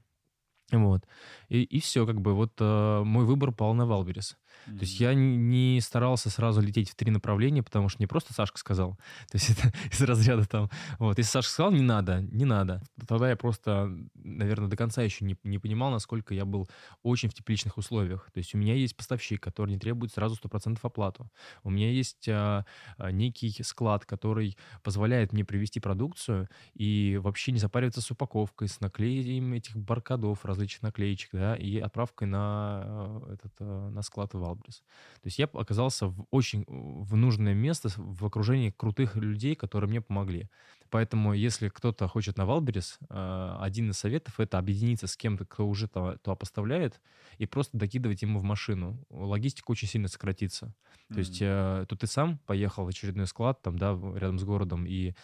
Вот. 0.79 1.05
И, 1.49 1.63
и 1.63 1.79
все, 1.79 2.05
как 2.05 2.21
бы, 2.21 2.33
вот 2.33 2.53
э, 2.59 3.03
мой 3.03 3.25
выбор 3.25 3.51
пал 3.51 3.73
на 3.73 3.85
Wildberries. 3.85 4.37
Mm-hmm. 4.67 4.77
То 4.77 4.81
есть 4.81 4.99
я 4.99 5.13
не 5.13 5.79
старался 5.81 6.29
сразу 6.29 6.61
лететь 6.61 6.89
в 6.89 6.95
три 6.95 7.11
направления, 7.11 7.63
потому 7.63 7.89
что 7.89 8.01
не 8.01 8.07
просто 8.07 8.33
Сашка 8.33 8.57
сказал. 8.57 8.97
То 9.31 9.37
есть 9.37 9.51
это 9.51 9.71
из 9.91 10.01
разряда 10.01 10.45
там... 10.45 10.69
Вот, 10.99 11.17
если 11.17 11.31
Сашка 11.31 11.51
сказал, 11.51 11.71
не 11.71 11.81
надо, 11.81 12.21
не 12.21 12.45
надо. 12.45 12.81
Тогда 13.07 13.29
я 13.29 13.35
просто, 13.35 13.95
наверное, 14.15 14.69
до 14.69 14.77
конца 14.77 15.01
еще 15.01 15.25
не, 15.25 15.37
не 15.43 15.59
понимал, 15.59 15.91
насколько 15.91 16.33
я 16.33 16.45
был 16.45 16.67
очень 17.03 17.29
в 17.29 17.33
тепличных 17.33 17.77
условиях. 17.77 18.29
То 18.33 18.39
есть 18.39 18.55
у 18.55 18.57
меня 18.57 18.73
есть 18.75 18.95
поставщик, 18.95 19.41
который 19.41 19.71
не 19.71 19.79
требует 19.79 20.13
сразу 20.13 20.39
100% 20.41 20.79
оплату. 20.81 21.29
У 21.63 21.69
меня 21.69 21.91
есть 21.91 22.27
а, 22.29 22.65
а, 22.97 23.11
некий 23.11 23.61
склад, 23.63 24.05
который 24.05 24.57
позволяет 24.81 25.33
мне 25.33 25.43
привести 25.45 25.79
продукцию 25.79 26.49
и 26.73 27.19
вообще 27.21 27.51
не 27.51 27.59
запариваться 27.59 28.01
с 28.01 28.09
упаковкой, 28.11 28.67
с 28.67 28.79
наклеем 28.79 29.53
этих 29.53 29.75
баркадов, 29.75 30.45
различных 30.45 30.62
наклеечек, 30.81 31.29
да, 31.33 31.55
и 31.55 31.77
отправкой 31.79 32.27
на, 32.27 32.83
э, 32.85 33.33
этот, 33.33 33.53
э, 33.59 33.89
на 33.89 34.01
склад 34.01 34.33
в 34.33 34.39
Валбрис. 34.39 34.83
То 35.21 35.27
есть 35.27 35.39
я 35.39 35.45
оказался 35.45 36.07
в 36.07 36.25
очень 36.31 36.65
в 36.67 37.15
нужное 37.15 37.53
место 37.53 37.89
в 37.95 38.25
окружении 38.25 38.69
крутых 38.69 39.15
людей, 39.15 39.55
которые 39.55 39.89
мне 39.89 40.01
помогли. 40.01 40.49
Поэтому, 40.93 41.33
если 41.33 41.69
кто-то 41.69 42.07
хочет 42.07 42.37
на 42.37 42.45
Валберис, 42.45 42.99
э, 43.09 43.57
один 43.59 43.89
из 43.89 43.97
советов— 43.97 44.35
это 44.39 44.59
объединиться 44.59 45.07
с 45.07 45.17
кем-то, 45.17 45.43
кто 45.43 45.67
уже 45.67 45.87
то, 45.87 46.17
то 46.21 46.35
поставляет, 46.35 47.01
и 47.39 47.47
просто 47.47 47.79
докидывать 47.79 48.21
ему 48.21 48.37
в 48.37 48.43
машину. 48.43 49.03
Логистика 49.09 49.71
очень 49.71 49.87
сильно 49.87 50.07
сократится. 50.07 50.67
Mm-hmm. 50.67 51.13
То 51.15 51.19
есть 51.19 51.41
э, 51.41 51.85
то 51.89 51.95
ты 51.95 52.05
сам 52.05 52.37
поехал 52.45 52.85
в 52.85 52.89
очередной 52.89 53.25
склад 53.25 53.59
там, 53.63 53.79
да, 53.79 53.99
рядом 54.15 54.37
с 54.37 54.43
городом 54.43 54.85
и 54.85 55.15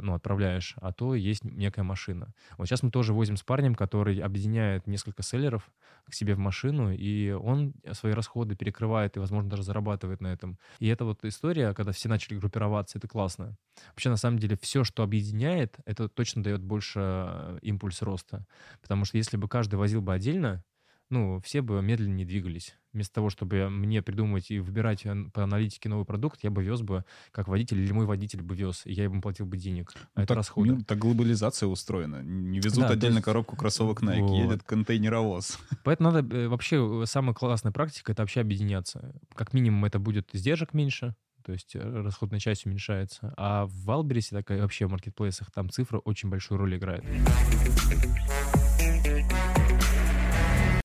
ну, 0.00 0.14
отправляешь, 0.14 0.76
а 0.80 0.94
то 0.94 1.14
есть 1.14 1.44
некая 1.44 1.82
машина. 1.82 2.32
Вот 2.56 2.66
сейчас 2.66 2.82
мы 2.82 2.90
тоже 2.90 3.12
возим 3.12 3.36
с 3.36 3.42
парнем, 3.42 3.74
который 3.74 4.18
объединяет 4.18 4.86
несколько 4.86 5.22
селлеров 5.22 5.70
к 6.08 6.14
себе 6.14 6.34
в 6.34 6.38
машину, 6.38 6.90
и 6.90 7.32
он 7.32 7.74
свои 7.92 8.14
расходы 8.14 8.56
перекрывает 8.56 9.16
и, 9.16 9.20
возможно, 9.20 9.50
даже 9.50 9.62
зарабатывает 9.62 10.22
на 10.22 10.28
этом. 10.28 10.58
И 10.78 10.88
эта 10.88 11.04
вот 11.04 11.22
история, 11.24 11.74
когда 11.74 11.92
все 11.92 12.08
начали 12.08 12.38
группироваться, 12.38 12.96
это 12.96 13.08
классно. 13.08 13.58
Вообще, 13.88 14.08
на 14.08 14.16
самом 14.16 14.38
деле, 14.38 14.56
все, 14.60 14.84
что 14.84 15.01
объединяет, 15.02 15.76
это 15.84 16.08
точно 16.08 16.42
дает 16.42 16.62
больше 16.62 17.00
э, 17.00 17.58
импульс 17.62 18.02
роста. 18.02 18.46
Потому 18.80 19.04
что 19.04 19.16
если 19.16 19.36
бы 19.36 19.48
каждый 19.48 19.76
возил 19.76 20.02
бы 20.02 20.14
отдельно, 20.14 20.64
ну, 21.12 21.40
все 21.44 21.60
бы 21.60 21.82
медленнее 21.82 22.26
двигались. 22.26 22.74
Вместо 22.94 23.14
того, 23.14 23.28
чтобы 23.28 23.68
мне 23.68 24.02
придумывать 24.02 24.50
и 24.50 24.58
выбирать 24.58 25.04
э, 25.04 25.14
по 25.32 25.44
аналитике 25.44 25.90
новый 25.90 26.06
продукт, 26.06 26.42
я 26.42 26.50
бы 26.50 26.64
вез 26.64 26.80
бы 26.80 27.04
как 27.30 27.48
водитель, 27.48 27.80
или 27.80 27.92
мой 27.92 28.06
водитель 28.06 28.42
бы 28.42 28.54
вез, 28.54 28.82
и 28.86 28.92
я 28.92 29.04
ему 29.04 29.20
платил 29.20 29.44
бы 29.44 29.58
денег. 29.58 29.92
А 29.94 29.98
ну, 30.16 30.22
это 30.22 30.28
так, 30.28 30.36
расходы. 30.38 30.72
Ну, 30.72 30.80
так 30.82 30.98
глобализация 30.98 31.66
устроена. 31.66 32.22
Не 32.22 32.60
везут 32.60 32.84
да, 32.84 32.90
отдельно 32.90 33.16
есть... 33.16 33.26
коробку 33.26 33.56
кроссовок 33.56 34.02
Nike, 34.02 34.20
вот. 34.20 34.38
едет 34.38 34.62
контейнеровоз. 34.62 35.58
Поэтому 35.84 36.12
надо 36.12 36.34
э, 36.34 36.48
вообще, 36.48 37.04
самая 37.04 37.34
классная 37.34 37.72
практика— 37.72 38.12
это 38.12 38.22
вообще 38.22 38.40
объединяться. 38.40 39.14
Как 39.34 39.52
минимум 39.52 39.84
это 39.84 39.98
будет 39.98 40.34
издержек 40.34 40.72
меньше, 40.72 41.14
то 41.42 41.52
есть 41.52 41.74
э, 41.74 41.80
расходная 41.80 42.40
часть 42.40 42.66
уменьшается. 42.66 43.34
А 43.36 43.66
в 43.66 43.84
Валбересе, 43.84 44.36
так 44.36 44.50
и 44.50 44.60
вообще 44.60 44.86
в 44.86 44.90
маркетплейсах, 44.90 45.50
там 45.50 45.70
цифра 45.70 45.98
очень 45.98 46.30
большую 46.30 46.58
роль 46.58 46.76
играет. 46.76 47.04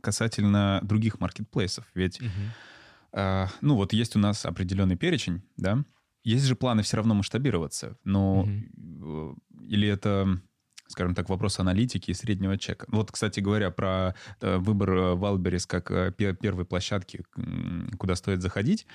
Касательно 0.01 0.79
других 0.83 1.19
маркетплейсов, 1.19 1.85
ведь, 1.93 2.21
угу. 2.21 2.29
э, 3.13 3.47
ну 3.61 3.75
вот 3.75 3.93
есть 3.93 4.15
у 4.15 4.19
нас 4.19 4.45
определенный 4.45 4.95
перечень, 4.95 5.43
да, 5.57 5.83
есть 6.23 6.45
же 6.45 6.55
планы 6.55 6.83
все 6.83 6.97
равно 6.97 7.13
масштабироваться, 7.13 7.97
но 8.03 8.41
угу. 8.41 9.37
или 9.67 9.87
это 9.87 10.39
скажем 10.87 11.15
так, 11.15 11.29
вопрос 11.29 11.59
аналитики 11.59 12.11
и 12.11 12.13
среднего 12.13 12.57
чека. 12.57 12.85
Вот, 12.89 13.11
кстати 13.11 13.39
говоря, 13.39 13.71
про 13.71 14.15
э, 14.41 14.57
выбор 14.57 15.15
Валберис 15.15 15.65
как 15.65 16.15
первой 16.15 16.65
площадки, 16.65 17.23
куда 17.97 18.15
стоит 18.15 18.41
заходить. 18.41 18.87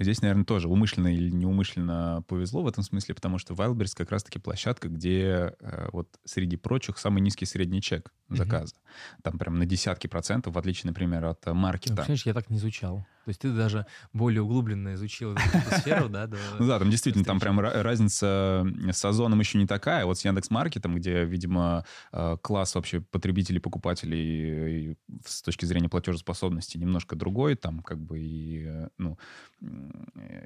Здесь, 0.00 0.22
наверное, 0.22 0.46
тоже 0.46 0.66
умышленно 0.66 1.14
или 1.14 1.28
неумышленно 1.28 2.24
повезло 2.26 2.62
в 2.62 2.66
этом 2.66 2.82
смысле, 2.82 3.14
потому 3.14 3.36
что 3.36 3.52
Wildberries 3.52 3.92
как 3.94 4.10
раз-таки 4.10 4.38
площадка, 4.38 4.88
где 4.88 5.54
э, 5.60 5.88
вот 5.92 6.08
среди 6.24 6.56
прочих 6.56 6.96
самый 6.96 7.20
низкий 7.20 7.44
средний 7.44 7.82
чек 7.82 8.10
заказа. 8.30 8.74
Угу. 8.74 9.22
Там 9.22 9.38
прям 9.38 9.58
на 9.58 9.66
десятки 9.66 10.06
процентов, 10.06 10.54
в 10.54 10.58
отличие, 10.58 10.88
например, 10.88 11.24
от 11.24 11.46
э, 11.46 11.52
маркета. 11.52 12.04
Ну, 12.08 12.14
я 12.24 12.34
так 12.34 12.50
не 12.50 12.58
изучал. 12.58 13.06
То 13.24 13.28
есть 13.28 13.40
ты 13.42 13.52
даже 13.52 13.86
более 14.12 14.42
углубленно 14.42 14.94
изучил 14.94 15.34
эту 15.34 15.80
сферу, 15.80 16.08
да? 16.08 16.28
Ну 16.58 16.66
да, 16.66 16.78
там 16.78 16.90
действительно, 16.90 17.24
там 17.24 17.38
прям 17.38 17.60
разница 17.60 18.66
с 18.90 19.04
Озоном 19.04 19.40
еще 19.40 19.58
не 19.58 19.66
такая. 19.66 20.06
Вот 20.06 20.18
с 20.18 20.24
Яндекс.Маркетом, 20.24 20.96
где, 20.96 21.24
видимо, 21.24 21.84
э, 22.12 22.36
класс 22.40 22.74
вообще 22.74 23.00
потребителей, 23.00 23.60
покупателей 23.60 24.96
с 25.24 25.42
точки 25.42 25.64
зрения 25.66 25.88
платежеспособности 25.88 26.78
немножко 26.78 27.14
другой. 27.14 27.56
Там 27.56 27.82
как 27.82 27.98
бы 27.98 28.18
и, 28.20 28.64
э, 28.66 28.88
ну, 28.98 29.18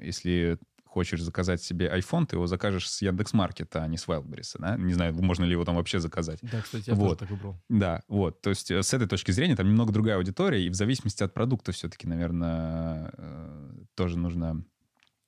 если 0.01 0.59
хочешь 0.95 1.21
заказать 1.21 1.61
себе 1.61 1.87
iPhone, 1.87 2.25
ты 2.25 2.37
его 2.37 2.47
закажешь 2.47 2.89
с 2.89 3.01
Яндекс.Маркета, 3.01 3.83
а 3.83 3.87
не 3.87 3.97
с 3.97 4.07
Wildberries. 4.07 4.55
Да? 4.59 4.77
Не 4.77 4.93
знаю, 4.93 5.13
можно 5.13 5.43
ли 5.43 5.51
его 5.51 5.65
там 5.65 5.75
вообще 5.75 5.99
заказать. 5.99 6.39
Да, 6.41 6.61
кстати, 6.61 6.89
я 6.89 6.95
вот. 6.95 7.03
тоже 7.03 7.15
так 7.17 7.29
выбрал. 7.31 7.61
Да, 7.67 8.01
вот. 8.07 8.41
То 8.41 8.51
есть 8.51 8.71
э, 8.71 8.81
с 8.81 8.93
этой 8.93 9.05
точки 9.05 9.31
зрения 9.31 9.57
там 9.57 9.67
немного 9.67 9.91
другая 9.91 10.15
аудитория, 10.15 10.65
и 10.65 10.69
в 10.69 10.73
зависимости 10.73 11.21
от 11.21 11.33
продукта 11.33 11.73
все-таки, 11.73 12.07
наверное, 12.07 13.11
э, 13.17 13.71
тоже 13.95 14.17
нужно 14.17 14.63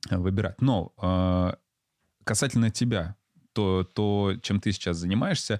э, 0.09 0.17
выбирать. 0.17 0.61
Но 0.61 0.93
касательно 2.23 2.69
тебя, 2.69 3.17
то, 3.51 3.83
то 3.83 4.35
чем 4.41 4.61
ты 4.61 4.71
сейчас 4.71 4.95
занимаешься, 4.97 5.59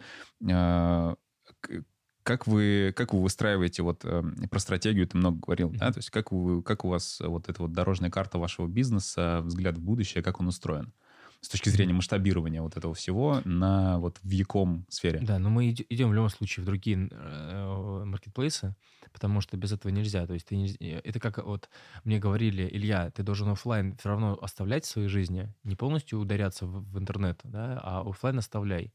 как 2.28 2.46
вы, 2.46 2.94
как 2.94 3.14
вы 3.14 3.22
выстраиваете, 3.22 3.84
вот 3.84 4.02
э, 4.04 4.22
про 4.52 4.60
стратегию 4.60 5.08
ты 5.08 5.18
много 5.18 5.40
говорил, 5.40 5.70
да, 5.70 5.94
то 5.94 6.00
есть 6.00 6.10
как, 6.10 6.34
вы, 6.34 6.62
как 6.62 6.84
у 6.84 6.90
вас 6.90 7.22
вот 7.22 7.48
эта 7.48 7.62
вот 7.62 7.72
дорожная 7.72 8.10
карта 8.10 8.38
вашего 8.38 8.68
бизнеса, 8.68 9.40
взгляд 9.46 9.78
в 9.78 9.82
будущее, 9.82 10.22
как 10.22 10.42
он 10.42 10.50
устроен? 10.50 10.92
с 11.40 11.50
точки 11.50 11.70
зрения 11.70 11.94
масштабирования 11.94 12.64
вот 12.64 12.76
этого 12.76 12.96
всего 12.96 13.42
на 13.46 14.00
вот 14.00 14.18
в 14.24 14.30
Яком 14.32 14.88
сфере. 14.90 15.20
Да, 15.22 15.38
но 15.38 15.52
мы 15.52 15.70
идем 15.70 16.10
в 16.10 16.14
любом 16.14 16.30
случае 16.30 16.64
в 16.64 16.66
другие 16.66 17.08
э, 17.12 18.04
маркетплейсы, 18.06 18.76
потому 19.14 19.40
что 19.40 19.56
без 19.56 19.72
этого 19.72 19.92
нельзя. 19.92 20.26
То 20.26 20.34
есть 20.34 20.48
ты 20.48 20.58
не, 20.58 20.76
э, 20.80 21.00
это 21.04 21.20
как 21.20 21.38
вот 21.46 21.70
мне 22.04 22.18
говорили, 22.18 22.68
Илья, 22.70 23.12
ты 23.12 23.22
должен 23.22 23.50
офлайн 23.50 23.96
все 23.98 24.10
равно 24.10 24.38
оставлять 24.42 24.86
в 24.86 24.90
своей 24.90 25.10
жизни, 25.10 25.54
не 25.64 25.76
полностью 25.76 26.20
ударяться 26.20 26.66
в, 26.66 26.84
в 26.92 26.98
интернет, 26.98 27.40
да, 27.44 27.80
а 27.84 28.02
офлайн 28.02 28.40
оставляй. 28.40 28.92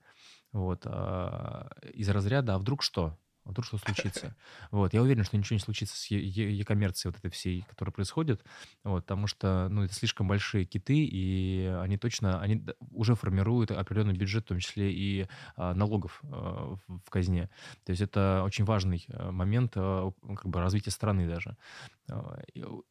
Вот. 0.53 0.83
А, 0.85 1.71
из 1.95 2.09
разряда, 2.09 2.55
а 2.55 2.59
вдруг 2.59 2.83
что? 2.83 3.19
А 3.45 3.51
вдруг 3.51 3.67
что 3.67 3.79
случится. 3.79 4.35
Вот, 4.71 4.95
я 4.95 5.03
уверен, 5.03 5.25
что 5.25 5.37
ничего 5.37 5.55
не 5.55 5.61
случится 5.61 5.97
с 5.97 6.11
e-коммерцией 6.11 7.13
вот 7.13 7.19
этой 7.19 7.31
всей, 7.31 7.63
которая 7.69 7.93
происходит, 7.93 8.45
вот, 8.85 9.05
потому 9.05 9.27
что, 9.27 9.69
ну, 9.69 9.83
это 9.83 9.95
слишком 9.95 10.29
большие 10.29 10.65
киты, 10.65 11.05
и 11.05 11.65
они 11.81 11.99
точно, 11.99 12.41
они 12.41 12.65
уже 12.91 13.15
формируют 13.15 13.71
определенный 13.71 14.15
бюджет, 14.15 14.45
в 14.45 14.49
том 14.49 14.59
числе 14.59 14.93
и 14.93 15.27
а, 15.57 15.75
налогов 15.75 16.21
а, 16.25 16.77
в, 16.87 17.11
казне. 17.11 17.51
То 17.85 17.91
есть 17.91 18.03
это 18.03 18.43
очень 18.45 18.65
важный 18.65 19.05
а, 19.13 19.33
момент 19.33 19.73
а, 19.77 20.13
как 20.37 20.47
бы 20.47 20.61
развития 20.61 20.91
страны 20.91 21.29
даже. 21.29 21.57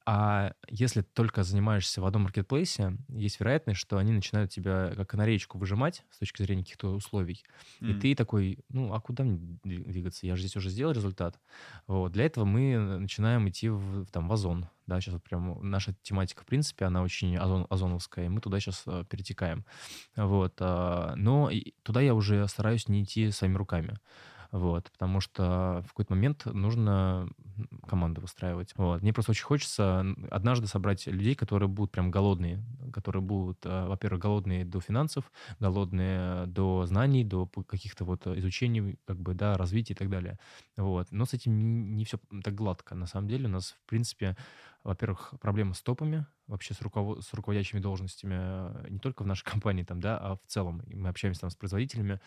А 0.05 0.53
если 0.67 1.01
только 1.01 1.43
занимаешься 1.43 2.01
в 2.01 2.05
одном 2.05 2.23
маркетплейсе, 2.23 2.97
есть 3.09 3.39
вероятность, 3.39 3.79
что 3.79 3.97
они 3.97 4.13
начинают 4.13 4.51
тебя 4.51 4.93
как 4.95 5.09
канареечку 5.09 5.57
выжимать 5.57 6.03
с 6.11 6.19
точки 6.19 6.41
зрения 6.41 6.63
каких-то 6.63 6.89
условий. 6.95 7.43
Mm. 7.81 7.91
И 7.91 7.99
ты 7.99 8.15
такой, 8.15 8.59
ну, 8.69 8.93
а 8.93 9.01
куда 9.01 9.23
мне 9.23 9.59
двигаться? 9.63 10.25
Я 10.25 10.35
же 10.35 10.40
здесь 10.41 10.55
уже 10.55 10.69
сделал 10.69 10.93
результат. 10.93 11.39
Вот. 11.87 12.11
Для 12.11 12.25
этого 12.25 12.45
мы 12.45 12.77
начинаем 12.99 13.47
идти 13.49 13.69
в, 13.69 14.05
там, 14.07 14.27
в 14.27 14.33
Озон. 14.33 14.67
Да, 14.87 14.99
сейчас 14.99 15.13
вот 15.13 15.23
прям 15.23 15.69
наша 15.69 15.95
тематика, 16.01 16.43
в 16.43 16.45
принципе, 16.45 16.85
она 16.85 17.01
очень 17.01 17.37
озон, 17.37 17.65
озоновская, 17.69 18.25
и 18.25 18.29
мы 18.29 18.41
туда 18.41 18.59
сейчас 18.59 18.83
э, 18.87 19.05
перетекаем. 19.09 19.65
Вот. 20.15 20.55
Э, 20.59 21.13
но 21.15 21.49
туда 21.83 22.01
я 22.01 22.13
уже 22.13 22.47
стараюсь 22.47 22.87
не 22.89 23.03
идти 23.03 23.31
своими 23.31 23.55
руками 23.55 23.95
вот, 24.51 24.91
потому 24.91 25.21
что 25.21 25.81
в 25.85 25.89
какой-то 25.89 26.13
момент 26.13 26.45
нужно 26.45 27.29
команду 27.87 28.21
выстраивать. 28.21 28.73
Вот. 28.75 29.01
Мне 29.01 29.13
просто 29.13 29.31
очень 29.31 29.45
хочется 29.45 30.05
однажды 30.29 30.67
собрать 30.67 31.07
людей, 31.07 31.35
которые 31.35 31.69
будут 31.69 31.91
прям 31.91 32.11
голодные, 32.11 32.63
которые 32.91 33.21
будут, 33.21 33.65
э, 33.65 33.85
во-первых, 33.87 34.21
голодные 34.21 34.65
до 34.65 34.81
финансов, 34.81 35.31
голодные 35.59 36.45
до 36.47 36.85
знаний, 36.85 37.23
до 37.23 37.47
каких-то 37.47 38.03
вот 38.03 38.27
изучений, 38.27 38.97
как 39.05 39.19
бы, 39.19 39.33
да, 39.33 39.57
развития 39.57 39.93
и 39.93 39.97
так 39.97 40.09
далее. 40.09 40.37
Вот. 40.75 41.07
Но 41.11 41.25
с 41.25 41.33
этим 41.33 41.57
не, 41.57 41.65
не 41.65 42.05
все 42.05 42.19
так 42.43 42.53
гладко. 42.53 42.93
На 42.95 43.05
самом 43.05 43.29
деле 43.29 43.45
у 43.45 43.51
нас, 43.51 43.77
в 43.85 43.89
принципе, 43.89 44.35
во-первых, 44.83 45.33
проблема 45.39 45.73
с 45.73 45.81
топами, 45.81 46.25
вообще 46.47 46.73
с, 46.73 46.81
руковод... 46.81 47.23
с 47.23 47.33
руководящими 47.33 47.79
должностями, 47.79 48.35
э, 48.37 48.87
не 48.89 48.99
только 48.99 49.23
в 49.23 49.27
нашей 49.27 49.45
компании, 49.51 49.83
там, 49.83 49.99
да, 49.99 50.17
а 50.17 50.35
в 50.35 50.41
целом. 50.47 50.81
И 50.87 50.95
мы 50.95 51.09
общаемся 51.09 51.41
там 51.41 51.49
с 51.49 51.55
производителями. 51.55 52.19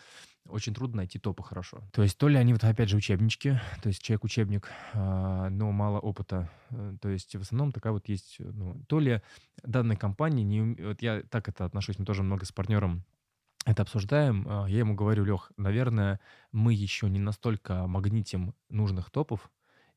Очень 0.47 0.73
трудно 0.73 0.97
найти 0.97 1.19
топы 1.19 1.43
хорошо. 1.43 1.81
То 1.91 2.03
есть 2.03 2.17
то 2.17 2.27
ли 2.27 2.37
они 2.37 2.53
вот 2.53 2.63
опять 2.63 2.89
же 2.89 2.97
учебнички, 2.97 3.59
то 3.81 3.89
есть 3.89 4.01
человек-учебник, 4.01 4.69
а, 4.93 5.49
но 5.49 5.71
мало 5.71 5.99
опыта. 5.99 6.49
Э, 6.69 6.95
то 7.01 7.09
есть 7.09 7.35
в 7.35 7.41
основном 7.41 7.71
такая 7.71 7.93
вот 7.93 8.07
есть, 8.07 8.37
ну, 8.39 8.81
то 8.87 8.99
ли 8.99 9.21
данной 9.63 9.97
компании, 9.97 10.43
не, 10.43 10.83
вот 10.83 11.01
я 11.01 11.23
так 11.29 11.49
это 11.49 11.65
отношусь, 11.65 11.99
мы 11.99 12.05
тоже 12.05 12.23
много 12.23 12.45
с 12.45 12.51
партнером 12.51 13.03
это 13.65 13.81
обсуждаем, 13.81 14.45
а, 14.47 14.67
я 14.67 14.79
ему 14.79 14.93
говорю, 14.93 15.25
Лех, 15.25 15.51
наверное, 15.57 16.19
мы 16.51 16.73
еще 16.73 17.09
не 17.09 17.19
настолько 17.19 17.87
магнитим 17.87 18.53
нужных 18.69 19.09
топов, 19.09 19.49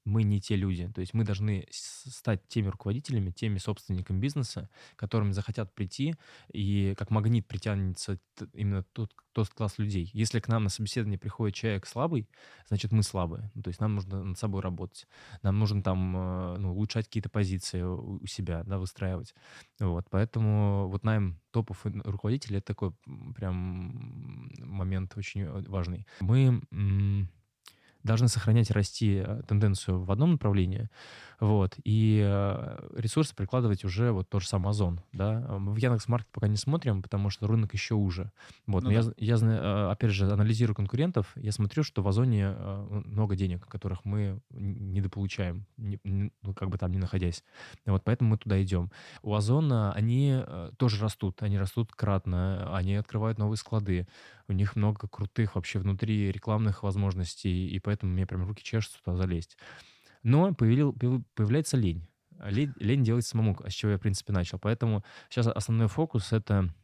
мы 0.09 0.23
не 0.23 0.41
те 0.41 0.57
люди. 0.57 0.91
То 0.95 1.01
есть 1.01 1.15
мы 1.15 1.25
должны 1.25 1.67
стать 1.71 2.47
теми 2.49 2.69
руководителями, 2.69 3.31
теми 3.31 3.59
собственниками 3.59 4.19
бизнеса, 4.19 4.69
которыми 4.97 5.33
захотят 5.33 5.75
прийти, 5.75 6.15
и 6.53 6.95
как 6.97 7.11
магнит 7.11 7.47
притянется 7.47 8.19
именно 8.55 8.83
тот, 8.93 9.13
тот 9.33 9.49
класс 9.51 9.79
людей. 9.79 10.11
Если 10.15 10.41
к 10.41 10.49
нам 10.49 10.65
на 10.65 10.71
собеседование 10.71 11.19
приходит 11.19 11.55
человек 11.55 11.87
слабый, 11.87 12.29
значит, 12.69 12.93
мы 12.93 13.03
слабые. 13.03 13.51
Ну, 13.55 13.63
то 13.63 13.69
есть 13.69 13.81
нам 13.81 13.95
нужно 13.95 14.25
над 14.25 14.39
собой 14.39 14.63
работать. 14.63 15.07
Нам 15.43 15.59
нужно 15.59 15.83
там 15.83 16.17
э, 16.17 16.57
ну, 16.59 16.73
улучшать 16.73 17.07
какие-то 17.07 17.29
позиции 17.29 17.83
у 17.83 18.27
себя, 18.27 18.65
да, 18.65 18.79
выстраивать. 18.79 19.35
Вот. 19.79 20.07
Поэтому 20.11 20.89
вот 20.89 21.05
найм 21.05 21.41
топов 21.51 21.85
руководителей— 21.85 22.57
это 22.59 22.69
такой 22.69 22.93
прям 23.37 24.51
момент 24.59 25.17
очень 25.17 25.43
э, 25.43 25.63
важный. 25.69 26.07
Мы 26.21 26.61
должны 28.09 28.27
сохранять 28.29 28.71
и 28.71 28.73
расти 28.73 29.23
э, 29.25 29.43
тенденцию 29.47 30.03
в 30.03 30.11
одном 30.11 30.33
направлении, 30.33 30.89
вот, 31.39 31.77
и 31.85 32.21
э, 32.27 32.89
ресурсы 32.97 33.35
прикладывать 33.37 33.85
уже 33.85 34.11
вот 34.11 34.29
тот 34.29 34.43
же 34.43 34.49
самый 34.49 34.71
Озон, 34.71 35.01
да. 35.13 35.41
Мы 35.59 35.73
в 35.73 35.77
Яндекс.Маркет 35.77 36.29
пока 36.33 36.49
не 36.49 36.57
смотрим, 36.57 37.01
потому 37.01 37.31
что 37.31 37.47
рынок 37.47 37.73
еще 37.75 37.95
уже. 37.95 38.33
Вот, 38.67 38.83
ну, 38.83 38.91
но 38.91 39.03
да. 39.03 39.13
я, 39.19 39.37
я, 39.37 39.39
э, 39.41 39.91
опять 39.93 40.11
же, 40.11 40.29
анализирую 40.29 40.75
конкурентов, 40.75 41.31
я 41.37 41.53
смотрю, 41.53 41.85
что 41.85 42.03
в 42.03 42.09
Озоне 42.09 42.51
много 42.89 43.37
денег, 43.37 43.67
которых 43.67 44.05
мы 44.05 44.41
недополучаем, 44.51 45.67
не, 45.77 46.01
ну, 46.03 46.55
как 46.55 46.71
бы 46.71 46.79
там 46.79 46.91
не 46.91 46.99
находясь. 46.99 47.45
Вот, 47.87 48.03
поэтому 48.03 48.31
мы 48.31 48.39
туда 48.39 48.61
идем. 48.61 48.91
У 49.23 49.35
Озона 49.35 49.93
они 49.93 50.43
тоже 50.77 51.01
растут, 51.01 51.43
они 51.43 51.59
растут 51.59 51.93
кратно, 51.93 52.75
они 52.75 52.97
открывают 52.97 53.39
новые 53.39 53.59
склады, 53.59 54.09
у 54.49 54.53
них 54.53 54.77
много 54.77 55.07
крутых 55.09 55.55
вообще 55.55 55.79
внутри 55.79 56.33
рекламных 56.33 56.83
возможностей, 56.83 57.69
и 57.69 57.79
поэтому 57.79 58.13
мне 58.13 58.27
прям 58.27 58.47
руки 58.47 58.65
чешутся 58.65 58.99
туда 59.03 59.17
залезть. 59.17 59.57
Но 60.23 60.55
появил, 60.55 60.93
появляется 61.35 61.77
лень. 61.77 62.09
лень. 62.45 62.73
Лень 62.77 63.05
делать 63.05 63.27
самому, 63.27 63.57
с 63.67 63.73
чего 63.73 63.93
я, 63.93 63.99
в 63.99 64.01
принципе, 64.01 64.33
начал. 64.33 64.59
Поэтому 64.59 65.05
сейчас 65.29 65.47
основной 65.47 65.89
фокус— 65.89 66.33
это 66.33 66.75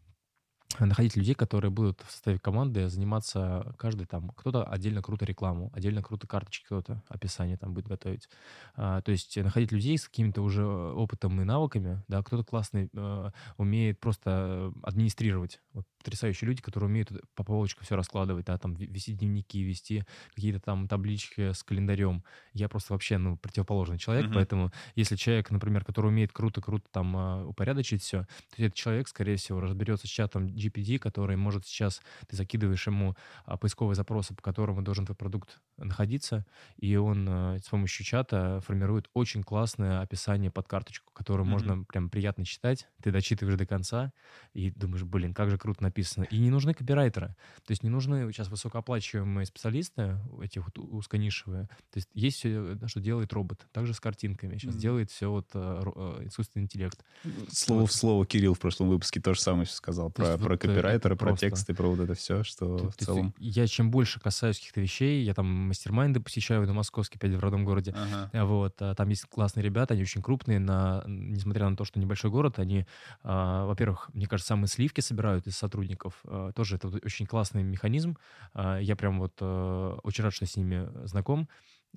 находить 0.81 1.17
людей, 1.17 1.35
которые 1.35 1.71
будут 1.71 2.03
в 2.07 2.11
составе 2.11 2.39
команды 2.39 2.89
заниматься 2.89 3.75
каждый 3.79 4.07
там, 4.07 4.31
кто-то 4.31 4.65
отдельно 4.65 5.03
круто 5.03 5.25
рекламу, 5.25 5.71
отдельно 5.75 6.03
круто 6.03 6.27
карточки 6.27 6.65
кто-то, 6.65 7.03
описание 7.09 7.57
там 7.57 7.75
будет 7.75 7.87
готовить. 7.87 8.29
А, 8.75 9.01
то 9.03 9.12
есть 9.12 9.37
находить 9.37 9.73
людей 9.73 9.97
с 9.99 10.09
каким-то 10.09 10.43
уже 10.43 10.62
э, 10.62 10.93
опытом 10.93 11.41
и 11.41 11.45
навыками, 11.45 12.03
да, 12.09 12.23
кто-то 12.23 12.45
классный 12.45 12.91
э, 12.93 13.31
умеет 13.57 14.01
просто 14.01 14.73
администрировать. 14.83 15.61
Вот 15.73 15.87
потрясающие 16.05 16.47
люди, 16.47 16.61
которые 16.61 16.89
умеют 16.89 17.11
по 17.35 17.45
полочкам 17.45 17.85
все 17.85 17.97
раскладывать, 17.97 18.47
да, 18.47 18.59
там 18.59 18.75
вести 18.75 19.15
дневники, 19.15 19.62
вести 19.62 20.05
какие-то 20.35 20.61
там 20.61 20.87
таблички 20.87 21.53
с 21.53 21.62
календарем. 21.62 22.23
Я 22.53 22.69
просто 22.69 22.93
вообще, 22.93 23.17
ну, 23.17 23.39
противоположный 23.39 23.99
человек, 23.99 24.27
uh-huh. 24.27 24.35
поэтому 24.35 24.71
если 24.95 25.17
человек, 25.17 25.51
например, 25.51 25.85
который 25.85 26.09
умеет 26.09 26.33
круто-круто 26.33 26.87
там 26.91 27.17
а, 27.17 27.47
упорядочить 27.47 28.03
все, 28.03 28.27
то 28.55 28.62
этот 28.62 28.75
человек, 28.75 29.09
скорее 29.09 29.37
всего, 29.37 29.61
разберется 29.61 30.07
с 30.07 30.11
чатом 30.11 30.47
GPD, 30.55 30.98
который 30.98 31.36
может 31.36 31.66
сейчас, 31.66 32.00
ты 32.28 32.36
закидываешь 32.36 32.86
ему 32.86 33.16
а, 33.44 33.57
поисковые 33.57 33.94
запросы, 33.94 34.34
по 34.34 34.42
которым 34.42 34.82
должен 34.82 35.07
твой 35.07 35.16
продукт 35.16 35.61
находиться, 35.76 36.46
и 36.76 36.96
он 36.96 37.26
а, 37.28 37.59
с 37.59 37.68
помощью 37.68 38.05
чата 38.05 38.61
формирует 38.64 39.09
очень 39.14 39.42
классное 39.42 40.00
описание 40.00 40.50
под 40.50 40.68
карточку, 40.68 41.12
которое 41.12 41.44
mm-hmm. 41.44 41.46
можно 41.46 41.84
прям 41.84 42.11
приятно 42.11 42.44
читать. 42.44 42.88
Ты 43.02 43.11
дочитываешь 43.11 43.59
до 43.59 43.66
конца 43.66 44.12
и 44.52 44.70
думаешь, 44.70 45.05
блин, 45.05 45.34
как 45.34 45.50
же 45.50 45.59
круто 45.59 45.82
написано. 45.82 46.24
И 46.24 46.38
не 46.38 46.50
нужны 46.50 46.74
копирайтеры. 46.74 47.28
То 47.64 47.70
есть 47.70 47.82
не 47.82 47.90
нужны 47.90 48.30
сейчас 48.32 48.48
высокооплачиваемые 48.48 49.46
специалисты, 49.46 50.18
эти 50.42 50.59
вот 50.59 50.78
узконишевые. 50.78 51.68
То 51.90 51.96
есть 51.96 52.09
есть 52.14 52.38
все, 52.38 52.78
что 52.86 53.00
делает 53.00 53.32
робот. 53.32 53.66
Также 53.72 53.94
с 53.94 54.00
картинками. 54.00 54.59
Сейчас 54.59 54.74
mm-hmm. 54.74 54.78
делает 54.78 55.11
все 55.11 55.30
вот 55.30 55.48
а, 55.55 56.24
искусственный 56.24 56.64
интеллект. 56.64 57.05
Слово 57.50 57.80
вот. 57.80 57.90
в 57.90 57.92
слово 57.92 58.26
Кирилл 58.26 58.55
в 58.55 58.61
прошлом 58.61 58.88
выпуске 58.88 59.20
то 59.20 59.34
же 59.34 59.40
самое 59.40 59.66
сказал 59.66 60.11
про, 60.11 60.38
про 60.38 60.43
про 60.45 60.57
копирайтера, 60.57 61.16
про 61.16 61.28
просто... 61.28 61.49
тексты, 61.49 61.74
про 61.74 61.88
вот 61.88 62.01
это 62.01 62.14
все, 62.14 62.42
что 62.45 62.78
ты, 62.78 62.88
в 62.88 62.97
целом... 62.97 63.34
я 63.38 63.66
чем 63.66 63.90
больше 63.90 64.20
касаюсь 64.20 64.59
каких-то 64.59 64.80
вещей, 64.80 65.24
я 65.24 65.34
там 65.34 65.47
мастер-майнды 65.47 66.20
посещаю 66.20 66.66
на 66.66 66.72
Московске, 66.72 67.18
опять 67.18 67.32
в 67.32 67.40
родном 67.40 67.64
городе, 67.64 67.95
ага. 67.97 68.45
вот, 68.45 68.76
а, 68.80 68.95
там 68.95 69.09
есть 69.09 69.24
классные 69.26 69.62
ребята, 69.62 69.95
они 69.95 70.03
очень 70.03 70.22
крупные, 70.22 70.59
на, 70.59 71.03
несмотря 71.07 71.68
на 71.68 71.76
то, 71.76 71.84
что 71.84 71.99
небольшой 71.99 72.30
город, 72.30 72.59
они, 72.59 72.86
а, 73.22 73.66
во-первых, 73.66 74.11
мне 74.12 74.26
кажется, 74.26 74.49
самые 74.49 74.68
сливки 74.68 75.01
собирают 75.01 75.47
из 75.47 75.57
сотрудников, 75.57 76.20
а, 76.24 76.53
тоже 76.53 76.76
это 76.76 76.88
очень 76.88 77.26
классный 77.26 77.62
механизм, 77.62 78.16
а, 78.53 78.78
я 78.78 78.97
прям 78.97 79.18
вот 79.18 79.34
а, 79.40 79.99
очень 80.03 80.24
рад, 80.24 80.34
что 80.34 80.47
с 80.47 80.57
ними 80.57 80.88
знаком, 81.07 81.49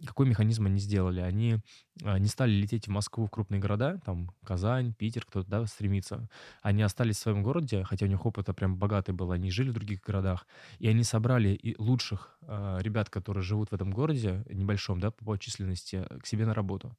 какой 0.05 0.27
механизм 0.27 0.65
они 0.65 0.79
сделали? 0.79 1.21
Они 1.21 1.59
а, 2.03 2.19
не 2.19 2.27
стали 2.27 2.51
лететь 2.51 2.87
в 2.87 2.91
Москву, 2.91 3.25
в 3.25 3.31
крупные 3.31 3.59
города, 3.59 3.99
там 4.05 4.31
Казань, 4.43 4.93
Питер, 4.93 5.25
кто-то 5.25 5.49
да, 5.49 5.65
стремится. 5.65 6.29
Они 6.61 6.81
остались 6.81 7.17
в 7.17 7.19
своем 7.19 7.43
городе, 7.43 7.83
хотя 7.83 8.05
у 8.05 8.09
них 8.09 8.25
опыт 8.25 8.47
прям 8.55 8.77
богатый 8.77 9.11
был, 9.11 9.31
они 9.31 9.51
жили 9.51 9.69
в 9.69 9.73
других 9.73 10.01
городах, 10.01 10.47
и 10.79 10.87
они 10.87 11.03
собрали 11.03 11.59
лучших 11.77 12.37
э, 12.41 12.77
ребят, 12.81 13.09
которые 13.09 13.43
живут 13.43 13.69
в 13.71 13.73
этом 13.73 13.91
городе, 13.91 14.43
небольшом, 14.49 14.99
да, 14.99 15.11
по 15.11 15.37
численности, 15.37 16.05
к 16.21 16.25
себе 16.25 16.45
на 16.45 16.53
работу 16.53 16.95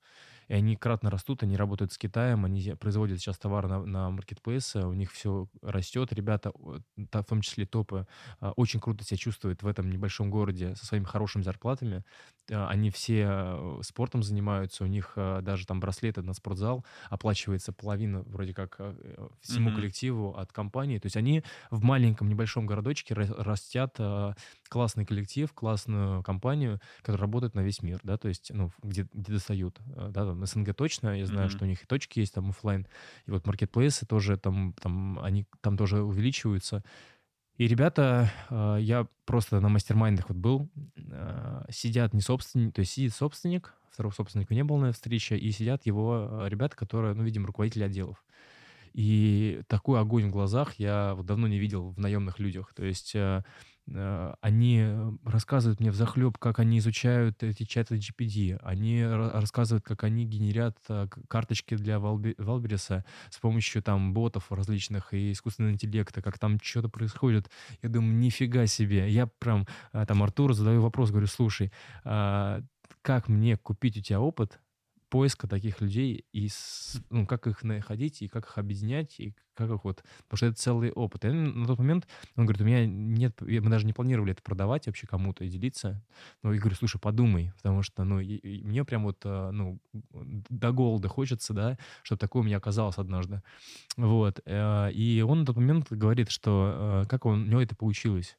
и 0.49 0.55
они 0.55 0.77
кратно 0.77 1.11
растут, 1.11 1.43
они 1.43 1.57
работают 1.57 1.93
с 1.93 1.99
Китаем, 1.99 2.45
они 2.45 2.75
производят 2.79 3.21
сейчас 3.21 3.39
товар 3.39 3.69
на, 3.69 3.85
на 3.85 4.11
маркетплейсы, 4.11 4.81
у 4.81 4.95
них 4.95 5.13
все 5.13 5.49
растет, 5.63 6.13
ребята, 6.13 6.53
в 6.97 7.25
том 7.25 7.43
числе 7.43 7.67
топы, 7.67 8.07
а, 8.41 8.53
очень 8.53 8.81
круто 8.81 9.05
себя 9.05 9.19
чувствуют 9.19 9.63
в 9.63 9.67
этом 9.67 9.91
небольшом 9.91 10.31
городе 10.31 10.75
со 10.77 10.87
своими 10.87 11.05
хорошими 11.05 11.43
зарплатами, 11.43 12.03
а, 12.51 12.69
они 12.69 12.91
все 12.91 13.27
э, 13.29 13.81
спортом 13.83 14.23
занимаются, 14.23 14.85
у 14.85 14.87
них 14.87 15.13
э, 15.17 15.41
даже 15.43 15.67
там 15.67 15.81
браслеты 15.81 16.23
на 16.23 16.33
спортзал 16.33 16.85
оплачивается 17.11 17.73
половина 17.73 18.23
вроде 18.23 18.55
как 18.55 18.77
э, 18.79 19.29
всему 19.41 19.71
mm-hmm. 19.71 19.75
коллективу 19.75 20.37
от 20.37 20.53
компании, 20.53 20.99
то 20.99 21.07
есть 21.07 21.17
они 21.17 21.45
в 21.71 21.83
маленьком 21.83 22.29
небольшом 22.29 22.67
городочке 22.67 23.15
растят 23.15 23.97
классный 24.69 25.05
коллектив, 25.05 25.53
классную 25.53 26.23
компанию, 26.23 26.81
которая 26.99 27.23
работает 27.23 27.55
на 27.55 27.61
весь 27.61 27.83
мир, 27.83 28.01
да, 28.03 28.17
то 28.17 28.29
есть, 28.29 28.51
ну, 28.55 28.71
где, 28.83 29.09
где 29.13 29.33
достают, 29.33 29.79
да, 29.87 30.27
там 30.27 30.45
СНГ 30.45 30.75
точно, 30.75 31.19
я 31.19 31.27
знаю, 31.27 31.49
mm-hmm. 31.49 31.53
что 31.53 31.65
у 31.65 31.69
них 31.69 31.83
и 31.83 31.87
точки 31.87 32.21
есть 32.21 32.35
там 32.35 32.51
офлайн, 32.51 32.87
и 33.27 33.31
вот 33.31 33.47
маркетплейсы 33.47 34.07
тоже 34.07 34.37
там, 34.37 34.75
там, 34.81 35.19
они 35.21 35.47
там 35.61 35.77
тоже 35.77 36.03
увеличиваются, 36.03 36.85
И 37.59 37.67
ребята, 37.67 38.31
э, 38.51 38.79
я 38.81 39.09
просто 39.25 39.61
на 39.61 39.69
мастер-майндах 39.69 40.29
вот 40.29 40.39
был, 40.39 40.71
э, 40.97 41.65
сидят 41.71 42.15
не 42.15 42.21
собственник, 42.21 42.73
то 42.75 42.81
есть 42.81 42.93
сидит 42.93 43.13
собственник, 43.13 43.75
второго 43.91 44.13
собственника 44.13 44.55
не 44.55 44.63
было 44.63 44.79
на 44.79 44.93
встрече, 44.93 45.37
и 45.37 45.51
сидят 45.51 45.85
его 45.85 46.29
э, 46.31 46.49
ребята, 46.49 46.77
которые, 46.77 47.15
ну, 47.15 47.25
видимо, 47.25 47.49
руководители 47.49 47.83
отделов. 47.83 48.25
И 48.95 49.63
такой 49.67 50.01
огонь 50.01 50.29
в 50.29 50.31
глазах 50.31 50.75
я 50.79 51.15
вот 51.15 51.27
давно 51.27 51.49
не 51.49 51.59
видел 51.59 51.91
в 51.91 51.99
наемных 51.99 52.39
людях. 52.39 52.73
То 52.75 52.85
есть 52.85 53.15
э, 53.17 53.19
э, 53.19 53.43
они 54.41 54.85
рассказывают 55.25 55.81
мне 55.81 55.91
в 55.91 55.95
захлеб, 55.95 56.39
как 56.39 56.59
они 56.59 56.79
изучают 56.79 57.43
эти 57.43 57.65
чаты 57.65 57.97
GPD. 57.97 58.59
Они 58.63 59.05
рассказывают, 59.05 59.85
как 59.85 60.05
они 60.05 60.25
генерят 60.25 60.77
э, 60.89 61.07
карточки 61.29 61.77
для 61.77 61.99
Валбериса 61.99 63.05
с 63.31 63.39
помощью 63.39 63.83
там 63.83 64.13
ботов 64.13 64.51
различных 64.51 65.15
и 65.15 65.33
искусственного 65.33 65.73
интеллекта, 65.73 66.23
как 66.23 66.39
там 66.39 66.59
что-то 66.63 66.89
происходит. 66.89 67.51
Я 67.83 67.89
думаю, 67.89 68.17
нифига 68.17 68.67
себе. 68.67 69.11
Я 69.11 69.27
прям 69.27 69.67
там 69.93 70.23
Артуру 70.23 70.55
задаю 70.55 70.83
вопрос, 70.83 71.11
говорю, 71.11 71.27
слушай, 71.27 71.73
а, 72.05 72.63
как 73.03 73.29
мне 73.29 73.57
купить 73.57 73.97
у 73.97 74.01
тебя 74.01 74.21
опыт, 74.21 74.61
поиска 75.09 75.47
таких 75.47 75.81
людей 75.81 76.25
и 76.33 76.49
с, 76.49 77.01
ну, 77.11 77.27
как 77.27 77.47
их 77.47 77.63
находить 77.63 78.23
и 78.23 78.29
как 78.29 78.47
их 78.47 78.59
объединять 78.59 79.19
и 79.19 79.35
как 79.55 79.71
их 79.71 79.85
вот, 79.85 80.05
потому 80.29 80.37
что 80.37 80.47
это 80.47 80.57
целый 80.57 80.93
опыт. 80.93 81.25
И 81.25 81.29
на 81.29 81.67
тот 81.67 81.79
момент 81.79 82.07
он 82.37 82.45
говорит, 82.47 82.63
у 82.63 82.65
меня 82.65 82.87
нет, 82.87 83.41
мы 83.41 83.69
даже 83.71 83.87
не 83.87 83.93
планировали 83.93 84.33
это 84.33 84.43
продавать 84.43 84.87
вообще 84.87 85.07
кому-то 85.07 85.45
и 85.45 85.49
делиться. 85.49 86.03
Но 86.43 86.53
я 86.53 86.61
говорю, 86.61 86.77
слушай, 86.77 87.01
подумай, 87.01 87.53
потому 87.57 87.83
что, 87.83 88.05
ну, 88.05 88.21
и, 88.21 88.37
и 88.37 88.65
мне 88.65 88.85
прям 88.85 89.05
вот, 89.05 89.19
а, 89.25 89.51
ну, 89.51 89.81
до 89.93 90.73
голода 90.73 91.09
хочется, 91.09 91.55
да, 91.55 91.79
чтобы 92.03 92.21
такое 92.21 92.43
у 92.43 92.47
меня 92.47 92.59
оказалось 92.59 92.99
однажды. 92.99 93.43
Вот. 93.97 94.41
Э, 94.45 94.93
и 94.93 95.23
он 95.23 95.41
на 95.41 95.47
тот 95.47 95.57
момент 95.57 95.91
говорит, 95.91 96.31
что 96.31 97.03
э, 97.05 97.09
как 97.09 97.27
он, 97.27 97.43
у 97.43 97.47
него 97.47 97.61
это 97.61 97.75
получилось 97.75 98.37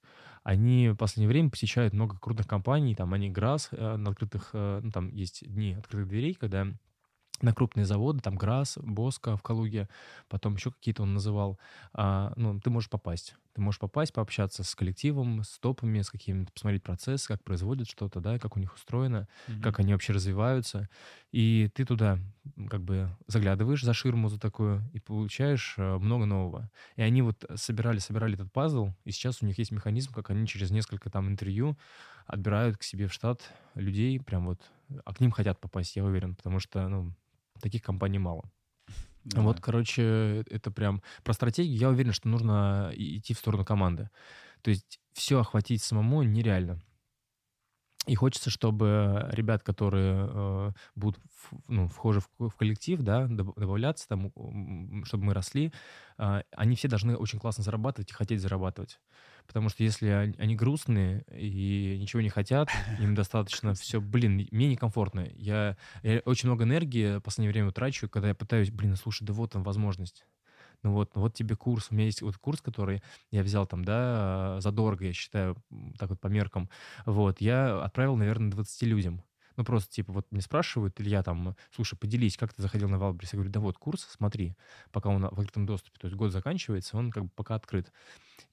они 0.49 0.89
в 0.89 0.95
последнее 0.95 1.27
время 1.27 1.51
посещают 1.51 1.93
много 1.93 2.17
крупных 2.17 2.47
компаний, 2.47 2.95
там 2.95 3.13
они 3.13 3.29
ГРАС 3.29 3.69
э, 3.71 3.97
на 3.97 4.09
открытых, 4.09 4.49
э, 4.53 4.79
ну, 4.81 4.89
там 4.89 5.13
есть 5.13 5.47
дни 5.47 5.75
открытых 5.75 6.07
дверей, 6.07 6.33
когда 6.33 6.67
на 7.41 7.53
крупные 7.53 7.85
заводы, 7.85 8.19
там 8.19 8.35
ГРАС, 8.35 8.77
Боско 8.81 9.37
в 9.37 9.41
Калуге, 9.41 9.87
потом 10.27 10.55
еще 10.55 10.71
какие-то 10.71 11.03
он 11.03 11.13
называл, 11.13 11.59
а, 11.93 12.33
ну, 12.35 12.59
ты 12.59 12.69
можешь 12.69 12.89
попасть. 12.89 13.35
Ты 13.53 13.61
можешь 13.61 13.79
попасть, 13.79 14.13
пообщаться 14.13 14.63
с 14.63 14.75
коллективом, 14.75 15.43
с 15.43 15.57
топами, 15.59 16.01
с 16.01 16.09
какими-то, 16.09 16.51
посмотреть 16.51 16.83
процесс, 16.83 17.27
как 17.27 17.43
производят 17.43 17.89
что-то, 17.89 18.21
да, 18.21 18.37
как 18.39 18.55
у 18.55 18.59
них 18.59 18.73
устроено, 18.75 19.27
mm-hmm. 19.47 19.61
как 19.61 19.79
они 19.79 19.93
вообще 19.93 20.13
развиваются. 20.13 20.87
И 21.31 21.69
ты 21.73 21.83
туда 21.83 22.19
как 22.69 22.81
бы 22.83 23.09
заглядываешь 23.27 23.83
за 23.83 23.93
ширму 23.93 24.29
за 24.29 24.39
такую 24.39 24.83
и 24.93 24.99
получаешь 24.99 25.75
э, 25.77 25.97
много 25.97 26.25
нового. 26.25 26.69
И 26.95 27.01
они 27.01 27.21
вот 27.21 27.43
собирали, 27.55 27.99
собирали 27.99 28.35
этот 28.35 28.51
пазл, 28.51 28.91
и 29.03 29.11
сейчас 29.11 29.41
у 29.41 29.45
них 29.45 29.57
есть 29.57 29.71
механизм, 29.71 30.13
как 30.13 30.29
они 30.29 30.47
через 30.47 30.71
несколько 30.71 31.09
там 31.09 31.27
интервью 31.27 31.77
отбирают 32.29 32.77
к 32.77 32.83
себе 32.83 33.07
в 33.07 33.13
штат 33.13 33.41
людей, 33.73 34.19
прям 34.19 34.45
вот, 34.45 34.61
а 35.03 35.13
к 35.13 35.19
ним 35.19 35.31
хотят 35.31 35.59
попасть, 35.59 35.95
я 35.95 36.03
уверен, 36.03 36.35
потому 36.35 36.59
что, 36.59 36.87
ну, 36.87 37.13
таких 37.59 37.81
компаний 37.81 38.19
мало. 38.19 38.51
Да. 39.25 39.41
Вот, 39.41 39.59
короче, 39.59 40.43
это 40.49 40.71
прям 40.71 41.01
про 41.23 41.33
стратегию. 41.33 41.77
Я 41.77 41.89
уверен, 41.89 42.13
что 42.13 42.29
нужно 42.29 42.91
идти 42.93 43.33
в 43.33 43.37
сторону 43.37 43.65
команды. 43.65 44.09
То 44.61 44.71
есть 44.71 44.99
все 45.13 45.39
охватить 45.39 45.83
самому 45.83 46.23
нереально. 46.23 46.81
И 48.07 48.15
хочется, 48.15 48.49
чтобы 48.49 49.27
ребят, 49.31 49.61
которые 49.61 50.27
э, 50.29 50.71
будут 50.95 51.21
в, 51.25 51.57
ну, 51.67 51.87
вхожи 51.87 52.21
в, 52.21 52.49
в 52.49 52.55
коллектив, 52.55 53.01
да, 53.01 53.27
добавляться, 53.27 54.07
там, 54.07 54.31
чтобы 55.03 55.25
мы 55.25 55.33
росли, 55.33 55.73
э, 56.17 56.43
они 56.51 56.75
все 56.75 56.87
должны 56.87 57.17
очень 57.17 57.39
классно 57.39 57.63
зарабатывать 57.63 58.09
и 58.09 58.13
хотеть 58.13 58.41
зарабатывать. 58.41 58.99
Потому 59.47 59.69
что 59.69 59.83
если 59.83 60.33
они 60.37 60.55
грустные 60.55 61.23
и 61.31 61.97
ничего 61.99 62.21
не 62.21 62.29
хотят, 62.29 62.69
им 62.99 63.15
достаточно 63.15 63.73
все, 63.73 63.99
блин, 63.99 64.47
мне 64.51 64.69
некомфортно. 64.69 65.27
Я, 65.35 65.75
я 66.01 66.19
очень 66.25 66.47
много 66.47 66.63
энергии 66.63 67.17
в 67.17 67.21
последнее 67.21 67.51
время 67.51 67.71
трачу, 67.71 68.07
когда 68.07 68.29
я 68.29 68.35
пытаюсь, 68.35 68.71
блин, 68.71 68.95
слушай, 68.95 69.25
да 69.25 69.33
вот 69.33 69.51
там 69.51 69.63
возможность. 69.63 70.25
Ну 70.83 70.93
вот, 70.93 71.11
вот 71.15 71.33
тебе 71.33 71.55
курс. 71.55 71.87
У 71.91 71.95
меня 71.95 72.05
есть 72.05 72.21
вот 72.21 72.37
курс, 72.37 72.61
который 72.61 73.01
я 73.31 73.43
взял 73.43 73.67
там, 73.67 73.83
да, 73.83 74.59
задорого, 74.61 75.05
я 75.05 75.13
считаю, 75.13 75.57
так 75.97 76.09
вот 76.09 76.19
по 76.19 76.27
меркам. 76.27 76.69
Вот, 77.05 77.41
я 77.41 77.83
отправил, 77.83 78.15
наверное, 78.15 78.51
20 78.51 78.83
людям. 78.83 79.23
Ну, 79.59 79.65
просто, 79.65 79.91
типа, 79.91 80.13
вот 80.13 80.25
мне 80.31 80.41
спрашивают, 80.41 81.01
Илья, 81.01 81.21
там, 81.21 81.53
слушай, 81.69 81.97
поделись, 81.97 82.37
как 82.37 82.53
ты 82.53 82.61
заходил 82.61 82.87
на 82.87 82.97
Валбрис? 82.97 83.33
Я 83.33 83.37
говорю, 83.37 83.51
да 83.51 83.59
вот, 83.59 83.77
курс, 83.77 84.07
смотри, 84.09 84.55
пока 84.93 85.09
он 85.09 85.23
в 85.23 85.37
открытом 85.37 85.65
доступе, 85.65 85.99
то 85.99 86.07
есть 86.07 86.15
год 86.15 86.31
заканчивается, 86.31 86.95
он 86.95 87.11
как 87.11 87.23
бы 87.23 87.29
пока 87.35 87.55
открыт. 87.55 87.91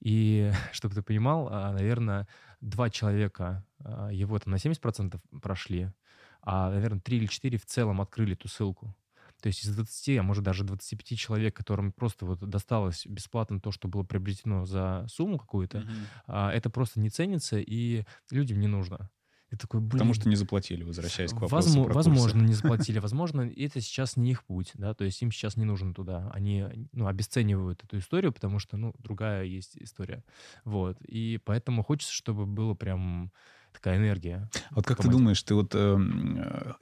И, 0.01 0.51
чтобы 0.73 0.95
ты 0.95 1.01
понимал, 1.01 1.47
а, 1.49 1.71
наверное, 1.71 2.27
два 2.59 2.89
человека 2.89 3.65
а, 3.79 4.09
его 4.09 4.37
там 4.37 4.51
на 4.51 4.57
70% 4.57 5.21
прошли, 5.41 5.93
а, 6.41 6.71
наверное, 6.71 6.99
три 6.99 7.19
или 7.19 7.27
четыре 7.27 7.57
в 7.57 7.65
целом 7.65 8.01
открыли 8.01 8.33
эту 8.33 8.49
ссылку. 8.49 8.93
То 9.41 9.47
есть 9.47 9.63
из 9.63 9.75
20, 9.75 10.17
а 10.17 10.23
может 10.23 10.43
даже 10.43 10.63
25 10.63 11.17
человек, 11.17 11.55
которым 11.55 11.91
просто 11.91 12.25
вот 12.25 12.39
досталось 12.39 13.05
бесплатно 13.05 13.59
то, 13.59 13.71
что 13.71 13.87
было 13.87 14.03
приобретено 14.03 14.65
за 14.65 15.05
сумму 15.09 15.37
какую-то, 15.37 15.87
mm-hmm. 16.27 16.49
это 16.49 16.69
просто 16.69 16.99
не 16.99 17.09
ценится, 17.09 17.59
и 17.59 18.03
людям 18.31 18.59
не 18.59 18.67
нужно. 18.67 19.09
И 19.49 19.55
такой, 19.55 19.79
блин. 19.79 19.91
Потому 19.91 20.13
что 20.13 20.27
не 20.27 20.35
заплатили, 20.35 20.83
возвращаясь 20.83 21.31
к 21.31 21.35
вопросу 21.35 21.55
возможно, 21.55 21.85
про 21.85 21.93
Возможно, 21.93 22.41
не 22.41 22.53
заплатили. 22.53 22.99
Возможно, 23.07 23.41
это 23.41 23.79
сейчас 23.79 24.17
не 24.17 24.31
их 24.31 24.43
путь, 24.43 24.71
да, 24.73 24.93
то 24.93 25.05
есть 25.05 25.21
им 25.21 25.31
сейчас 25.31 25.55
не 25.55 25.63
нужно 25.63 25.93
туда. 25.93 26.29
Они, 26.33 26.65
ну, 26.91 27.07
обесценивают 27.07 27.81
эту 27.83 27.99
историю, 27.99 28.33
потому 28.33 28.59
что, 28.59 28.75
ну, 28.75 28.93
другая 28.97 29.45
есть 29.45 29.77
история. 29.77 30.25
Вот. 30.65 30.97
И 31.01 31.39
поэтому 31.45 31.81
хочется, 31.81 32.13
чтобы 32.13 32.45
было 32.45 32.73
прям 32.73 33.31
такая 33.77 33.97
энергия. 33.97 34.49
Вот 34.71 34.85
как 34.85 35.01
ты 35.01 35.09
думаешь, 35.09 35.41
ты 35.43 35.55
вот 35.55 35.71
э, 35.73 35.99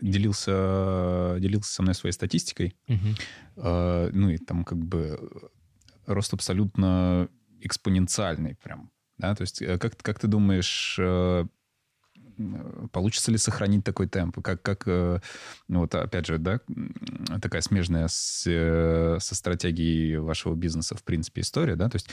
делился, 0.02 1.38
делился 1.39 1.74
со 1.74 1.82
мной 1.84 1.93
своей 1.93 2.14
статистикой, 2.14 2.76
угу. 2.88 3.08
э, 3.58 4.10
ну 4.14 4.30
и 4.30 4.38
там 4.38 4.64
как 4.64 4.78
бы 4.78 5.20
рост 6.06 6.34
абсолютно 6.34 7.28
экспоненциальный 7.60 8.56
прям, 8.56 8.91
да, 9.18 9.36
то 9.36 9.41
есть 9.41 9.62
э, 9.62 9.78
как, 9.78 9.98
как 9.98 10.20
ты 10.20 10.28
думаешь, 10.28 10.98
э, 11.00 11.46
получится 12.91 13.32
ли 13.32 13.38
сохранить 13.38 13.84
такой 13.84 14.08
темп? 14.08 14.41
Как, 14.41 14.62
как 14.62 14.84
э, 14.88 15.20
ну 15.68 15.80
вот 15.80 15.96
опять 15.96 16.28
же, 16.28 16.38
да, 16.38 16.60
такая 17.41 17.62
смежная 17.62 18.08
с, 18.08 18.43
э, 18.48 19.18
со 19.20 19.36
стратегией 19.36 20.18
вашего 20.18 20.56
бизнеса, 20.56 20.96
в 20.96 21.04
принципе, 21.04 21.41
история, 21.41 21.76
да, 21.76 21.89
то 21.89 21.96
есть 21.98 22.10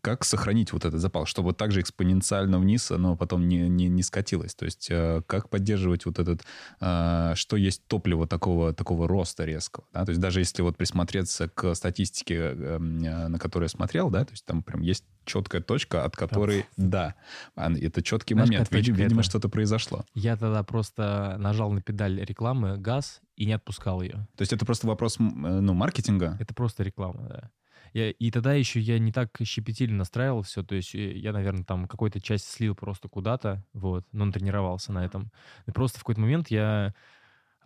как 0.00 0.24
сохранить 0.24 0.72
вот 0.72 0.84
этот 0.84 1.00
запал, 1.00 1.26
чтобы 1.26 1.48
вот 1.48 1.56
так 1.56 1.72
же 1.72 1.80
экспоненциально 1.80 2.58
вниз 2.58 2.90
оно 2.90 3.16
потом 3.16 3.48
не, 3.48 3.68
не, 3.68 3.88
не 3.88 4.02
скатилось? 4.02 4.54
То 4.54 4.64
есть 4.64 4.88
э, 4.90 5.22
как 5.26 5.48
поддерживать 5.48 6.06
вот 6.06 6.18
этот, 6.18 6.42
э, 6.80 7.32
что 7.34 7.56
есть 7.56 7.86
топливо 7.86 8.26
такого, 8.26 8.72
такого 8.72 9.08
роста 9.08 9.44
резкого? 9.44 9.86
Да? 9.92 10.04
То 10.04 10.10
есть 10.10 10.20
даже 10.20 10.40
если 10.40 10.62
вот 10.62 10.76
присмотреться 10.76 11.48
к 11.48 11.74
статистике, 11.74 12.34
э, 12.36 12.78
на 12.78 13.38
которую 13.38 13.66
я 13.66 13.70
смотрел, 13.70 14.10
да, 14.10 14.24
то 14.24 14.32
есть 14.32 14.44
там 14.44 14.62
прям 14.62 14.82
есть 14.82 15.04
четкая 15.24 15.60
точка, 15.60 16.04
от 16.04 16.16
которой, 16.16 16.66
да, 16.76 17.14
это 17.56 18.02
четкий 18.02 18.34
Знаешь, 18.34 18.48
момент. 18.48 18.68
Видимо, 18.70 18.96
видимо 18.96 19.22
что-то 19.22 19.48
произошло. 19.48 20.04
Я 20.14 20.36
тогда 20.36 20.62
просто 20.62 21.36
нажал 21.38 21.72
на 21.72 21.82
педаль 21.82 22.24
рекламы 22.24 22.76
газ 22.76 23.20
и 23.34 23.44
не 23.46 23.52
отпускал 23.52 24.02
ее. 24.02 24.28
То 24.36 24.42
есть 24.42 24.52
это 24.52 24.64
просто 24.64 24.86
вопрос 24.86 25.18
ну, 25.18 25.74
маркетинга? 25.74 26.36
Это 26.40 26.54
просто 26.54 26.84
реклама, 26.84 27.26
да. 27.28 27.50
Я, 27.92 28.10
и 28.10 28.30
тогда 28.30 28.52
еще 28.52 28.80
я 28.80 28.98
не 28.98 29.12
так 29.12 29.30
щепетильно 29.44 29.98
настраивал 29.98 30.42
все, 30.42 30.62
то 30.62 30.74
есть 30.74 30.94
э, 30.94 31.16
я, 31.16 31.32
наверное, 31.32 31.64
там 31.64 31.86
какую-то 31.86 32.20
часть 32.20 32.48
слил 32.48 32.74
просто 32.74 33.08
куда-то, 33.08 33.64
вот, 33.72 34.06
но 34.12 34.24
он 34.24 34.32
тренировался 34.32 34.92
на 34.92 35.04
этом. 35.04 35.30
И 35.66 35.70
просто 35.70 35.98
в 35.98 36.02
какой-то 36.02 36.20
момент 36.20 36.48
я 36.48 36.94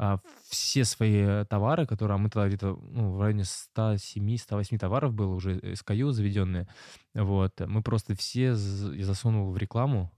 а, 0.02 0.18
все 0.48 0.84
свои 0.84 1.44
товары, 1.44 1.86
которые, 1.86 2.14
а 2.14 2.18
мы 2.18 2.30
тогда 2.30 2.48
где-то 2.48 2.78
ну, 2.90 3.12
в 3.12 3.20
районе 3.20 3.42
107-108 3.76 4.78
товаров 4.78 5.12
было 5.12 5.34
уже 5.34 5.58
SKU 5.58 6.12
заведенные, 6.12 6.68
вот, 7.12 7.60
мы 7.60 7.82
просто 7.82 8.14
все 8.14 8.54
засунул 8.54 9.50
в 9.50 9.58
рекламу, 9.58 10.10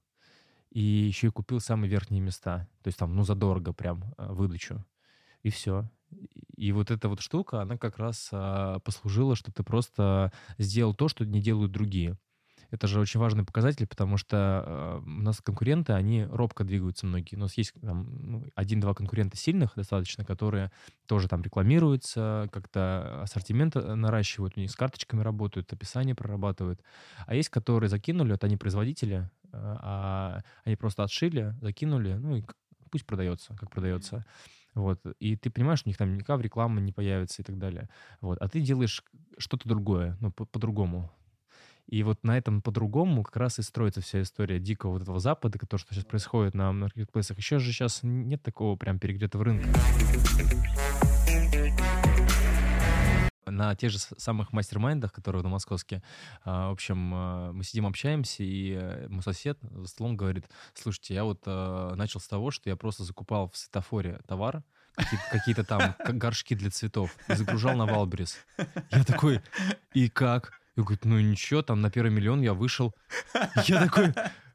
и 0.71 0.81
еще 0.81 1.27
и 1.27 1.31
купил 1.31 1.59
самые 1.59 1.91
верхние 1.91 2.21
места, 2.21 2.69
то 2.83 2.89
есть 2.89 2.99
там, 2.99 3.15
ну, 3.15 3.25
задорого 3.25 3.73
прям 3.73 4.05
а, 4.17 4.33
выдачу, 4.33 4.85
и 5.43 5.51
все. 5.51 5.91
И 6.57 6.73
вот 6.73 6.91
эта 6.91 7.09
вот 7.09 7.21
штука, 7.21 7.63
она 7.63 7.77
как 7.77 7.99
раз 7.99 8.29
а, 8.33 8.79
послужила, 8.81 9.35
что 9.35 9.53
ты 9.53 9.63
просто 9.63 10.33
сделал 10.59 10.95
то, 10.95 11.09
что 11.09 11.25
не 11.25 11.41
делают 11.41 11.73
другие. 11.73 12.17
Это 12.73 12.87
же 12.87 13.01
очень 13.01 13.21
важный 13.21 13.45
показатель, 13.45 13.87
потому 13.87 14.17
что 14.17 14.65
э, 14.67 15.03
у 15.05 15.23
нас 15.23 15.43
конкуренты, 15.43 15.93
они 15.93 16.25
робко 16.25 16.65
двигаются 16.65 17.05
многие. 17.05 17.37
У 17.37 17.39
нас 17.39 17.59
есть 17.59 17.75
там, 17.83 18.09
ну, 18.23 18.47
один-два 18.55 18.95
конкурента 18.95 19.37
сильных 19.37 19.75
достаточно, 19.77 20.25
которые 20.25 20.73
тоже 21.07 21.29
там 21.29 21.43
рекламируются, 21.43 22.49
как-то 22.51 23.21
ассортимент 23.25 23.77
э, 23.77 23.95
наращивают, 23.95 24.57
у 24.57 24.61
них 24.61 24.71
с 24.71 24.75
карточками 24.75 25.21
работают, 25.21 25.71
описание 25.71 26.15
прорабатывают. 26.15 26.81
А 27.27 27.35
есть, 27.35 27.51
которые 27.51 27.91
закинули, 27.91 28.33
вот 28.33 28.43
они 28.43 28.57
производители, 28.57 29.31
э, 29.45 29.49
а 29.53 30.41
они 30.65 30.77
просто 30.77 31.03
отшили, 31.03 31.55
закинули, 31.61 32.15
ну 32.15 32.37
и 32.37 32.45
пусть 32.91 33.05
продается, 33.05 33.55
как 33.55 33.71
продается. 33.71 34.17
Mm-hmm. 34.17 34.62
Вот. 34.75 35.01
И 35.19 35.37
ты 35.37 35.51
понимаешь, 35.51 35.83
у 35.85 35.89
них 35.89 35.97
там 35.99 36.15
никакая 36.15 36.39
реклама 36.39 36.81
не 36.81 36.93
появится 36.93 37.43
и 37.43 37.45
так 37.45 37.59
далее. 37.59 37.89
Вот. 38.21 38.39
А 38.39 38.49
ты 38.49 38.61
делаешь 38.61 39.05
что-то 39.39 39.69
другое, 39.69 40.17
ну, 40.21 40.33
по- 40.33 40.47
по-другому. 40.47 41.11
И 41.87 42.03
вот 42.05 42.23
на 42.23 42.39
этом 42.39 42.63
по-другому 42.63 43.23
как 43.23 43.37
раз 43.37 43.59
и 43.59 43.63
строится 43.63 44.01
вся 44.01 44.23
история 44.23 44.59
дикого 44.59 44.93
вот 44.93 45.03
этого 45.03 45.19
Запада, 45.19 45.59
то, 45.59 45.79
что 45.79 45.95
сейчас 45.95 46.05
происходит 46.05 46.55
на 46.55 46.73
маркетплейсах. 46.73 47.37
Еще 47.39 47.59
же 47.59 47.73
сейчас 47.73 48.01
нет 48.03 48.43
такого 48.43 48.77
прям 48.77 48.99
перегретого 48.99 49.45
рынка 49.45 49.69
на 53.53 53.75
тех 53.75 53.91
же 53.91 53.99
самых 53.99 54.53
мастер-майндах, 54.53 55.13
которые 55.13 55.43
на 55.43 55.49
московске, 55.49 56.03
а, 56.45 56.71
в 56.71 56.73
общем, 56.73 57.13
а, 57.15 57.53
мы 57.53 57.65
сидим, 57.65 57.87
общаемся, 57.87 58.43
и 58.43 58.73
э, 58.73 59.09
мой 59.09 59.23
сосед 59.23 59.59
за 59.63 59.87
столом 59.87 60.17
говорит, 60.17 60.47
слушайте, 60.75 61.15
я 61.15 61.25
вот 61.25 61.43
а, 61.47 61.95
начал 61.95 62.21
с 62.21 62.29
того, 62.29 62.51
что 62.51 62.71
я 62.71 62.77
просто 62.77 63.05
закупал 63.05 63.51
в 63.51 63.57
светофоре 63.57 64.21
товар, 64.27 64.63
какие-то 65.31 65.65
там 65.65 65.95
горшки 66.09 66.55
для 66.55 66.71
цветов, 66.71 67.15
и 67.29 67.35
загружал 67.35 67.77
на 67.77 67.87
Wildberries. 67.87 68.37
Я 68.91 69.05
такой, 69.05 69.41
и 69.95 70.09
как? 70.09 70.61
И 70.77 70.81
говорит, 70.81 71.05
ну 71.05 71.21
ничего, 71.21 71.63
там 71.63 71.81
на 71.81 71.91
первый 71.91 72.11
миллион 72.11 72.41
я 72.41 72.55
вышел. 72.55 72.95
Я 73.67 73.85
такой, 73.85 74.15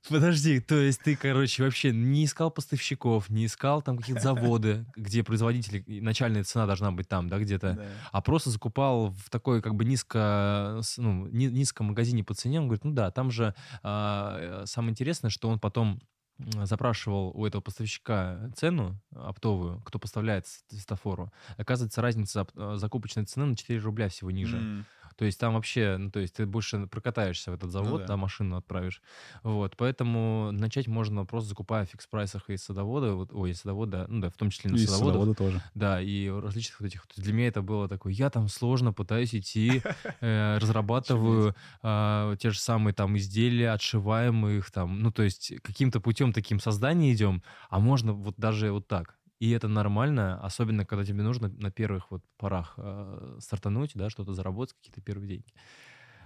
Подожди, 0.10 0.60
то 0.60 0.76
есть 0.76 1.01
ты, 1.01 1.16
короче, 1.16 1.64
вообще 1.64 1.91
не 1.91 2.26
искал 2.26 2.51
поставщиков, 2.51 3.30
не 3.30 3.45
искал 3.45 3.82
там 3.82 3.97
какие-то 3.97 4.22
заводы, 4.22 4.86
где 4.95 5.24
производители, 5.24 5.84
начальная 6.01 6.43
цена 6.43 6.66
должна 6.66 6.91
быть 6.91 7.08
там, 7.08 7.30
да, 7.30 7.39
где-то, 7.39 7.74
да. 7.74 7.86
а 8.12 8.22
просто 8.22 8.49
закупал 8.49 9.10
в 9.12 9.30
такой 9.30 9.62
как 9.62 9.76
бы 9.76 9.86
низко, 9.86 10.82
ну, 10.97 11.28
низком 11.28 11.88
магазине 11.88 12.24
по 12.24 12.34
цене. 12.34 12.60
Он 12.60 12.68
говорит, 12.68 12.86
ну 12.86 12.91
да, 12.91 13.12
там 13.12 13.32
же 13.32 13.53
а, 13.84 14.64
самое 14.66 14.91
интересное, 14.91 15.30
что 15.30 15.49
он 15.49 15.60
потом 15.60 16.01
запрашивал 16.39 17.32
у 17.34 17.45
этого 17.45 17.62
поставщика 17.62 18.51
цену 18.55 18.99
оптовую, 19.12 19.82
кто 19.82 19.97
поставляет 19.97 20.45
светофору, 20.70 21.32
оказывается, 21.58 22.01
разница 22.01 22.45
закупочной 22.76 23.26
цены 23.26 23.47
на 23.47 23.55
4 23.55 23.80
рубля 23.80 24.08
всего 24.08 24.30
ниже. 24.30 24.58
Mm. 24.58 24.84
То 25.18 25.26
есть 25.26 25.39
там 25.39 25.55
вообще, 25.55 25.97
ну, 25.97 26.11
то 26.11 26.20
есть 26.20 26.36
ты 26.36 26.45
больше 26.45 26.86
прокатаешься 26.86 27.49
в 27.51 27.55
этот 27.55 27.65
ну 27.65 27.72
завод, 27.72 27.91
ну, 27.91 27.97
да. 27.99 28.05
да, 28.05 28.18
машину 28.18 28.55
отправишь. 28.55 29.01
Вот, 29.41 29.76
поэтому 29.76 30.51
начать 30.51 30.88
можно 30.88 31.26
просто 31.26 31.49
закупая 31.49 31.86
в 31.86 31.89
фикс-прайсах 31.89 32.43
из 32.49 32.63
садовода, 32.63 33.13
вот, 33.13 33.34
ой, 33.34 33.51
из 33.51 33.61
садовода, 33.61 34.05
ну 34.09 34.22
да, 34.22 34.30
в 34.30 34.38
том 34.38 34.51
числе 34.51 34.70
на 34.70 34.76
и 34.76 34.86
садоводов. 34.86 35.22
садовода 35.22 35.34
тоже. 35.34 35.61
Да, 35.74 35.99
и 35.99 36.30
различных 36.30 36.80
вот 36.80 36.88
этих. 36.88 37.07
Для 37.15 37.34
меня 37.34 37.47
это 37.47 37.63
было 37.63 37.89
такое, 37.89 38.13
я 38.13 38.30
там 38.30 38.47
сложно 38.47 38.93
пытаюсь 38.93 39.34
идти, 39.34 39.82
э, 40.22 40.57
разрабатываю 40.59 41.55
а, 41.82 42.36
те 42.38 42.51
же 42.51 42.59
самые 42.59 42.93
там 42.93 43.18
изделия, 43.18 43.72
отшиваем 43.72 44.47
их 44.47 44.70
там, 44.70 45.01
ну, 45.01 45.11
то 45.11 45.24
есть 45.24 45.53
каким-то 45.63 45.99
путем 45.99 46.32
таким 46.32 46.59
создания 46.59 47.11
идем, 47.11 47.41
а 47.70 47.80
можно 47.80 48.13
вот 48.13 48.36
даже 48.38 48.72
вот 48.72 48.88
так. 48.88 49.18
И 49.40 49.52
это 49.52 49.68
нормально, 49.68 50.40
особенно 50.42 50.86
когда 50.86 51.06
тебе 51.06 51.22
нужно 51.22 51.50
на 51.50 51.72
первых 51.72 52.10
вот 52.12 52.24
порах 52.38 52.74
э, 52.78 53.38
стартануть, 53.40 53.92
да, 53.94 54.10
что-то 54.10 54.34
заработать, 54.34 54.76
какие-то 54.76 55.02
первые 55.02 55.28
деньги. 55.28 55.54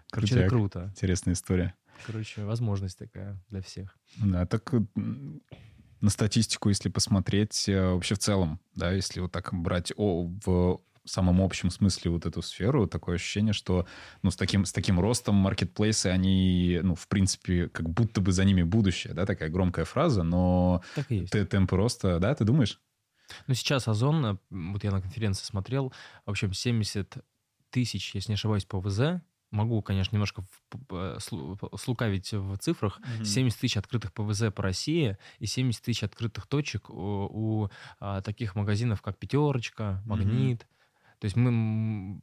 Короче, 0.10 0.34
Крутяк. 0.34 0.48
это 0.48 0.50
круто. 0.50 0.88
Интересная 0.92 1.34
история. 1.34 1.76
Короче, 2.06 2.44
возможность 2.44 2.98
такая 2.98 3.38
для 3.50 3.62
всех. 3.62 3.98
Да, 4.18 4.46
так 4.46 4.74
на 4.96 6.10
статистику, 6.10 6.70
если 6.70 6.90
посмотреть 6.90 7.70
э, 7.70 7.94
вообще 7.94 8.16
в 8.16 8.20
целом, 8.20 8.60
да, 8.76 8.92
если 8.92 9.20
вот 9.20 9.32
так 9.32 9.54
брать 9.54 9.94
о, 9.96 10.30
в 10.46 10.82
самом 11.06 11.42
общем 11.42 11.70
смысле 11.70 12.12
вот 12.12 12.26
эту 12.26 12.42
сферу, 12.42 12.88
такое 12.88 13.16
ощущение, 13.16 13.54
что 13.54 13.88
ну, 14.22 14.32
с, 14.32 14.36
таким, 14.36 14.66
с 14.66 14.72
таким 14.72 15.00
ростом 15.00 15.36
маркетплейсы, 15.36 16.08
они, 16.08 16.80
ну, 16.84 16.96
в 16.96 17.08
принципе, 17.08 17.70
как 17.70 17.90
будто 17.90 18.22
бы 18.22 18.32
за 18.32 18.46
ними 18.46 18.64
будущее, 18.64 19.14
да, 19.14 19.26
такая 19.26 19.50
громкая 19.50 19.86
фраза, 19.86 20.24
но 20.24 20.82
так 20.96 21.12
и 21.12 21.18
есть. 21.18 21.32
темпы 21.50 21.76
роста, 21.76 22.20
да, 22.20 22.34
ты 22.36 22.46
думаешь? 22.46 22.80
Ну, 23.48 23.54
сейчас 23.54 23.88
Озон, 23.88 24.26
э, 24.26 24.38
вот 24.50 24.84
я 24.84 24.92
на 24.92 25.02
конференции 25.02 25.44
смотрел, 25.44 25.94
в 26.26 26.32
общем, 26.32 26.54
70 26.54 27.18
тысяч, 27.70 28.14
если 28.16 28.32
не 28.32 28.36
ошибаюсь, 28.36 28.66
по 28.66 28.80
ВЗ, 28.80 29.22
могу, 29.52 29.82
конечно, 29.82 30.16
немножко 30.16 30.44
слукавить 31.76 32.32
в 32.32 32.58
цифрах, 32.58 33.00
mm-hmm. 33.00 33.26
70 33.26 33.60
тысяч 33.60 33.78
открытых 33.78 34.14
ПВЗ 34.14 34.44
по 34.56 34.64
России 34.64 35.18
и 35.40 35.46
70 35.46 35.84
тысяч 35.84 36.04
открытых 36.04 36.48
точек 36.48 36.90
у, 36.90 36.94
у 36.94 37.70
а, 38.00 38.22
таких 38.22 38.56
магазинов, 38.56 39.02
как 39.02 39.18
«Пятерочка», 39.18 40.02
«Магнит». 40.06 40.62
Mm-hmm. 40.62 41.18
То 41.20 41.26
есть 41.26 41.36
мы 41.36 42.20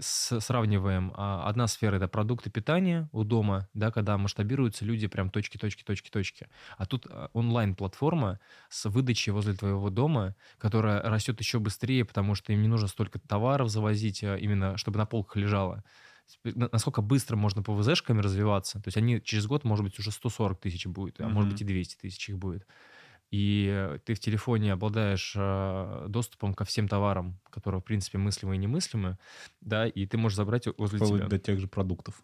сравниваем, 0.00 1.12
а, 1.16 1.48
одна 1.48 1.66
сфера 1.66 1.96
это 1.96 2.08
продукты 2.08 2.50
питания 2.50 3.08
у 3.12 3.24
дома, 3.24 3.68
да, 3.74 3.90
когда 3.90 4.18
масштабируются 4.18 4.84
люди 4.84 5.06
прям 5.06 5.30
точки, 5.30 5.56
точки, 5.56 5.82
точки, 5.82 6.10
точки. 6.10 6.48
А 6.76 6.86
тут 6.86 7.06
а, 7.08 7.30
онлайн-платформа 7.32 8.38
с 8.68 8.88
выдачей 8.88 9.32
возле 9.32 9.54
твоего 9.54 9.90
дома, 9.90 10.34
которая 10.58 11.02
растет 11.02 11.40
еще 11.40 11.58
быстрее, 11.58 12.04
потому 12.04 12.34
что 12.34 12.52
им 12.52 12.62
не 12.62 12.68
нужно 12.68 12.88
столько 12.88 13.18
товаров 13.18 13.70
завозить, 13.70 14.22
а, 14.22 14.36
именно 14.36 14.76
чтобы 14.76 14.98
на 14.98 15.06
полках 15.06 15.36
лежало. 15.36 15.84
Насколько 16.44 17.00
быстро 17.00 17.36
можно 17.36 17.62
по 17.62 17.74
ВЗшками 17.74 18.20
развиваться? 18.20 18.80
То 18.80 18.88
есть 18.88 18.98
они 18.98 19.22
через 19.22 19.46
год, 19.46 19.64
может 19.64 19.84
быть, 19.84 19.98
уже 19.98 20.10
140 20.10 20.60
тысяч 20.60 20.86
будет, 20.86 21.18
а 21.20 21.24
mm-hmm. 21.24 21.28
может 21.28 21.50
быть 21.50 21.62
и 21.62 21.64
200 21.64 21.96
тысяч 21.96 22.28
их 22.28 22.38
будет 22.38 22.66
и 23.30 23.98
ты 24.04 24.14
в 24.14 24.20
телефоне 24.20 24.72
обладаешь 24.72 25.34
э, 25.36 26.06
доступом 26.08 26.54
ко 26.54 26.64
всем 26.64 26.88
товарам, 26.88 27.38
которые, 27.50 27.80
в 27.80 27.84
принципе, 27.84 28.16
мыслимы 28.18 28.56
и 28.56 28.58
немыслимы, 28.58 29.18
да, 29.60 29.86
и 29.86 30.06
ты 30.06 30.16
можешь 30.16 30.36
забрать 30.36 30.66
возле 30.78 30.98
Вплоть 30.98 31.20
тебя. 31.20 31.28
до 31.28 31.38
тех 31.38 31.58
же 31.58 31.68
продуктов. 31.68 32.22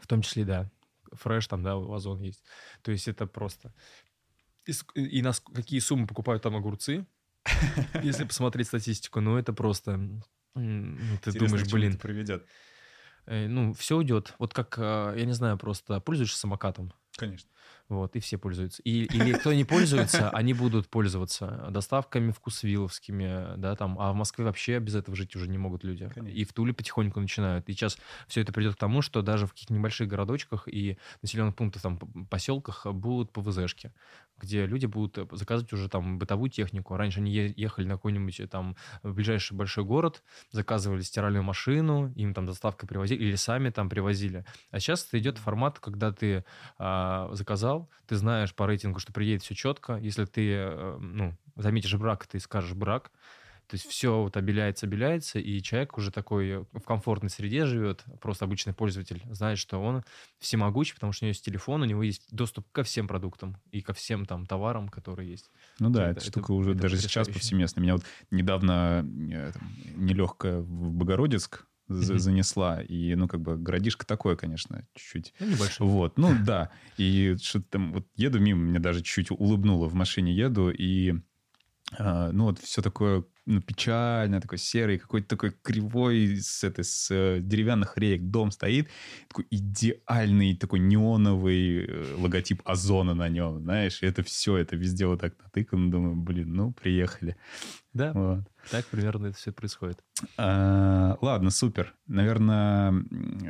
В 0.00 0.06
том 0.06 0.22
числе, 0.22 0.44
да. 0.44 0.70
Фреш 1.12 1.46
там, 1.46 1.62
да, 1.62 1.76
у 1.76 1.92
Озон 1.92 2.20
есть. 2.20 2.44
То 2.82 2.90
есть 2.90 3.06
это 3.06 3.26
просто... 3.26 3.72
И, 4.66 4.72
и 4.94 5.22
нас, 5.22 5.40
какие 5.40 5.80
суммы 5.80 6.06
покупают 6.06 6.42
там 6.42 6.56
огурцы, 6.56 7.06
если 8.02 8.24
посмотреть 8.24 8.66
статистику, 8.66 9.20
ну 9.20 9.36
это 9.36 9.52
просто... 9.52 9.96
Ну, 10.54 11.18
ты 11.22 11.32
думаешь, 11.32 11.70
блин... 11.70 11.92
Это 11.92 12.00
приведет. 12.00 12.46
Э, 13.26 13.46
ну, 13.46 13.72
все 13.74 13.96
уйдет. 13.96 14.34
Вот 14.38 14.52
как, 14.52 14.76
э, 14.78 15.14
я 15.16 15.24
не 15.24 15.32
знаю, 15.32 15.56
просто 15.58 16.00
пользуешься 16.00 16.38
самокатом? 16.38 16.92
Конечно. 17.16 17.48
Вот, 17.88 18.14
и 18.14 18.20
все 18.20 18.38
пользуются. 18.38 18.82
И, 18.82 19.04
или 19.04 19.32
кто 19.32 19.52
не 19.52 19.64
пользуется, 19.64 20.30
они 20.32 20.54
будут 20.54 20.88
пользоваться 20.88 21.66
доставками 21.70 22.30
вкусвилловскими, 22.30 23.56
да, 23.56 23.74
там, 23.74 23.98
а 23.98 24.12
в 24.12 24.14
Москве 24.14 24.44
вообще 24.44 24.78
без 24.78 24.94
этого 24.94 25.16
жить 25.16 25.34
уже 25.34 25.48
не 25.48 25.58
могут 25.58 25.82
люди. 25.82 26.08
Конечно. 26.08 26.36
И 26.36 26.44
в 26.44 26.52
Туле 26.52 26.72
потихоньку 26.72 27.20
начинают. 27.20 27.68
И 27.68 27.72
сейчас 27.72 27.98
все 28.28 28.42
это 28.42 28.52
придет 28.52 28.76
к 28.76 28.78
тому, 28.78 29.02
что 29.02 29.22
даже 29.22 29.46
в 29.46 29.52
каких-то 29.52 29.74
небольших 29.74 30.08
городочках 30.08 30.68
и 30.68 30.98
населенных 31.22 31.56
пунктах, 31.56 31.82
там, 31.82 31.98
поселках 32.30 32.86
будут 32.86 33.32
ПВЗшки 33.32 33.92
где 34.40 34.66
люди 34.66 34.86
будут 34.86 35.18
э, 35.18 35.36
заказывать 35.36 35.72
уже 35.72 35.88
там 35.88 36.18
бытовую 36.18 36.50
технику. 36.50 36.96
Раньше 36.96 37.20
они 37.20 37.30
ехали 37.30 37.86
на 37.86 37.94
какой-нибудь 37.94 38.40
э, 38.40 38.46
там 38.46 38.76
ближайший 39.02 39.54
большой 39.54 39.84
город, 39.84 40.22
заказывали 40.50 41.02
стиральную 41.02 41.42
машину, 41.42 42.12
им 42.16 42.34
там 42.34 42.46
доставкой 42.46 42.88
привозили, 42.88 43.22
или 43.22 43.34
сами 43.36 43.70
там 43.70 43.88
привозили. 43.88 44.44
А 44.70 44.80
сейчас 44.80 45.06
это 45.06 45.18
идет 45.18 45.38
формат, 45.38 45.78
когда 45.78 46.12
ты 46.12 46.44
а, 46.78 47.28
заказал, 47.60 47.88
ты 48.06 48.16
знаешь 48.16 48.54
по 48.54 48.66
рейтингу, 48.66 48.98
что 48.98 49.12
приедет 49.12 49.42
все 49.42 49.54
четко. 49.54 49.96
Если 49.96 50.24
ты, 50.24 50.50
э, 50.52 50.98
ну, 50.98 51.36
заметишь 51.56 51.94
брак, 51.94 52.26
ты 52.26 52.40
скажешь 52.40 52.74
брак, 52.74 53.10
то 53.66 53.76
есть 53.76 53.86
все 53.86 54.20
вот 54.20 54.36
обеляется, 54.36 54.86
обеляется, 54.86 55.38
и 55.38 55.62
человек 55.62 55.96
уже 55.96 56.10
такой 56.10 56.64
в 56.72 56.80
комфортной 56.84 57.30
среде 57.30 57.66
живет, 57.66 58.04
просто 58.20 58.44
обычный 58.44 58.72
пользователь, 58.72 59.22
знает, 59.30 59.58
что 59.58 59.80
он 59.80 60.02
всемогущий, 60.40 60.94
потому 60.94 61.12
что 61.12 61.24
у 61.24 61.26
него 61.26 61.30
есть 61.30 61.44
телефон, 61.44 61.82
у 61.82 61.84
него 61.84 62.02
есть 62.02 62.34
доступ 62.34 62.66
ко 62.72 62.82
всем 62.82 63.06
продуктам 63.06 63.56
и 63.70 63.80
ко 63.80 63.92
всем 63.92 64.26
там 64.26 64.46
товарам, 64.46 64.88
которые 64.88 65.30
есть. 65.30 65.50
Ну 65.78 65.90
да, 65.90 66.10
это, 66.10 66.18
эта 66.18 66.30
штука 66.30 66.46
это, 66.46 66.52
уже 66.54 66.70
это 66.72 66.80
даже 66.80 66.96
сейчас 66.96 67.28
повсеместно. 67.28 67.80
Меня 67.80 67.92
вот 67.92 68.02
недавно 68.32 69.04
э, 69.04 69.52
нелегкая 69.94 70.58
в 70.60 70.92
Богородицк 70.92 71.66
mm-hmm. 71.90 72.18
занесла. 72.18 72.82
И, 72.82 73.14
ну, 73.14 73.28
как 73.28 73.40
бы, 73.40 73.56
городишко 73.56 74.06
такое, 74.06 74.36
конечно, 74.36 74.86
чуть-чуть. 74.94 75.34
Ну, 75.40 75.46
небольшой. 75.48 75.86
Вот, 75.86 76.18
ну, 76.18 76.34
да. 76.44 76.70
И 76.96 77.36
что-то 77.42 77.66
там, 77.70 77.92
вот 77.92 78.06
еду 78.16 78.38
мимо, 78.38 78.60
мне 78.60 78.78
даже 78.78 79.02
чуть-чуть 79.02 79.30
улыбнуло 79.30 79.88
в 79.88 79.94
машине 79.94 80.34
еду, 80.34 80.70
и, 80.70 81.14
э, 81.98 82.30
ну, 82.32 82.44
вот 82.44 82.58
все 82.58 82.82
такое 82.82 83.24
ну, 83.50 83.60
печально, 83.60 84.40
такой 84.40 84.58
серый, 84.58 84.98
какой-то 84.98 85.28
такой 85.28 85.50
кривой 85.50 86.36
с, 86.40 86.62
этой, 86.62 86.84
с 86.84 87.10
э, 87.10 87.40
деревянных 87.40 87.98
реек 87.98 88.22
дом 88.22 88.52
стоит. 88.52 88.88
Такой 89.28 89.46
идеальный, 89.50 90.56
такой 90.56 90.78
неоновый 90.78 91.84
э, 91.84 92.14
логотип 92.16 92.62
Озона 92.64 93.14
на 93.14 93.28
нем, 93.28 93.60
знаешь. 93.60 94.02
И 94.02 94.06
это 94.06 94.22
все, 94.22 94.56
это 94.56 94.76
везде 94.76 95.06
вот 95.06 95.20
так 95.20 95.34
натыкано. 95.42 95.90
Думаю, 95.90 96.14
блин, 96.14 96.54
ну, 96.54 96.72
приехали. 96.72 97.36
Да, 97.92 98.12
вот. 98.12 98.44
так 98.70 98.86
примерно 98.86 99.26
это 99.26 99.36
все 99.36 99.50
происходит. 99.50 99.98
А, 100.36 101.18
ладно, 101.20 101.50
супер. 101.50 101.94
Наверное, 102.06 102.94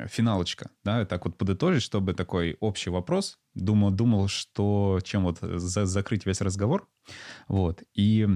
финалочка. 0.09 0.71
Да, 0.83 1.05
так 1.05 1.27
вот 1.27 1.37
подытожить, 1.37 1.83
чтобы 1.83 2.15
такой 2.15 2.57
общий 2.61 2.89
вопрос. 2.89 3.39
Думал, 3.55 3.91
думал, 3.91 4.29
что 4.29 4.99
чем 5.05 5.25
вот 5.25 5.41
за, 5.41 5.85
закрыть 5.85 6.25
весь 6.25 6.41
разговор. 6.41 6.89
Вот. 7.49 7.83
И 7.93 8.27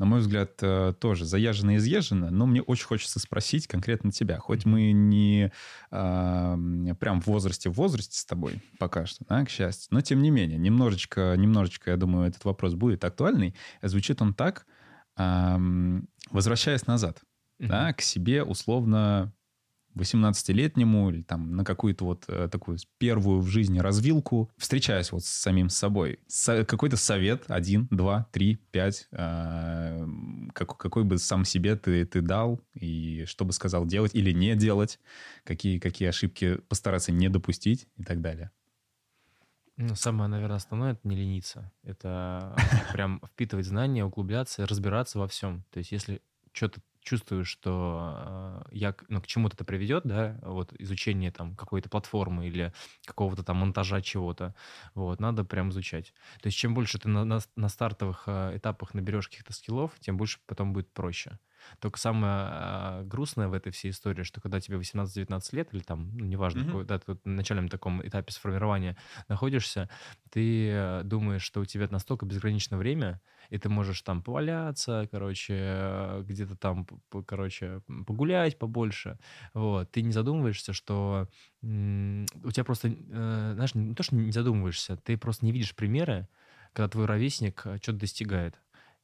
на 0.00 0.06
мой 0.06 0.20
взгляд, 0.20 0.52
э, 0.62 0.94
тоже 0.98 1.26
заяжено 1.26 1.72
и 1.72 1.76
изъезжено, 1.76 2.30
но 2.30 2.46
мне 2.46 2.62
очень 2.62 2.86
хочется 2.86 3.20
спросить 3.20 3.66
конкретно 3.66 4.10
тебя. 4.10 4.38
Хоть 4.38 4.64
мы 4.64 4.92
не 4.92 5.52
а, 5.90 6.56
прям 6.98 7.20
в 7.20 7.26
возрасте 7.26 7.68
в 7.68 7.74
возрасте 7.74 8.18
с 8.18 8.24
тобой 8.24 8.62
пока 8.78 9.04
что, 9.04 9.26
да, 9.28 9.44
к 9.44 9.50
счастью, 9.50 9.88
но 9.90 10.00
тем 10.00 10.22
не 10.22 10.30
менее, 10.30 10.58
немножечко, 10.58 11.34
немножечко, 11.36 11.90
я 11.90 11.98
думаю, 11.98 12.28
этот 12.28 12.44
вопрос 12.46 12.72
будет 12.72 13.04
актуальный. 13.04 13.54
Звучит 13.82 14.22
он 14.22 14.32
так, 14.32 14.66
а, 15.16 15.60
возвращаясь 16.30 16.86
назад, 16.86 17.20
да, 17.58 17.92
к 17.92 18.00
себе 18.00 18.42
условно 18.42 19.34
18-летнему 19.96 21.10
или 21.10 21.22
там 21.22 21.56
на 21.56 21.64
какую-то 21.64 22.04
вот 22.04 22.24
э, 22.28 22.48
такую 22.50 22.78
первую 22.98 23.40
в 23.40 23.46
жизни 23.46 23.78
развилку, 23.78 24.50
встречаясь 24.56 25.12
вот 25.12 25.24
с 25.24 25.28
самим 25.28 25.68
собой, 25.68 26.18
со, 26.26 26.64
какой-то 26.64 26.96
совет, 26.96 27.44
один, 27.48 27.88
два, 27.90 28.28
три, 28.32 28.56
пять, 28.70 29.08
э, 29.12 30.06
как, 30.52 30.76
какой 30.76 31.04
бы 31.04 31.18
сам 31.18 31.44
себе 31.44 31.76
ты, 31.76 32.04
ты 32.04 32.20
дал, 32.20 32.60
и 32.74 33.24
что 33.26 33.44
бы 33.44 33.52
сказал 33.52 33.86
делать 33.86 34.14
или 34.14 34.32
не 34.32 34.54
делать, 34.56 34.98
какие, 35.44 35.78
какие 35.78 36.08
ошибки 36.08 36.56
постараться 36.68 37.12
не 37.12 37.28
допустить 37.28 37.88
и 37.96 38.04
так 38.04 38.20
далее. 38.20 38.50
Ну, 39.76 39.94
самое, 39.94 40.28
наверное, 40.28 40.56
основное— 40.56 40.92
это 40.92 41.08
не 41.08 41.16
лениться. 41.16 41.72
Это 41.82 42.54
прям 42.92 43.22
впитывать 43.26 43.64
знания, 43.64 44.04
углубляться, 44.04 44.66
разбираться 44.66 45.18
во 45.18 45.26
всем. 45.26 45.64
То 45.70 45.78
есть 45.78 45.90
если 45.90 46.20
что-то 46.52 46.82
чувствую, 47.02 47.44
что 47.44 48.62
э, 48.66 48.74
я, 48.76 48.94
ну, 49.08 49.20
к 49.20 49.26
чему-то 49.26 49.56
это 49.56 49.64
приведет, 49.64 50.02
да, 50.04 50.38
вот 50.42 50.72
изучение 50.78 51.30
там 51.32 51.56
какой-то 51.56 51.88
платформы 51.88 52.46
или 52.48 52.72
какого-то 53.06 53.42
там 53.44 53.58
монтажа 53.58 54.00
чего-то, 54.02 54.54
вот, 54.94 55.20
надо 55.20 55.44
прям 55.44 55.70
изучать. 55.70 56.12
То 56.42 56.46
есть 56.48 56.58
чем 56.58 56.74
больше 56.74 56.98
ты 56.98 57.08
на, 57.08 57.24
на, 57.24 57.40
на 57.56 57.68
стартовых 57.68 58.24
э, 58.26 58.56
этапах 58.56 58.94
наберешь 58.94 59.28
каких-то 59.28 59.52
скиллов, 59.52 59.98
тем 60.00 60.16
больше 60.16 60.38
потом 60.46 60.72
будет 60.72 60.92
проще. 60.92 61.38
Только 61.78 61.98
самое 61.98 62.48
э, 62.50 63.02
грустное 63.04 63.48
в 63.48 63.52
этой 63.52 63.72
всей 63.72 63.90
истории, 63.90 64.22
что 64.22 64.40
когда 64.40 64.60
тебе 64.60 64.76
18-19 64.76 65.40
лет, 65.52 65.68
или 65.72 65.80
там, 65.80 66.10
ну, 66.16 66.24
неважно, 66.24 66.60
mm-hmm. 66.60 66.72
когда 66.72 66.98
ты 66.98 67.16
на 67.24 67.34
начальном 67.34 67.68
таком 67.68 68.06
этапе 68.06 68.32
сформирования 68.32 68.96
находишься, 69.28 69.88
ты 70.30 71.00
думаешь, 71.04 71.42
что 71.42 71.60
у 71.60 71.64
тебя 71.64 71.88
настолько 71.90 72.26
безграничное 72.26 72.78
время, 72.78 73.20
и 73.48 73.58
ты 73.58 73.68
можешь 73.68 74.00
там 74.02 74.22
поваляться, 74.22 75.08
короче, 75.10 76.22
где-то 76.22 76.56
там, 76.56 76.86
короче, 77.26 77.82
погулять 78.06 78.58
побольше, 78.58 79.18
вот, 79.54 79.90
ты 79.90 80.02
не 80.02 80.12
задумываешься, 80.12 80.72
что 80.72 81.28
у 81.62 82.50
тебя 82.52 82.64
просто, 82.64 82.88
э, 82.88 83.52
знаешь, 83.54 83.74
не 83.74 83.94
то, 83.94 84.02
что 84.02 84.16
не 84.16 84.32
задумываешься, 84.32 84.96
ты 84.96 85.16
просто 85.16 85.44
не 85.44 85.52
видишь 85.52 85.74
примеры, 85.74 86.28
когда 86.72 86.88
твой 86.88 87.06
ровесник 87.06 87.62
э, 87.64 87.78
что-то 87.82 87.98
достигает. 87.98 88.60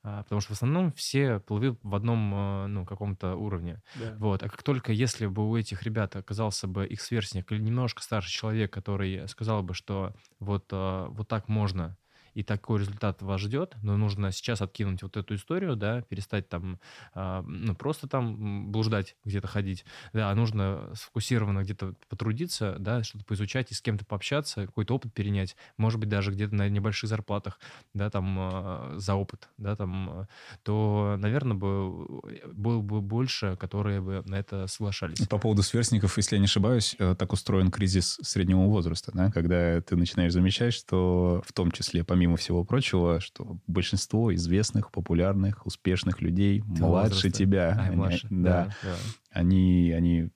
А, 0.09 0.22
потому 0.22 0.40
что 0.40 0.54
в 0.54 0.57
основном 0.57 0.92
все 0.92 1.40
плывут 1.40 1.80
в 1.82 1.92
одном 1.96 2.32
э, 2.32 2.66
ну, 2.68 2.86
каком-то 2.86 3.34
уровне. 3.34 3.82
Да. 3.96 4.14
Вот. 4.20 4.42
А 4.44 4.48
как 4.48 4.62
только 4.62 4.92
если 4.92 5.26
бы 5.26 5.50
у 5.50 5.57
этих 5.57 5.82
ребят 5.82 6.14
оказался 6.14 6.68
бы 6.68 6.86
их 6.86 7.00
сверстник 7.02 7.50
или 7.50 7.61
немножко 7.61 8.04
старший 8.04 8.30
человек, 8.30 8.72
который 8.72 9.26
сказал 9.26 9.64
бы, 9.64 9.74
что 9.74 10.14
вот, 10.38 10.66
вот 10.70 11.26
так 11.26 11.48
можно, 11.48 11.96
и 12.37 12.43
такой 12.43 12.80
результат 12.80 13.22
вас 13.22 13.41
ждет, 13.41 13.76
но 13.82 13.97
нужно 13.97 14.30
сейчас 14.30 14.61
откинуть 14.61 15.03
вот 15.03 15.16
эту 15.16 15.37
историю, 15.37 15.74
да, 15.74 16.03
перестать 16.03 16.51
там, 16.51 16.78
э, 17.14 17.43
ну, 17.47 17.74
просто 17.74 18.09
там 18.09 18.70
блуждать, 18.70 19.16
где-то 19.24 19.49
ходить, 19.49 19.87
да, 20.12 20.30
а 20.30 20.34
нужно 20.34 20.91
сфокусированно 20.95 21.62
где-то 21.62 21.95
потрудиться, 22.11 22.76
да, 22.78 23.03
что-то 23.03 23.24
поизучать 23.24 23.72
и 23.72 23.74
с 23.74 23.80
кем-то 23.80 24.05
пообщаться, 24.05 24.66
какой-то 24.66 24.97
опыт 24.97 25.14
перенять, 25.14 25.57
может 25.78 25.99
быть, 25.99 26.11
даже 26.11 26.30
где-то 26.30 26.55
на 26.55 26.68
небольших 26.68 27.09
зарплатах, 27.09 27.59
да, 27.95 28.11
там, 28.11 28.37
э, 28.39 28.99
за 28.99 29.14
опыт, 29.14 29.49
да, 29.57 29.74
там, 29.74 30.28
то, 30.62 31.16
наверное, 31.18 31.57
бы, 31.57 32.20
было 32.53 32.82
бы 32.82 33.01
больше, 33.01 33.57
которые 33.59 34.03
бы 34.03 34.22
на 34.26 34.34
это 34.34 34.66
соглашались. 34.66 35.26
По 35.26 35.39
поводу 35.39 35.62
сверстников, 35.62 36.18
если 36.18 36.37
я 36.37 36.41
не 36.41 36.45
ошибаюсь, 36.45 36.97
э, 36.99 37.14
так 37.18 37.32
устроен 37.32 37.70
кризис 37.70 38.18
среднего 38.20 38.66
возраста, 38.66 39.11
да, 39.14 39.30
когда 39.30 39.80
ты 39.80 39.97
начинаешь 39.97 40.34
замечать, 40.34 40.74
что 40.74 41.43
в 41.47 41.55
том 41.55 41.72
числе, 41.72 42.05
помимо 42.05 42.25
помимо 42.26 42.36
всего 42.36 42.64
прочего, 42.64 43.20
что 43.20 43.58
большинство 43.68 44.34
известных, 44.34 44.90
популярных, 44.90 45.64
успешных 45.64 46.20
людей 46.20 46.60
Ты 46.60 46.82
младше 46.82 47.14
возраста. 47.14 47.30
тебя. 47.30 47.76
А, 47.78 47.82
они, 47.84 47.96
младше. 47.96 48.26
Да, 48.30 48.64
да, 48.64 48.74
да. 48.82 48.96
Они, 49.30 49.92
они 49.96 50.30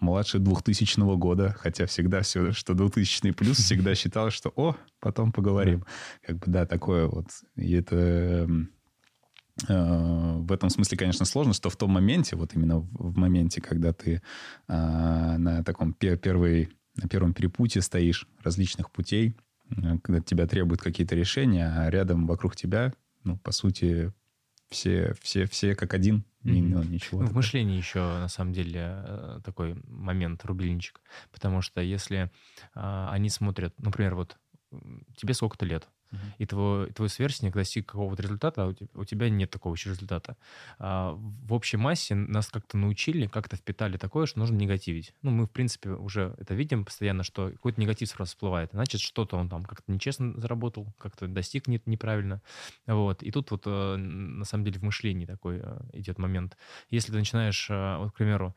младше 0.00 0.38
2000 0.38 1.16
года, 1.16 1.56
хотя 1.58 1.86
всегда 1.86 2.20
все, 2.20 2.52
что 2.52 2.74
2000 2.74 3.30
плюс, 3.32 3.56
всегда 3.58 3.94
считал, 3.94 4.30
что 4.30 4.52
«О, 4.54 4.76
потом 5.00 5.32
поговорим». 5.32 5.86
Как 6.22 6.36
бы, 6.36 6.42
да, 6.46 6.66
такое 6.66 7.06
вот. 7.06 7.28
И 7.56 7.72
это 7.72 7.96
эм, 7.96 8.70
э, 9.66 10.34
в 10.40 10.52
этом 10.52 10.68
смысле, 10.68 10.98
конечно, 10.98 11.24
сложно, 11.24 11.54
что 11.54 11.70
в 11.70 11.76
том 11.76 11.90
моменте, 11.90 12.36
вот 12.36 12.54
именно 12.54 12.80
в 12.80 13.16
моменте, 13.16 13.62
когда 13.62 13.94
ты 13.94 14.16
э, 14.16 14.20
на 14.68 15.64
таком 15.64 15.94
первой, 15.94 16.68
на 16.96 17.08
первом 17.08 17.32
перепутье 17.32 17.80
стоишь 17.80 18.26
различных 18.42 18.90
путей, 18.90 19.36
Э, 19.76 19.98
когда 20.02 20.20
тебя 20.20 20.46
требуют 20.46 20.82
какие-то 20.82 21.14
решения, 21.14 21.68
а 21.68 21.90
рядом 21.90 22.26
вокруг 22.26 22.56
тебя, 22.56 22.92
ну, 23.24 23.36
по 23.38 23.52
сути, 23.52 24.12
все, 24.68 25.14
все, 25.20 25.46
все 25.46 25.74
как 25.74 25.94
один, 25.94 26.24
mm-hmm. 26.44 26.62
ну, 26.62 26.82
ничего. 26.82 27.22
Ну, 27.22 27.26
в 27.26 27.34
мышлении 27.34 27.76
еще, 27.76 28.00
на 28.00 28.28
самом 28.28 28.52
деле, 28.52 28.80
э, 29.04 29.40
такой 29.44 29.74
момент, 29.86 30.44
рубильничек. 30.44 31.00
Потому 31.32 31.60
что 31.60 31.80
если 31.80 32.30
а, 32.74 33.10
они 33.12 33.28
смотрят, 33.28 33.74
например, 33.78 34.14
вот 34.14 34.38
тебе 35.16 35.34
сколько-то 35.34 35.66
лет, 35.66 35.88
и 36.38 36.46
твой, 36.46 36.90
твой 36.92 37.08
сверстник 37.08 37.54
достиг 37.54 37.86
какого-то 37.86 38.22
результата, 38.22 38.64
а 38.64 38.74
у 38.94 39.04
тебя, 39.04 39.28
нет 39.28 39.50
такого 39.50 39.74
еще 39.74 39.90
результата. 39.90 40.36
А 40.78 41.12
в 41.12 41.52
общей 41.52 41.76
массе 41.76 42.14
нас 42.14 42.48
как-то 42.48 42.76
научили, 42.76 43.26
как-то 43.26 43.56
впитали 43.56 43.96
такое, 43.96 44.26
что 44.26 44.38
нужно 44.38 44.56
негативить. 44.56 45.14
Ну, 45.22 45.30
мы, 45.30 45.46
в 45.46 45.50
принципе, 45.50 45.90
уже 45.90 46.34
это 46.38 46.54
видим 46.54 46.84
постоянно, 46.84 47.22
что 47.22 47.50
какой-то 47.50 47.80
негатив 47.80 48.08
сразу 48.08 48.30
всплывает. 48.30 48.70
Значит, 48.72 49.00
что-то 49.00 49.36
он 49.36 49.48
там 49.48 49.64
как-то 49.64 49.90
нечестно 49.92 50.38
заработал, 50.40 50.86
как-то 50.98 51.26
достиг 51.26 51.68
не, 51.68 51.80
неправильно. 51.86 52.42
Вот. 52.86 53.22
И 53.22 53.30
тут 53.30 53.50
вот, 53.50 53.62
э, 53.66 53.96
на 53.96 54.44
самом 54.44 54.64
деле, 54.64 54.78
в 54.78 54.82
мышлении 54.82 55.26
такой 55.26 55.60
э, 55.62 55.80
идет 55.92 56.18
момент. 56.18 56.56
Если 56.90 57.12
ты 57.12 57.18
начинаешь, 57.18 57.68
э, 57.70 57.96
вот, 57.98 58.12
к 58.12 58.14
примеру, 58.14 58.54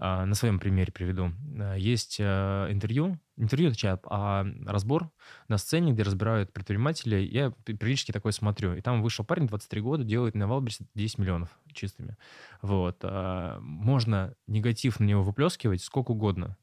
на 0.00 0.34
своем 0.34 0.58
примере 0.58 0.92
приведу. 0.92 1.32
А, 1.58 1.74
есть 1.74 2.18
а, 2.20 2.70
интервью, 2.70 3.18
интервью, 3.36 3.70
точнее, 3.70 3.98
а 4.04 4.46
разбор 4.66 5.10
на 5.48 5.58
сцене, 5.58 5.92
где 5.92 6.02
разбирают 6.02 6.52
предпринимателей. 6.52 7.26
Я 7.26 7.50
периодически 7.64 8.12
такой 8.12 8.32
смотрю. 8.32 8.74
И 8.74 8.80
там 8.80 9.02
вышел 9.02 9.24
парень, 9.24 9.46
23 9.46 9.80
года, 9.80 10.04
делает 10.04 10.34
на 10.34 10.46
Валберсе 10.48 10.86
10 10.94 11.18
миллионов 11.18 11.50
чистыми. 11.72 12.16
Вот. 12.62 13.04
Можно 13.60 14.34
негатив 14.46 15.00
на 15.00 15.04
него 15.04 15.22
выплескивать 15.22 15.82
сколько 15.82 16.12
угодно 16.12 16.56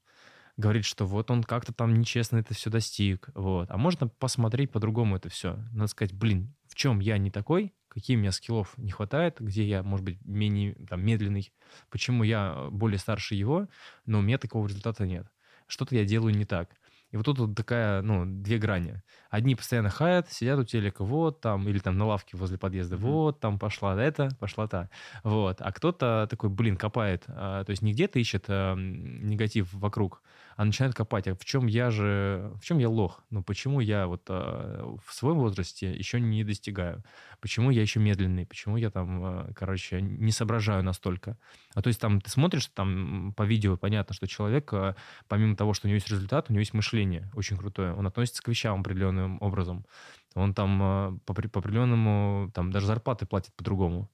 говорит, 0.58 0.86
что 0.86 1.06
вот 1.06 1.30
он 1.32 1.44
как-то 1.44 1.72
там 1.72 1.94
нечестно 1.94 2.38
это 2.38 2.54
все 2.54 2.70
достиг, 2.70 3.30
вот. 3.36 3.70
А 3.70 3.78
можно 3.78 4.08
посмотреть 4.08 4.72
по-другому 4.72 5.16
это 5.16 5.30
все. 5.30 5.60
Надо 5.72 5.88
сказать, 5.88 6.14
блин, 6.14 6.54
в 6.68 6.76
чем 6.76 7.00
я 7.00 7.18
не 7.20 7.30
такой, 7.30 7.74
какие 7.98 8.16
у 8.16 8.20
меня 8.20 8.32
скиллов 8.32 8.78
не 8.78 8.92
хватает, 8.92 9.38
где 9.40 9.64
я, 9.64 9.82
может 9.82 10.06
быть, 10.06 10.24
менее 10.24 10.76
там, 10.88 11.04
медленный, 11.04 11.52
почему 11.90 12.24
я 12.24 12.68
более 12.70 13.00
старше 13.00 13.34
его, 13.34 13.68
но 14.06 14.20
у 14.20 14.22
меня 14.22 14.38
такого 14.38 14.68
результата 14.68 15.04
нет. 15.08 15.26
Что-то 15.66 15.96
я 15.96 16.06
делаю 16.06 16.36
не 16.36 16.46
так. 16.46 16.70
И 17.10 17.18
вот 17.18 17.26
тут 17.26 17.40
вот 17.40 17.56
такая, 17.56 18.04
ну, 18.04 18.24
две 18.28 18.60
грани. 18.60 19.02
Одни 19.32 19.56
постоянно 19.56 19.90
хаят, 19.90 20.32
сидят 20.32 20.60
у 20.60 20.64
телека, 20.64 21.04
вот 21.04 21.42
там, 21.42 21.68
или 21.68 21.80
там 21.80 21.98
на 21.98 22.06
лавке 22.06 22.38
возле 22.38 22.60
подъезда, 22.60 22.98
mm-hmm. 22.98 23.00
вот 23.00 23.40
там 23.40 23.58
пошла 23.58 24.00
это, 24.00 24.30
пошла 24.40 24.68
та. 24.68 24.92
Вот. 25.24 25.58
А 25.60 25.72
кто-то 25.72 26.28
такой, 26.30 26.52
блин, 26.52 26.78
копает. 26.78 27.24
А, 27.30 27.64
то 27.64 27.72
есть 27.72 27.82
не 27.82 27.94
где-то 27.94 28.20
ищет 28.20 28.46
а, 28.50 28.76
негатив 28.76 29.74
вокруг, 29.74 30.22
а 30.58 30.66
начинает 30.66 30.96
копать. 30.96 31.28
А 31.28 31.36
в 31.36 31.46
чем 31.46 31.68
я 31.68 31.92
же, 31.92 32.52
в 32.60 32.66
чем 32.66 32.80
я 32.80 32.90
лох? 32.90 33.24
Ну, 33.30 33.44
почему 33.44 33.80
я 33.80 34.08
вот 34.08 34.24
а, 34.28 34.98
в 35.06 35.14
своем 35.14 35.38
возрасте 35.38 35.96
еще 35.96 36.20
не 36.20 36.44
достигаю? 36.44 37.04
Почему 37.40 37.70
я 37.70 37.84
еще 37.84 38.00
медленный? 38.00 38.48
Почему 38.48 38.76
я 38.76 38.90
там, 38.90 39.24
а, 39.24 39.52
короче, 39.54 40.02
не 40.02 40.32
соображаю 40.32 40.84
настолько? 40.84 41.38
А 41.76 41.84
то 41.84 41.90
есть 41.90 42.02
там 42.02 42.20
ты 42.20 42.32
смотришь 42.32 42.66
там 42.74 43.36
по 43.38 43.44
видео, 43.44 43.78
понятно, 43.78 44.16
что 44.16 44.26
человек, 44.28 44.74
а, 44.74 44.96
помимо 45.28 45.56
того, 45.56 45.76
что 45.76 45.86
у 45.86 45.90
него 45.90 45.98
есть 45.98 46.10
результат, 46.10 46.48
у 46.50 46.54
него 46.54 46.62
есть 46.62 46.74
мышление 46.74 47.30
очень 47.36 47.56
крутое. 47.56 47.94
Он 47.94 48.08
относится 48.08 48.42
к 48.42 48.48
вещам 48.48 48.80
определенным 48.80 49.38
образом. 49.42 49.86
Он 50.34 50.56
там 50.56 50.80
а, 50.82 51.18
по, 51.28 51.36
по 51.36 51.60
определенному, 51.60 52.52
там 52.52 52.72
даже 52.72 52.88
зарплаты 52.88 53.28
платит 53.28 53.54
по-другому 53.56 54.10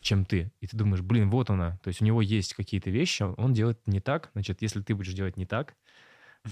чем 0.00 0.24
ты. 0.24 0.52
И 0.60 0.66
ты 0.66 0.76
думаешь, 0.76 1.02
блин, 1.02 1.30
вот 1.30 1.50
она. 1.50 1.78
То 1.82 1.88
есть 1.88 2.00
у 2.00 2.04
него 2.04 2.22
есть 2.22 2.54
какие-то 2.54 2.90
вещи, 2.90 3.22
он 3.22 3.52
делает 3.52 3.80
не 3.86 4.00
так. 4.00 4.30
Значит, 4.32 4.62
если 4.62 4.80
ты 4.80 4.94
будешь 4.94 5.12
делать 5.12 5.36
не 5.36 5.46
так, 5.46 5.74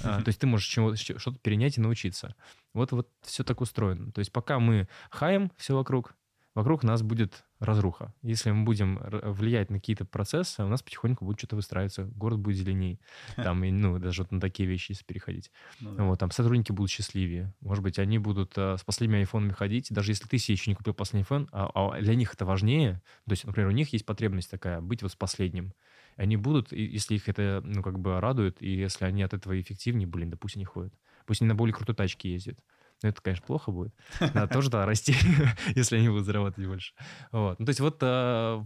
то 0.02 0.24
есть 0.26 0.40
ты 0.40 0.46
можешь 0.46 0.66
что-то 0.68 1.38
перенять 1.38 1.78
и 1.78 1.80
научиться. 1.80 2.34
Вот, 2.74 2.92
вот 2.92 3.08
все 3.22 3.44
так 3.44 3.60
устроено. 3.60 4.12
То 4.12 4.20
есть 4.20 4.32
пока 4.32 4.58
мы 4.58 4.88
хаем 5.10 5.50
все 5.56 5.74
вокруг, 5.74 6.14
вокруг 6.54 6.82
нас 6.82 7.02
будет 7.02 7.44
разруха. 7.58 8.14
Если 8.22 8.50
мы 8.50 8.64
будем 8.64 8.98
влиять 9.10 9.70
на 9.70 9.78
какие-то 9.78 10.04
процессы, 10.04 10.62
у 10.62 10.68
нас 10.68 10.82
потихоньку 10.82 11.24
будет 11.24 11.38
что-то 11.38 11.56
выстраиваться, 11.56 12.04
город 12.04 12.40
будет 12.40 12.56
зеленее, 12.56 12.98
там, 13.36 13.62
и, 13.64 13.70
ну, 13.70 13.98
даже 13.98 14.22
вот 14.22 14.32
на 14.32 14.40
такие 14.40 14.68
вещи, 14.68 14.92
если 14.92 15.04
переходить. 15.04 15.50
Ну, 15.80 15.94
да. 15.94 16.04
Вот, 16.04 16.18
там 16.18 16.30
сотрудники 16.30 16.72
будут 16.72 16.90
счастливее. 16.90 17.54
Может 17.60 17.82
быть, 17.82 17.98
они 17.98 18.18
будут 18.18 18.52
а, 18.56 18.76
с 18.76 18.84
последними 18.84 19.20
айфонами 19.20 19.52
ходить, 19.52 19.88
даже 19.90 20.12
если 20.12 20.26
ты 20.26 20.38
себе 20.38 20.54
еще 20.54 20.70
не 20.70 20.74
купил 20.74 20.94
последний 20.94 21.26
iPhone, 21.26 21.48
а, 21.52 21.70
а 21.74 22.00
для 22.00 22.14
них 22.14 22.34
это 22.34 22.44
важнее. 22.44 23.02
То 23.26 23.32
есть, 23.32 23.44
например, 23.44 23.68
у 23.68 23.74
них 23.74 23.92
есть 23.92 24.04
потребность 24.04 24.50
такая, 24.50 24.80
быть 24.80 25.02
вот 25.02 25.12
с 25.12 25.16
последним. 25.16 25.72
Они 26.16 26.36
будут, 26.36 26.72
если 26.72 27.14
их 27.14 27.28
это, 27.28 27.62
ну, 27.64 27.82
как 27.82 27.98
бы 27.98 28.20
радует, 28.20 28.60
и 28.62 28.70
если 28.70 29.04
они 29.04 29.22
от 29.22 29.34
этого 29.34 29.60
эффективнее, 29.60 30.06
блин, 30.06 30.30
да 30.30 30.36
пусть 30.36 30.56
они 30.56 30.64
ходят. 30.64 30.94
Пусть 31.26 31.42
они 31.42 31.48
на 31.48 31.54
более 31.54 31.74
крутой 31.74 31.94
тачке 31.94 32.32
ездят. 32.32 32.58
Ну, 33.02 33.10
это, 33.10 33.20
конечно, 33.20 33.44
плохо 33.46 33.70
будет. 33.70 33.94
Надо 34.20 34.48
тоже 34.48 34.70
тогда 34.70 34.86
расти, 34.86 35.14
если 35.74 35.96
они 35.96 36.08
будут 36.08 36.24
зарабатывать 36.24 36.68
больше. 36.68 36.94
Вот. 37.30 37.58
Ну, 37.58 37.66
то 37.66 37.70
есть 37.70 37.80
вот 37.80 37.98
э, 38.00 38.64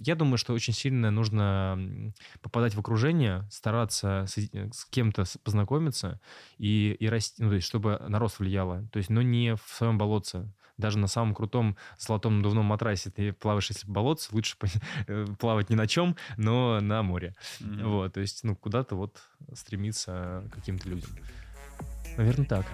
я 0.00 0.14
думаю, 0.14 0.36
что 0.36 0.52
очень 0.52 0.74
сильно 0.74 1.10
нужно 1.10 2.12
попадать 2.42 2.74
в 2.74 2.80
окружение, 2.80 3.48
стараться 3.50 4.26
с, 4.28 4.36
с 4.36 4.84
кем-то 4.90 5.24
познакомиться 5.42 6.20
и, 6.58 6.94
и 7.00 7.08
расти, 7.08 7.42
ну, 7.42 7.48
то 7.48 7.54
есть 7.54 7.66
чтобы 7.66 7.98
на 8.06 8.18
рост 8.18 8.38
влияло. 8.38 8.86
То 8.92 8.98
есть, 8.98 9.08
но 9.08 9.22
не 9.22 9.56
в 9.56 9.62
своем 9.66 9.96
болотце 9.96 10.52
даже 10.80 10.98
на 10.98 11.06
самом 11.06 11.34
крутом 11.34 11.76
золотом 11.98 12.38
надувном 12.38 12.64
матрасе 12.64 13.10
ты 13.10 13.32
плаваешь, 13.32 13.68
если 13.70 13.86
болотце, 13.86 14.30
лучше 14.32 14.56
э, 15.06 15.26
плавать 15.38 15.70
ни 15.70 15.74
на 15.74 15.86
чем, 15.86 16.16
но 16.36 16.80
на 16.80 17.02
море. 17.02 17.34
Mm-hmm. 17.60 17.84
Вот, 17.84 18.14
то 18.14 18.20
есть, 18.20 18.44
ну, 18.44 18.56
куда-то 18.56 18.96
вот 18.96 19.20
стремиться 19.54 20.44
к 20.50 20.54
каким-то 20.54 20.88
людям. 20.88 21.10
Наверное, 22.16 22.46
так. 22.46 22.66